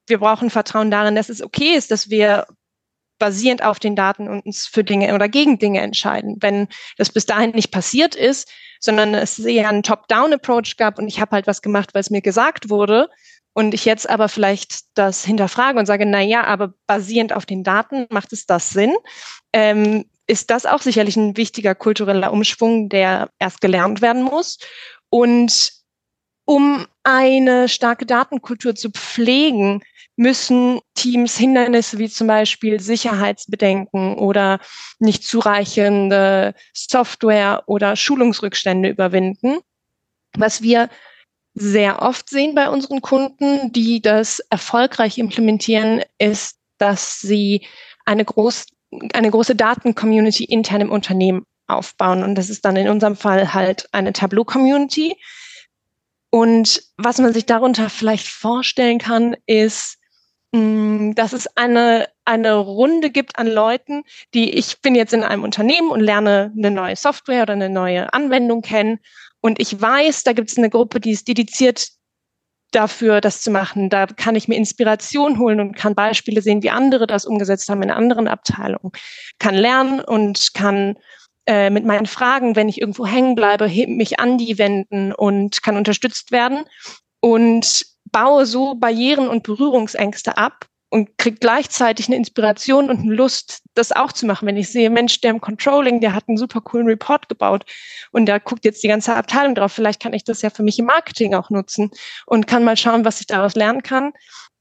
wir 0.07 0.19
brauchen 0.19 0.51
Vertrauen 0.51 0.91
darin, 0.91 1.15
dass 1.15 1.29
es 1.29 1.43
okay 1.43 1.75
ist, 1.75 1.91
dass 1.91 2.11
wir 2.11 2.47
basierend 3.19 3.63
auf 3.63 3.79
den 3.79 3.97
Daten 3.97 4.29
uns 4.29 4.67
für 4.67 4.85
Dinge 4.85 5.15
oder 5.15 5.29
gegen 5.29 5.59
Dinge 5.59 5.81
entscheiden. 5.81 6.37
Wenn 6.41 6.69
das 6.99 7.11
bis 7.11 7.27
dahin 7.27 7.51
nicht 7.51 7.71
passiert 7.71 8.15
ist, 8.15 8.51
sondern 8.81 9.15
es 9.15 9.39
eher 9.39 9.69
einen 9.69 9.83
Top-Down-Approach 9.83 10.77
gab 10.77 10.99
und 10.99 11.09
ich 11.09 11.21
habe 11.21 11.33
halt 11.33 11.47
was 11.47 11.63
gemacht, 11.63 11.95
weil 11.95 12.01
es 12.01 12.11
mir 12.11 12.23
gesagt 12.23 12.71
wurde 12.71 13.09
und 13.55 13.73
ich 13.73 13.85
jetzt 13.85 14.11
aber 14.11 14.29
vielleicht 14.29 14.81
das 14.95 15.25
hinterfrage 15.25 15.79
und 15.79 15.87
sage, 15.87 16.07
na 16.07 16.21
ja, 16.21 16.45
aber 16.45 16.75
basierend 16.87 17.33
auf 17.33 17.47
den 17.47 17.63
Daten 17.63 18.07
macht 18.11 18.33
es 18.33 18.47
das 18.47 18.71
Sinn, 18.71 18.95
ähm, 19.53 20.05
ist 20.27 20.51
das 20.51 20.67
auch 20.67 20.83
sicherlich 20.83 21.17
ein 21.17 21.37
wichtiger 21.37 21.75
kultureller 21.75 22.33
Umschwung, 22.33 22.89
der 22.89 23.31
erst 23.39 23.61
gelernt 23.61 24.03
werden 24.03 24.23
muss. 24.23 24.59
Und 25.09 25.73
um 26.47 26.87
eine 27.05 27.69
starke 27.69 28.07
Datenkultur 28.07 28.75
zu 28.75 28.91
pflegen, 28.91 29.83
müssen 30.17 30.81
Teams 30.95 31.37
Hindernisse 31.37 31.99
wie 31.99 32.09
zum 32.09 32.27
Beispiel 32.27 32.81
Sicherheitsbedenken 32.81 34.17
oder 34.17 34.61
nicht 34.99 35.25
zureichende 35.25 36.55
Software 36.73 37.65
oder 37.67 37.97
Schulungsrückstände 37.97 38.89
überwinden. 38.89 39.59
Was 40.37 40.63
wir 40.63 40.89
sehr 41.55 42.03
oft 42.03 42.29
sehen 42.29 42.55
bei 42.55 42.69
unseren 42.69 43.01
Kunden, 43.01 43.73
die 43.73 44.03
das 44.03 44.41
erfolgreich 44.51 45.19
implementieren, 45.19 46.03
ist, 46.19 46.59
dass 46.79 47.21
sie 47.21 47.67
eine, 48.05 48.25
groß, 48.25 48.67
eine 49.13 49.31
große 49.31 49.55
Daten-Community 49.55 50.45
intern 50.45 50.81
im 50.81 50.91
Unternehmen 50.91 51.45
aufbauen. 51.67 52.23
Und 52.23 52.35
das 52.35 52.51
ist 52.51 52.65
dann 52.65 52.77
in 52.77 52.89
unserem 52.89 53.17
Fall 53.17 53.55
halt 53.55 53.89
eine 53.93 54.13
Tableau-Community. 54.13 55.17
Und 56.31 56.83
was 56.97 57.19
man 57.19 57.33
sich 57.33 57.47
darunter 57.47 57.89
vielleicht 57.89 58.27
vorstellen 58.27 58.99
kann, 58.99 59.37
ist, 59.47 59.99
dass 60.55 61.33
es 61.33 61.49
eine, 61.57 62.09
eine 62.25 62.55
Runde 62.55 63.11
gibt 63.11 63.39
an 63.39 63.49
Leuten, 63.49 64.05
die 64.35 64.51
ich 64.51 64.81
bin 64.83 64.95
jetzt 64.95 65.13
in 65.13 65.25
einem 65.25 65.43
Unternehmen 65.43 65.91
und 65.91 66.01
lerne 66.01 66.53
eine 66.57 66.71
neue 66.71 66.95
Software 66.95 67.43
oder 67.43 67.55
eine 67.55 67.69
neue 67.69 68.13
Anwendung 68.13 68.63
kennen. 68.63 69.01
Und 69.41 69.59
ich 69.61 69.81
weiß, 69.81 70.23
da 70.23 70.33
gibt 70.33 70.51
es 70.51 70.59
eine 70.59 70.71
Gruppe, 70.71 71.01
die 71.01 71.11
ist 71.11 71.27
dediziert 71.27 71.89
dafür, 72.71 73.21
das 73.21 73.41
zu 73.41 73.51
machen. 73.51 73.91
Da 73.91 74.07
kann 74.07 74.37
ich 74.37 74.47
mir 74.47 74.55
Inspiration 74.55 75.41
holen 75.41 75.59
und 75.59 75.77
kann 75.77 75.97
Beispiele 75.97 76.41
sehen, 76.41 76.63
wie 76.63 76.71
andere 76.71 77.09
das 77.09 77.25
umgesetzt 77.25 77.69
haben 77.69 77.83
in 77.83 77.91
anderen 77.91 78.29
Abteilungen. 78.29 78.93
Kann 79.41 79.57
lernen 79.57 80.01
und 80.01 80.55
kann 80.55 80.97
äh, 81.47 81.69
mit 81.69 81.85
meinen 81.85 82.07
Fragen, 82.07 82.55
wenn 82.55 82.69
ich 82.69 82.81
irgendwo 82.81 83.07
hängen 83.07 83.35
bleibe, 83.35 83.69
mich 83.89 84.21
an 84.21 84.39
die 84.39 84.57
wenden 84.59 85.13
und 85.13 85.65
kann 85.65 85.77
unterstützt 85.77 86.31
werden. 86.31 86.65
Und 87.19 87.94
baue 88.15 88.47
so 88.47 88.77
Barrieren 88.77 89.29
und 89.29 89.43
Berührungsängste 89.43 90.39
ab 90.39 90.67
und 90.89 91.19
kriege 91.19 91.39
gleichzeitig 91.41 92.07
eine 92.07 92.15
Inspiration 92.15 92.89
und 92.89 93.01
eine 93.01 93.13
Lust, 93.13 93.63
das 93.75 93.91
auch 93.91 94.13
zu 94.13 94.25
machen. 94.25 94.47
Wenn 94.47 94.57
ich 94.57 94.71
sehe, 94.71 94.89
Mensch, 94.89 95.21
der 95.21 95.33
im 95.33 95.41
Controlling, 95.41 96.01
der 96.01 96.15
hat 96.15 96.29
einen 96.29 96.37
super 96.37 96.61
coolen 96.61 96.87
Report 96.87 97.29
gebaut 97.29 97.65
und 98.13 98.27
da 98.27 98.39
guckt 98.39 98.65
jetzt 98.65 98.85
die 98.85 98.89
ganze 98.89 99.17
Abteilung 99.17 99.57
drauf, 99.57 99.73
vielleicht 99.73 100.01
kann 100.01 100.13
ich 100.13 100.23
das 100.23 100.43
ja 100.43 100.51
für 100.51 100.63
mich 100.63 100.79
im 100.79 100.87
Marketing 100.87 101.35
auch 101.35 101.51
nutzen 101.51 101.91
und 102.27 102.47
kann 102.47 102.63
mal 102.63 102.77
schauen, 102.77 103.05
was 103.05 103.21
ich 103.21 103.27
daraus 103.27 103.57
lernen 103.57 103.83
kann, 103.83 104.13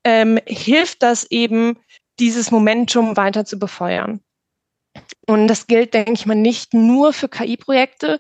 ähm, 0.03 0.39
hilft 0.47 1.03
das 1.03 1.29
eben, 1.29 1.77
dieses 2.19 2.49
Momentum 2.49 3.15
weiter 3.15 3.45
zu 3.45 3.59
befeuern. 3.59 4.19
Und 5.27 5.47
das 5.47 5.67
gilt, 5.67 5.93
denke 5.93 6.13
ich 6.13 6.25
mal, 6.25 6.35
nicht 6.35 6.73
nur 6.73 7.13
für 7.13 7.29
KI-Projekte, 7.29 8.19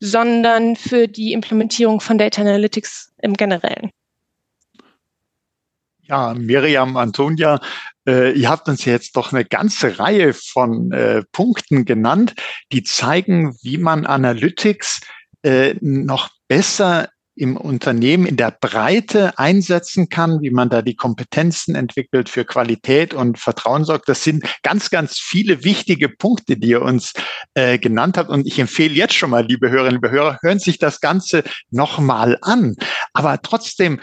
sondern 0.00 0.76
für 0.76 1.08
die 1.08 1.32
Implementierung 1.32 2.00
von 2.00 2.18
Data 2.18 2.42
Analytics 2.42 3.14
im 3.22 3.32
Generellen. 3.34 3.90
Ja, 6.08 6.34
Miriam, 6.34 6.96
Antonia, 6.96 7.60
äh, 8.06 8.30
ihr 8.32 8.48
habt 8.48 8.68
uns 8.68 8.84
jetzt 8.84 9.16
doch 9.16 9.32
eine 9.32 9.44
ganze 9.44 9.98
Reihe 9.98 10.34
von 10.34 10.92
äh, 10.92 11.22
Punkten 11.32 11.84
genannt, 11.84 12.34
die 12.70 12.84
zeigen, 12.84 13.56
wie 13.62 13.76
man 13.76 14.06
Analytics 14.06 15.00
äh, 15.42 15.74
noch 15.80 16.30
besser 16.46 17.08
im 17.34 17.56
Unternehmen 17.56 18.24
in 18.24 18.36
der 18.36 18.50
Breite 18.50 19.36
einsetzen 19.38 20.08
kann, 20.08 20.40
wie 20.40 20.50
man 20.50 20.70
da 20.70 20.80
die 20.80 20.96
Kompetenzen 20.96 21.74
entwickelt 21.74 22.28
für 22.28 22.44
Qualität 22.44 23.12
und 23.12 23.38
Vertrauen 23.38 23.84
sorgt. 23.84 24.08
Das 24.08 24.24
sind 24.24 24.44
ganz, 24.62 24.90
ganz 24.90 25.18
viele 25.18 25.62
wichtige 25.64 26.08
Punkte, 26.08 26.56
die 26.56 26.68
ihr 26.68 26.82
uns 26.82 27.12
äh, 27.54 27.78
genannt 27.78 28.16
habt. 28.16 28.30
Und 28.30 28.46
ich 28.46 28.58
empfehle 28.58 28.94
jetzt 28.94 29.14
schon 29.14 29.30
mal, 29.30 29.44
liebe 29.44 29.70
Hörerinnen, 29.70 30.00
liebe 30.00 30.10
Hörer, 30.10 30.38
hören 30.40 30.60
sich 30.60 30.78
das 30.78 31.00
Ganze 31.00 31.42
nochmal 31.70 32.38
an. 32.40 32.76
Aber 33.12 33.42
trotzdem 33.42 34.00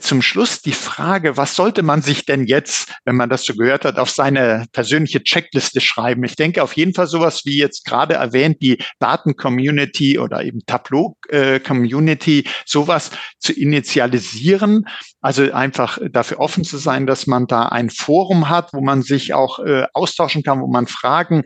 zum 0.00 0.20
Schluss 0.20 0.62
die 0.62 0.72
Frage, 0.72 1.36
was 1.36 1.54
sollte 1.54 1.82
man 1.82 2.02
sich 2.02 2.24
denn 2.24 2.46
jetzt, 2.46 2.92
wenn 3.04 3.14
man 3.14 3.30
das 3.30 3.44
so 3.44 3.54
gehört 3.54 3.84
hat, 3.84 3.98
auf 3.98 4.10
seine 4.10 4.66
persönliche 4.72 5.22
Checkliste 5.22 5.80
schreiben? 5.80 6.24
Ich 6.24 6.34
denke 6.34 6.62
auf 6.62 6.72
jeden 6.72 6.92
Fall 6.92 7.06
sowas 7.06 7.42
wie 7.44 7.56
jetzt 7.58 7.84
gerade 7.84 8.14
erwähnt, 8.14 8.60
die 8.60 8.82
Daten-Community 8.98 10.18
oder 10.18 10.42
eben 10.42 10.66
Tableau-Community, 10.66 12.48
sowas 12.64 13.10
zu 13.38 13.52
initialisieren. 13.52 14.86
Also 15.20 15.52
einfach 15.52 15.98
dafür 16.10 16.40
offen 16.40 16.64
zu 16.64 16.78
sein, 16.78 17.06
dass 17.06 17.26
man 17.26 17.46
da 17.46 17.66
ein 17.66 17.90
Forum 17.90 18.48
hat, 18.48 18.72
wo 18.72 18.80
man 18.80 19.02
sich 19.02 19.34
auch 19.34 19.60
äh, 19.60 19.86
austauschen 19.92 20.42
kann, 20.42 20.60
wo 20.60 20.66
man 20.66 20.88
Fragen 20.88 21.44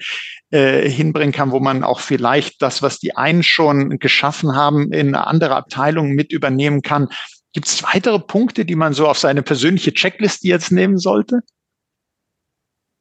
äh, 0.50 0.88
hinbringen 0.88 1.32
kann, 1.32 1.50
wo 1.50 1.60
man 1.60 1.84
auch 1.84 2.00
vielleicht 2.00 2.62
das, 2.62 2.82
was 2.82 2.98
die 2.98 3.16
einen 3.16 3.42
schon 3.42 3.98
geschaffen 3.98 4.56
haben, 4.56 4.92
in 4.92 5.14
eine 5.14 5.26
andere 5.26 5.56
Abteilung 5.56 6.12
mit 6.12 6.32
übernehmen 6.32 6.82
kann. 6.82 7.08
Gibt 7.52 7.66
es 7.66 7.82
weitere 7.82 8.18
Punkte, 8.18 8.64
die 8.64 8.76
man 8.76 8.92
so 8.92 9.08
auf 9.08 9.18
seine 9.18 9.42
persönliche 9.42 9.92
Checkliste 9.92 10.46
jetzt 10.46 10.70
nehmen 10.70 10.98
sollte? 10.98 11.40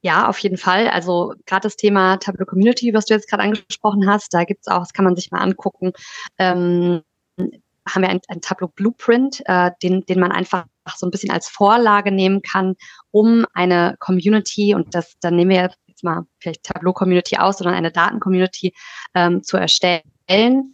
Ja, 0.02 0.30
auf 0.30 0.40
jeden 0.40 0.58
Fall. 0.58 0.88
Also 0.88 1.34
gerade 1.46 1.64
das 1.64 1.76
Thema 1.76 2.18
Tableau 2.18 2.46
Community, 2.46 2.94
was 2.94 3.06
du 3.06 3.14
jetzt 3.14 3.30
gerade 3.30 3.44
angesprochen 3.44 4.10
hast, 4.10 4.34
da 4.34 4.46
gibt 4.46 4.62
es 4.62 4.68
auch, 4.68 4.80
das 4.80 4.94
kann 4.94 5.06
man 5.06 5.16
sich 5.16 5.30
mal 5.30 5.42
angucken, 5.42 5.92
ähm, 6.38 7.02
haben 7.38 8.02
wir 8.02 8.10
ein, 8.10 8.22
ein 8.28 8.42
Tableau 8.42 8.68
Blueprint, 8.68 9.42
äh, 9.46 9.72
den, 9.84 10.06
den 10.06 10.20
man 10.20 10.32
einfach 10.32 10.66
so 10.96 11.06
ein 11.06 11.12
bisschen 11.12 11.32
als 11.32 11.50
Vorlage 11.50 12.12
nehmen 12.12 12.42
kann, 12.42 12.76
um 13.12 13.46
eine 13.54 13.96
Community, 14.00 14.74
und 14.74 14.96
das 14.96 15.16
dann 15.22 15.36
nehmen 15.36 15.52
wir 15.52 15.72
jetzt 15.88 16.04
mal 16.04 16.26
vielleicht 16.40 16.64
Tableau 16.64 16.94
Community 16.94 17.38
aus, 17.38 17.58
sondern 17.58 17.76
eine 17.76 17.92
Daten 17.92 18.20
Community 18.20 18.74
ähm, 19.14 19.44
zu 19.44 19.58
erstellen 19.58 20.74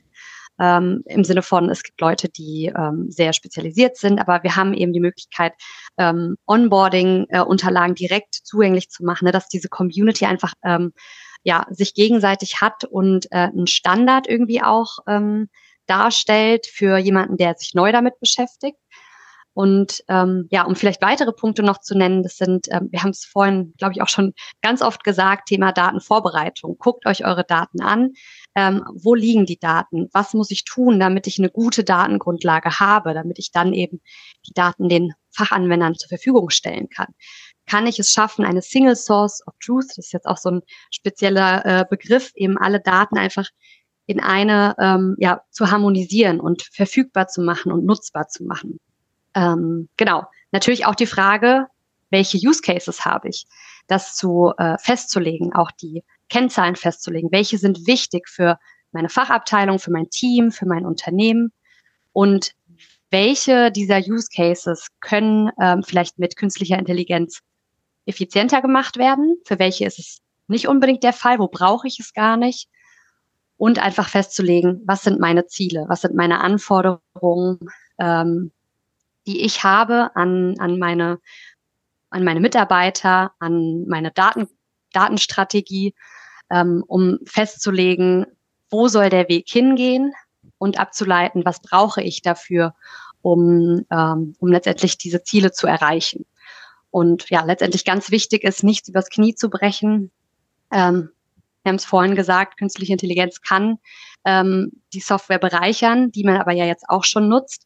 ähm, 0.60 1.04
im 1.06 1.24
Sinne 1.24 1.42
von, 1.42 1.70
es 1.70 1.84
gibt 1.84 2.00
Leute, 2.02 2.30
die 2.30 2.72
ähm, 2.76 3.08
sehr 3.10 3.34
spezialisiert 3.34 3.98
sind, 3.98 4.20
aber 4.20 4.44
wir 4.44 4.56
haben 4.56 4.74
eben 4.74 4.94
die 4.94 5.00
Möglichkeit, 5.00 5.54
ähm, 5.98 6.38
Onboarding-Unterlagen 6.48 7.96
direkt 7.96 8.36
zugänglich 8.36 8.90
zu 8.90 9.04
machen, 9.04 9.26
ne, 9.26 9.32
dass 9.32 9.48
diese 9.48 9.70
Community 9.70 10.26
einfach 10.26 10.54
ähm, 10.64 10.94
ja, 11.44 11.68
sich 11.70 11.94
gegenseitig 11.94 12.62
hat 12.62 12.86
und 12.86 13.28
äh, 13.32 13.38
einen 13.38 13.68
Standard 13.68 14.28
irgendwie 14.28 14.62
auch 14.62 14.98
ähm, 15.08 15.50
darstellt 15.86 16.66
für 16.66 16.98
jemanden, 16.98 17.38
der 17.38 17.56
sich 17.56 17.74
neu 17.76 17.92
damit 17.92 18.20
beschäftigt. 18.20 18.78
Und 19.56 20.04
ähm, 20.10 20.48
ja, 20.52 20.64
um 20.64 20.76
vielleicht 20.76 21.02
weitere 21.02 21.32
Punkte 21.32 21.64
noch 21.64 21.80
zu 21.80 21.98
nennen, 21.98 22.24
das 22.24 22.36
sind, 22.36 22.68
ähm, 22.72 22.90
wir 22.92 23.02
haben 23.02 23.12
es 23.12 23.24
vorhin, 23.24 23.74
glaube 23.78 23.94
ich, 23.94 24.02
auch 24.02 24.10
schon 24.10 24.34
ganz 24.62 24.82
oft 24.82 25.06
gesagt, 25.06 25.48
Thema 25.48 25.72
Datenvorbereitung. 25.72 26.76
Guckt 26.78 27.06
euch 27.06 27.26
eure 27.26 27.46
Daten 27.46 27.82
an. 27.82 28.12
Ähm, 28.54 28.84
wo 28.94 29.16
liegen 29.16 29.46
die 29.46 29.58
Daten? 29.58 30.10
Was 30.12 30.34
muss 30.34 30.52
ich 30.52 30.66
tun, 30.66 31.00
damit 31.00 31.26
ich 31.26 31.40
eine 31.40 31.50
gute 31.50 31.86
Datengrundlage 31.86 32.82
habe, 32.82 33.14
damit 33.14 33.40
ich 33.40 33.54
dann 33.54 33.72
eben 33.72 34.02
die 34.46 34.54
Daten 34.54 34.90
den 34.90 35.14
Fachanwendern 35.32 35.96
zur 35.96 36.10
Verfügung 36.10 36.50
stellen 36.50 36.90
kann? 36.90 37.14
kann 37.68 37.88
ich 37.88 37.98
es 37.98 38.12
schaffen, 38.12 38.46
eine 38.46 38.62
Single 38.62 38.96
Source 38.96 39.42
of 39.48 39.56
Truth, 39.60 39.90
das 39.90 39.98
ist 40.06 40.14
jetzt 40.14 40.28
auch 40.28 40.38
so 40.38 40.52
ein 40.52 40.62
spezieller 40.92 41.66
äh, 41.66 41.86
Begriff, 41.90 42.32
eben 42.36 42.60
alle 42.60 42.80
Daten 42.80 43.18
einfach 43.18 43.50
in 44.06 44.20
eine 44.20 44.76
ähm, 44.80 45.16
ja, 45.18 45.42
zu 45.50 45.72
harmonisieren 45.72 46.40
und 46.40 46.62
verfügbar 46.72 47.28
zu 47.28 47.42
machen 47.42 47.72
und 47.72 47.86
nutzbar 47.86 48.28
zu 48.28 48.44
machen. 48.44 48.80
Ähm, 49.36 49.90
genau. 49.98 50.24
Natürlich 50.52 50.86
auch 50.86 50.96
die 50.96 51.06
Frage, 51.06 51.68
welche 52.10 52.38
Use 52.38 52.62
Cases 52.62 53.06
habe 53.06 53.30
ich, 53.30 53.46
das 53.88 54.16
zu 54.16 54.54
äh, 54.58 54.78
festzulegen, 54.80 55.54
auch 55.54 55.72
die 55.72 56.04
Kennzahlen 56.30 56.76
festzulegen, 56.76 57.32
welche 57.32 57.58
sind 57.58 57.86
wichtig 57.86 58.30
für 58.30 58.58
meine 58.92 59.10
Fachabteilung, 59.10 59.80
für 59.80 59.92
mein 59.92 60.10
Team, 60.10 60.52
für 60.52 60.66
mein 60.66 60.86
Unternehmen? 60.86 61.52
Und 62.14 62.54
welche 63.12 63.72
dieser 63.72 63.98
Use 64.00 64.30
Cases 64.34 64.88
können 65.02 65.52
ähm, 65.62 65.84
vielleicht 65.84 66.18
mit 66.18 66.38
künstlicher 66.38 66.80
Intelligenz 66.80 67.42
effizienter 68.06 68.62
gemacht 68.62 68.98
werden, 68.98 69.38
für 69.46 69.60
welche 69.60 69.86
ist 69.86 70.00
es 70.00 70.22
nicht 70.48 70.68
unbedingt 70.68 71.04
der 71.04 71.14
Fall, 71.14 71.40
wo 71.40 71.48
brauche 71.48 71.88
ich 71.88 72.00
es 72.00 72.14
gar 72.14 72.38
nicht? 72.38 72.70
Und 73.58 73.80
einfach 73.80 74.10
festzulegen, 74.10 74.82
was 74.86 75.04
sind 75.04 75.20
meine 75.20 75.46
Ziele, 75.48 75.86
was 75.88 76.02
sind 76.02 76.16
meine 76.16 76.42
Anforderungen, 76.42 77.60
ähm, 78.00 78.52
die 79.28 79.42
ich 79.42 79.64
habe 79.64 80.16
an, 80.16 80.56
an 80.60 80.80
meine 80.80 81.20
an 82.10 82.24
meine 82.24 82.40
Mitarbeiter, 82.40 83.34
an 83.40 83.86
meine 83.88 84.12
Daten, 84.12 84.48
Datenstrategie, 84.94 85.94
ähm, 86.50 86.84
um 86.88 87.20
festzulegen, 87.26 88.26
wo 88.70 88.88
soll 88.88 89.10
der 89.10 89.28
Weg 89.28 89.50
hingehen 89.50 90.14
und 90.58 90.80
abzuleiten, 90.80 91.44
was 91.44 91.62
brauche 91.62 92.02
ich 92.02 92.22
dafür, 92.22 92.74
um, 93.22 93.86
ähm, 93.92 94.36
um 94.40 94.48
letztendlich 94.48 94.98
diese 94.98 95.24
Ziele 95.24 95.52
zu 95.52 95.68
erreichen. 95.68 96.26
Und 96.90 97.30
ja, 97.30 97.44
letztendlich 97.44 97.84
ganz 97.84 98.12
wichtig 98.12 98.44
ist, 98.44 98.64
nichts 98.64 98.88
übers 98.88 99.10
Knie 99.10 99.36
zu 99.36 99.50
brechen. 99.50 100.12
Ähm, 100.72 101.10
wir 101.64 101.72
haben 101.72 101.76
es 101.76 101.86
vorhin 101.86 102.16
gesagt, 102.16 102.58
künstliche 102.58 102.94
Intelligenz 102.94 103.42
kann 103.42 103.80
ähm, 104.24 104.72
die 104.94 105.00
Software 105.02 105.40
bereichern, 105.40 106.12
die 106.12 106.24
man 106.24 106.38
aber 106.38 106.54
ja 106.54 106.66
jetzt 106.66 106.88
auch 106.88 107.04
schon 107.04 107.28
nutzt. 107.28 107.66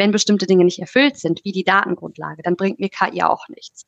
Wenn 0.00 0.12
bestimmte 0.12 0.46
Dinge 0.46 0.64
nicht 0.64 0.78
erfüllt 0.78 1.18
sind, 1.18 1.44
wie 1.44 1.52
die 1.52 1.62
Datengrundlage, 1.62 2.42
dann 2.42 2.56
bringt 2.56 2.80
mir 2.80 2.88
KI 2.88 3.22
auch 3.22 3.48
nichts. 3.48 3.84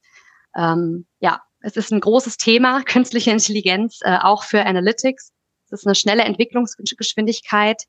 Ähm, 0.54 1.06
ja, 1.20 1.40
es 1.62 1.78
ist 1.78 1.90
ein 1.90 2.00
großes 2.00 2.36
Thema, 2.36 2.82
künstliche 2.86 3.30
Intelligenz, 3.30 4.00
äh, 4.02 4.18
auch 4.20 4.44
für 4.44 4.66
Analytics. 4.66 5.32
Es 5.64 5.72
ist 5.72 5.86
eine 5.86 5.94
schnelle 5.94 6.24
Entwicklungsgeschwindigkeit. 6.24 7.84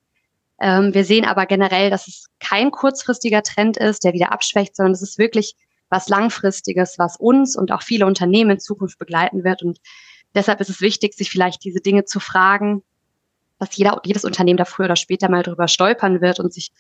Ähm, 0.61 0.93
wir 0.93 1.03
sehen 1.03 1.25
aber 1.25 1.45
generell, 1.47 1.89
dass 1.89 2.07
es 2.07 2.27
kein 2.39 2.71
kurzfristiger 2.71 3.43
Trend 3.43 3.75
ist, 3.75 4.05
der 4.05 4.13
wieder 4.13 4.31
abschwächt, 4.31 4.77
sondern 4.77 4.93
es 4.93 5.01
ist 5.01 5.17
wirklich 5.17 5.55
was 5.89 6.07
Langfristiges, 6.07 6.97
was 6.97 7.17
uns 7.17 7.57
und 7.57 7.73
auch 7.73 7.81
viele 7.81 8.05
Unternehmen 8.05 8.51
in 8.51 8.59
Zukunft 8.61 8.99
begleiten 8.99 9.43
wird. 9.43 9.63
Und 9.63 9.81
deshalb 10.33 10.61
ist 10.61 10.69
es 10.69 10.79
wichtig, 10.79 11.13
sich 11.13 11.29
vielleicht 11.29 11.65
diese 11.65 11.81
Dinge 11.81 12.05
zu 12.05 12.21
fragen, 12.21 12.83
dass 13.59 13.75
jeder, 13.75 14.01
jedes 14.05 14.23
Unternehmen 14.23 14.57
da 14.57 14.63
früher 14.63 14.85
oder 14.85 14.95
später 14.95 15.29
mal 15.29 15.43
drüber 15.43 15.67
stolpern 15.67 16.21
wird 16.21 16.39
und 16.39 16.53
sich 16.53 16.71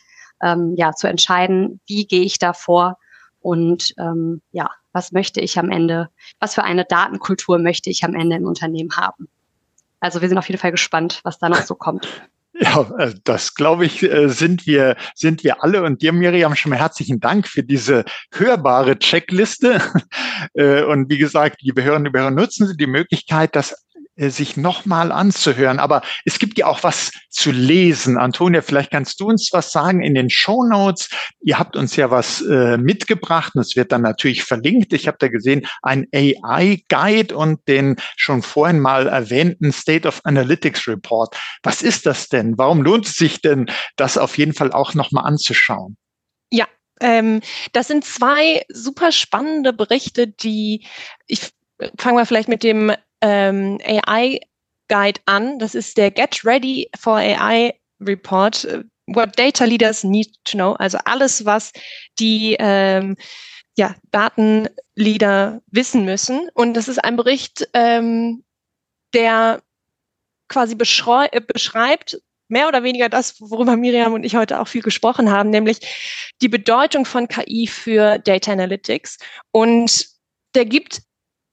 ähm, 0.41 0.73
ja 0.77 0.93
zu 0.93 1.07
entscheiden, 1.07 1.79
wie 1.87 2.05
gehe 2.05 2.23
ich 2.23 2.39
da 2.39 2.53
vor 2.53 2.97
und 3.41 3.93
ähm, 3.97 4.41
ja, 4.51 4.69
was 4.93 5.11
möchte 5.11 5.41
ich 5.41 5.59
am 5.59 5.69
Ende, 5.69 6.09
was 6.39 6.55
für 6.55 6.63
eine 6.63 6.85
Datenkultur 6.85 7.59
möchte 7.59 7.89
ich 7.89 8.03
am 8.03 8.15
Ende 8.15 8.37
im 8.37 8.45
Unternehmen 8.45 8.95
haben. 8.95 9.27
Also 9.99 10.21
wir 10.21 10.29
sind 10.29 10.37
auf 10.37 10.47
jeden 10.47 10.59
Fall 10.59 10.71
gespannt, 10.71 11.21
was 11.23 11.39
da 11.39 11.49
noch 11.49 11.61
so 11.61 11.75
kommt. 11.75 12.07
Ja, 12.55 12.87
äh, 12.99 13.15
das 13.23 13.55
glaube 13.55 13.83
ich, 13.87 14.03
äh, 14.03 14.29
sind 14.29 14.67
wir, 14.67 14.95
sind 15.15 15.43
wir 15.43 15.63
alle. 15.63 15.81
Und 15.81 16.03
dir, 16.03 16.13
Miriam, 16.13 16.55
schon 16.55 16.69
mal 16.69 16.77
herzlichen 16.77 17.19
Dank 17.19 17.47
für 17.47 17.63
diese 17.63 18.05
hörbare 18.31 18.99
Checkliste. 18.99 19.81
Äh, 20.55 20.83
und 20.83 21.09
wie 21.09 21.17
gesagt, 21.17 21.61
liebe 21.61 21.83
Hörerinnen 21.83 22.07
und 22.09 22.19
Hörer, 22.19 22.29
nutzen 22.29 22.67
Sie 22.67 22.75
die 22.75 22.85
Möglichkeit, 22.85 23.55
das 23.55 23.85
sich 24.15 24.57
nochmal 24.57 25.11
anzuhören. 25.11 25.79
Aber 25.79 26.01
es 26.25 26.39
gibt 26.39 26.57
ja 26.57 26.67
auch 26.67 26.83
was 26.83 27.11
zu 27.29 27.51
lesen. 27.51 28.17
Antonia, 28.17 28.61
vielleicht 28.61 28.91
kannst 28.91 29.19
du 29.19 29.27
uns 29.27 29.49
was 29.51 29.71
sagen 29.71 30.03
in 30.03 30.13
den 30.13 30.29
Show 30.29 30.63
Notes. 30.63 31.09
Ihr 31.41 31.57
habt 31.57 31.75
uns 31.75 31.95
ja 31.95 32.11
was 32.11 32.41
äh, 32.41 32.77
mitgebracht 32.77 33.55
und 33.55 33.61
es 33.61 33.75
wird 33.75 33.91
dann 33.91 34.01
natürlich 34.01 34.43
verlinkt. 34.43 34.93
Ich 34.93 35.07
habe 35.07 35.17
da 35.19 35.27
gesehen 35.27 35.65
ein 35.81 36.05
AI-Guide 36.13 37.35
und 37.35 37.67
den 37.67 37.95
schon 38.15 38.43
vorhin 38.43 38.79
mal 38.79 39.07
erwähnten 39.07 39.71
State 39.71 40.07
of 40.07 40.21
Analytics 40.23 40.87
Report. 40.87 41.35
Was 41.63 41.81
ist 41.81 42.05
das 42.05 42.27
denn? 42.27 42.57
Warum 42.57 42.81
lohnt 42.81 43.07
es 43.07 43.15
sich 43.15 43.41
denn, 43.41 43.65
das 43.95 44.17
auf 44.17 44.37
jeden 44.37 44.53
Fall 44.53 44.71
auch 44.71 44.93
nochmal 44.93 45.25
anzuschauen? 45.25 45.97
Ja, 46.51 46.67
ähm, 47.01 47.41
das 47.71 47.87
sind 47.87 48.05
zwei 48.05 48.63
super 48.69 49.11
spannende 49.11 49.73
Berichte, 49.73 50.27
die 50.27 50.85
ich 51.27 51.51
fangen 51.97 52.17
wir 52.17 52.25
vielleicht 52.25 52.49
mit 52.49 52.63
dem 52.63 52.93
ähm, 53.23 53.79
AI 53.83 54.39
Guide 54.89 55.21
an. 55.25 55.57
Das 55.57 55.73
ist 55.73 55.97
der 55.97 56.11
Get 56.11 56.45
Ready 56.45 56.89
for 56.99 57.15
AI 57.15 57.73
Report. 57.99 58.65
Äh, 58.65 58.83
what 59.07 59.37
Data 59.37 59.65
Leaders 59.65 60.03
Need 60.03 60.33
to 60.45 60.57
Know. 60.57 60.73
Also 60.73 60.97
alles, 61.05 61.45
was 61.45 61.71
die 62.19 62.55
ähm, 62.59 63.15
ja, 63.75 63.95
Datenleader 64.11 65.61
wissen 65.71 66.05
müssen. 66.05 66.49
Und 66.53 66.75
das 66.75 66.87
ist 66.87 67.03
ein 67.03 67.15
Bericht, 67.15 67.67
ähm, 67.73 68.43
der 69.13 69.61
quasi 70.47 70.75
äh, 70.75 71.41
beschreibt, 71.41 72.21
mehr 72.49 72.67
oder 72.67 72.83
weniger 72.83 73.09
das, 73.09 73.41
worüber 73.41 73.75
Miriam 73.75 74.13
und 74.13 74.23
ich 74.23 74.35
heute 74.35 74.59
auch 74.59 74.67
viel 74.67 74.83
gesprochen 74.83 75.31
haben, 75.31 75.49
nämlich 75.49 75.79
die 76.41 76.49
Bedeutung 76.49 77.05
von 77.05 77.27
KI 77.27 77.67
für 77.67 78.19
Data 78.19 78.51
Analytics. 78.51 79.17
Und 79.51 80.07
der 80.53 80.65
gibt 80.65 81.01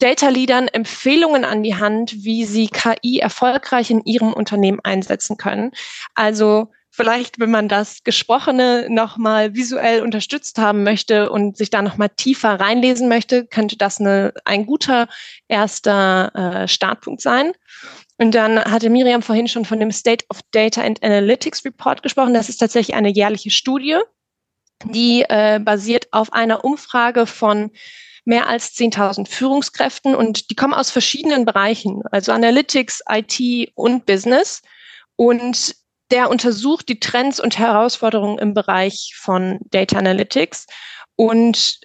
Data-Leadern 0.00 0.68
Empfehlungen 0.68 1.44
an 1.44 1.62
die 1.62 1.76
Hand, 1.76 2.24
wie 2.24 2.44
sie 2.44 2.68
KI 2.68 3.20
erfolgreich 3.20 3.90
in 3.90 4.02
ihrem 4.04 4.32
Unternehmen 4.32 4.80
einsetzen 4.82 5.36
können. 5.36 5.70
Also 6.14 6.72
vielleicht, 6.90 7.38
wenn 7.38 7.50
man 7.50 7.68
das 7.68 8.02
Gesprochene 8.02 8.86
nochmal 8.90 9.54
visuell 9.54 10.02
unterstützt 10.02 10.58
haben 10.58 10.82
möchte 10.82 11.30
und 11.30 11.56
sich 11.56 11.70
da 11.70 11.82
nochmal 11.82 12.08
tiefer 12.08 12.58
reinlesen 12.58 13.08
möchte, 13.08 13.46
könnte 13.46 13.76
das 13.76 14.00
eine, 14.00 14.34
ein 14.44 14.66
guter 14.66 15.08
erster 15.48 16.34
äh, 16.34 16.68
Startpunkt 16.68 17.20
sein. 17.22 17.52
Und 18.18 18.34
dann 18.34 18.62
hatte 18.62 18.90
Miriam 18.90 19.22
vorhin 19.22 19.48
schon 19.48 19.64
von 19.64 19.80
dem 19.80 19.92
State 19.92 20.26
of 20.28 20.40
Data 20.50 20.82
and 20.82 21.02
Analytics 21.02 21.64
Report 21.64 22.02
gesprochen. 22.02 22.34
Das 22.34 22.48
ist 22.48 22.58
tatsächlich 22.58 22.94
eine 22.94 23.08
jährliche 23.08 23.50
Studie, 23.50 23.98
die 24.84 25.24
äh, 25.28 25.58
basiert 25.58 26.08
auf 26.10 26.32
einer 26.32 26.64
Umfrage 26.64 27.26
von 27.26 27.70
mehr 28.24 28.48
als 28.48 28.74
10.000 28.74 29.28
Führungskräften 29.28 30.14
und 30.14 30.50
die 30.50 30.56
kommen 30.56 30.74
aus 30.74 30.90
verschiedenen 30.90 31.44
Bereichen, 31.44 32.02
also 32.10 32.32
Analytics, 32.32 33.02
IT 33.08 33.70
und 33.74 34.06
Business. 34.06 34.62
Und 35.16 35.74
der 36.10 36.30
untersucht 36.30 36.88
die 36.88 37.00
Trends 37.00 37.40
und 37.40 37.58
Herausforderungen 37.58 38.38
im 38.38 38.54
Bereich 38.54 39.14
von 39.16 39.58
Data 39.70 39.98
Analytics. 39.98 40.66
Und 41.16 41.80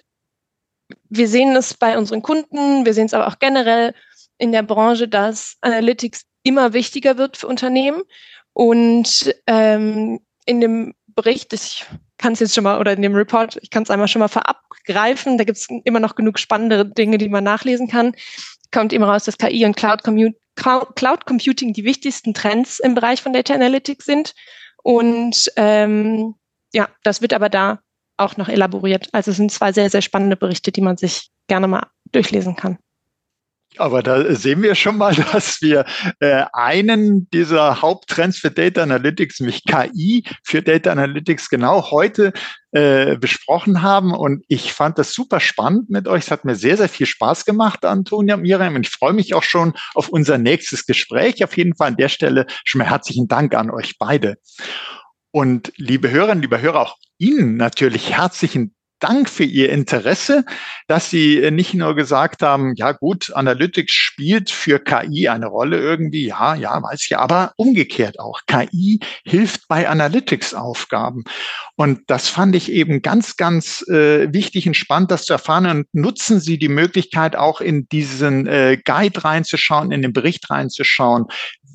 wir 1.08 1.28
sehen 1.28 1.54
es 1.56 1.74
bei 1.74 1.98
unseren 1.98 2.22
Kunden, 2.22 2.84
wir 2.84 2.94
sehen 2.94 3.06
es 3.06 3.14
aber 3.14 3.28
auch 3.28 3.38
generell 3.38 3.94
in 4.38 4.52
der 4.52 4.62
Branche, 4.62 5.08
dass 5.08 5.56
Analytics 5.60 6.24
immer 6.42 6.72
wichtiger 6.72 7.18
wird 7.18 7.36
für 7.36 7.46
Unternehmen. 7.46 8.02
Und 8.52 9.34
ähm, 9.46 10.20
in 10.44 10.60
dem 10.60 10.94
Bericht, 11.08 11.52
ich 11.52 11.84
kann 12.18 12.32
es 12.32 12.40
jetzt 12.40 12.54
schon 12.54 12.64
mal, 12.64 12.78
oder 12.78 12.92
in 12.92 13.02
dem 13.02 13.14
Report, 13.14 13.58
ich 13.62 13.70
kann 13.70 13.82
es 13.82 13.90
einmal 13.90 14.08
schon 14.08 14.20
mal 14.20 14.28
verabgreifen, 14.28 15.38
da 15.38 15.44
gibt 15.44 15.58
es 15.58 15.68
immer 15.84 16.00
noch 16.00 16.14
genug 16.14 16.38
spannende 16.38 16.86
Dinge, 16.86 17.18
die 17.18 17.28
man 17.28 17.44
nachlesen 17.44 17.88
kann. 17.88 18.14
Kommt 18.72 18.92
immer 18.92 19.08
raus, 19.08 19.24
dass 19.24 19.38
KI 19.38 19.64
und 19.64 19.76
Cloud, 19.76 20.02
Cloud 20.04 21.26
Computing 21.26 21.72
die 21.72 21.84
wichtigsten 21.84 22.34
Trends 22.34 22.80
im 22.80 22.94
Bereich 22.94 23.22
von 23.22 23.32
Data 23.32 23.54
Analytics 23.54 24.04
sind. 24.04 24.34
Und 24.82 25.50
ähm, 25.56 26.34
ja, 26.72 26.88
das 27.02 27.22
wird 27.22 27.32
aber 27.32 27.48
da 27.48 27.80
auch 28.16 28.36
noch 28.36 28.48
elaboriert. 28.48 29.08
Also 29.12 29.30
es 29.30 29.36
sind 29.36 29.52
zwei 29.52 29.72
sehr, 29.72 29.90
sehr 29.90 30.02
spannende 30.02 30.36
Berichte, 30.36 30.72
die 30.72 30.80
man 30.80 30.96
sich 30.96 31.30
gerne 31.48 31.68
mal 31.68 31.86
durchlesen 32.12 32.56
kann. 32.56 32.78
Aber 33.80 34.02
da 34.02 34.34
sehen 34.34 34.62
wir 34.62 34.74
schon 34.74 34.98
mal, 34.98 35.14
dass 35.32 35.60
wir 35.62 35.84
äh, 36.20 36.44
einen 36.52 37.28
dieser 37.30 37.82
Haupttrends 37.82 38.38
für 38.38 38.50
Data 38.50 38.82
Analytics, 38.82 39.40
nämlich 39.40 39.64
KI 39.64 40.24
für 40.44 40.62
Data 40.62 40.92
Analytics, 40.92 41.48
genau 41.48 41.90
heute 41.90 42.32
äh, 42.72 43.16
besprochen 43.16 43.82
haben. 43.82 44.12
Und 44.12 44.44
ich 44.48 44.72
fand 44.72 44.98
das 44.98 45.12
super 45.12 45.40
spannend 45.40 45.90
mit 45.90 46.06
euch. 46.08 46.24
Es 46.24 46.30
hat 46.30 46.44
mir 46.44 46.54
sehr, 46.54 46.76
sehr 46.76 46.88
viel 46.88 47.06
Spaß 47.06 47.44
gemacht, 47.44 47.84
Antonia 47.84 48.34
und 48.34 48.42
Miriam. 48.42 48.74
Und 48.74 48.86
ich 48.86 48.92
freue 48.92 49.12
mich 49.12 49.34
auch 49.34 49.42
schon 49.42 49.74
auf 49.94 50.08
unser 50.08 50.38
nächstes 50.38 50.86
Gespräch. 50.86 51.42
Auf 51.42 51.56
jeden 51.56 51.74
Fall 51.74 51.88
an 51.88 51.96
der 51.96 52.08
Stelle 52.08 52.46
schon 52.64 52.80
mal 52.80 52.90
herzlichen 52.90 53.28
Dank 53.28 53.54
an 53.54 53.70
euch 53.70 53.98
beide. 53.98 54.36
Und 55.30 55.72
liebe 55.76 56.10
Hörerinnen, 56.10 56.42
liebe 56.42 56.60
Hörer, 56.60 56.80
auch 56.80 56.96
Ihnen 57.18 57.56
natürlich 57.56 58.16
herzlichen 58.16 58.75
Dank 58.98 59.28
für 59.28 59.44
Ihr 59.44 59.70
Interesse, 59.70 60.44
dass 60.86 61.10
Sie 61.10 61.50
nicht 61.50 61.74
nur 61.74 61.94
gesagt 61.94 62.42
haben, 62.42 62.74
ja 62.76 62.92
gut, 62.92 63.30
Analytics 63.34 63.92
spielt 63.92 64.50
für 64.50 64.78
KI 64.78 65.28
eine 65.28 65.46
Rolle 65.46 65.78
irgendwie, 65.78 66.26
ja, 66.26 66.54
ja, 66.54 66.82
weiß 66.82 67.04
ich, 67.04 67.18
aber 67.18 67.52
umgekehrt 67.56 68.18
auch. 68.18 68.40
KI 68.46 69.00
hilft 69.24 69.68
bei 69.68 69.88
Analytics-Aufgaben. 69.88 71.24
Und 71.76 72.00
das 72.06 72.28
fand 72.28 72.56
ich 72.56 72.72
eben 72.72 73.02
ganz, 73.02 73.36
ganz 73.36 73.86
äh, 73.88 74.32
wichtig 74.32 74.66
und 74.66 74.74
spannend, 74.74 75.10
das 75.10 75.24
zu 75.24 75.34
erfahren. 75.34 75.66
Und 75.66 75.94
nutzen 75.94 76.40
Sie 76.40 76.58
die 76.58 76.68
Möglichkeit, 76.68 77.36
auch 77.36 77.60
in 77.60 77.88
diesen 77.88 78.46
äh, 78.46 78.78
Guide 78.82 79.24
reinzuschauen, 79.24 79.92
in 79.92 80.02
den 80.02 80.12
Bericht 80.12 80.48
reinzuschauen, 80.50 81.26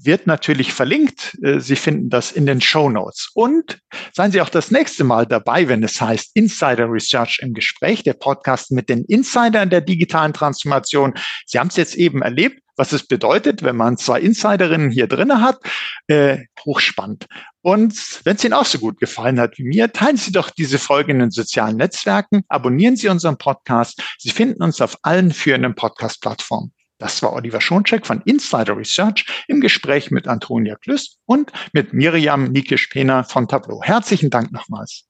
wird 0.04 0.28
natürlich 0.28 0.74
verlinkt. 0.74 1.38
Äh, 1.44 1.60
Sie 1.60 1.76
finden 1.76 2.10
das 2.10 2.32
in 2.32 2.46
den 2.46 2.62
Show 2.62 2.90
Notes. 2.90 3.30
Und 3.34 3.80
seien 4.14 4.32
Sie 4.32 4.42
auch 4.42 4.50
das 4.50 4.72
nächste 4.72 5.04
Mal 5.04 5.26
dabei, 5.26 5.68
wenn 5.68 5.84
es 5.84 6.00
heißt 6.02 6.32
Insider 6.36 6.92
Research 6.92 7.40
im 7.42 7.54
Gespräch, 7.54 8.04
der 8.04 8.14
Podcast 8.14 8.72
mit 8.72 8.90
den 8.90 9.06
Insidern 9.06 9.70
der 9.70 9.82
digitalen 9.82 10.34
Transformation. 10.34 11.14
Sie 11.46 11.60
haben 11.60 11.68
es 11.68 11.76
jetzt 11.76 11.96
eben 11.96 12.22
erlebt, 12.22 12.62
was 12.78 12.94
es 12.94 13.06
bedeutet, 13.06 13.64
wenn 13.64 13.76
man 13.76 13.98
zwei 13.98 14.20
Insiderinnen 14.20 14.92
hier 14.92 15.08
drinne 15.08 15.42
hat. 15.42 15.60
Äh, 16.08 16.46
hochspannend. 16.66 17.28
Und 17.62 18.22
wenn 18.24 18.38
es 18.38 18.44
Ihnen 18.44 18.54
auch 18.54 18.66
so 18.66 18.80
gut 18.80 19.00
gefallen 19.00 19.40
hat 19.40 19.58
wie 19.58 19.64
mir, 19.64 19.92
teilen 19.92 20.18
Sie 20.18 20.32
doch 20.32 20.50
diese 20.50 20.80
Folge 20.80 21.12
in 21.12 21.20
den 21.20 21.32
sozialen 21.32 21.78
Netzwerken, 21.78 22.44
abonnieren 22.48 22.96
Sie 22.96 23.08
unseren 23.08 23.38
Podcast. 23.38 24.02
Sie 24.18 24.32
finden 24.32 24.64
uns 24.64 24.82
auf 24.82 24.98
allen 25.04 25.32
führenden 25.32 25.76
Podcast-Plattformen. 25.76 26.74
Das 27.02 27.24
war 27.24 27.34
Oliver 27.34 27.60
Schoncheck 27.60 28.06
von 28.06 28.22
Insider 28.26 28.78
Research 28.78 29.26
im 29.48 29.60
Gespräch 29.60 30.12
mit 30.12 30.28
Antonia 30.28 30.76
Klüss 30.76 31.18
und 31.26 31.52
mit 31.74 31.94
Miriam 31.94 32.52
Nikisch-Pehner 32.52 33.24
von 33.24 33.48
Tableau. 33.48 33.82
Herzlichen 33.82 34.30
Dank 34.30 34.52
nochmals. 34.52 35.06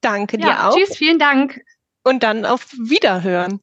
Danke 0.00 0.38
dir 0.38 0.46
ja, 0.46 0.68
auch. 0.68 0.76
Tschüss, 0.76 0.96
vielen 0.96 1.18
Dank. 1.18 1.60
Und 2.04 2.22
dann 2.22 2.46
auf 2.46 2.70
Wiederhören. 2.74 3.60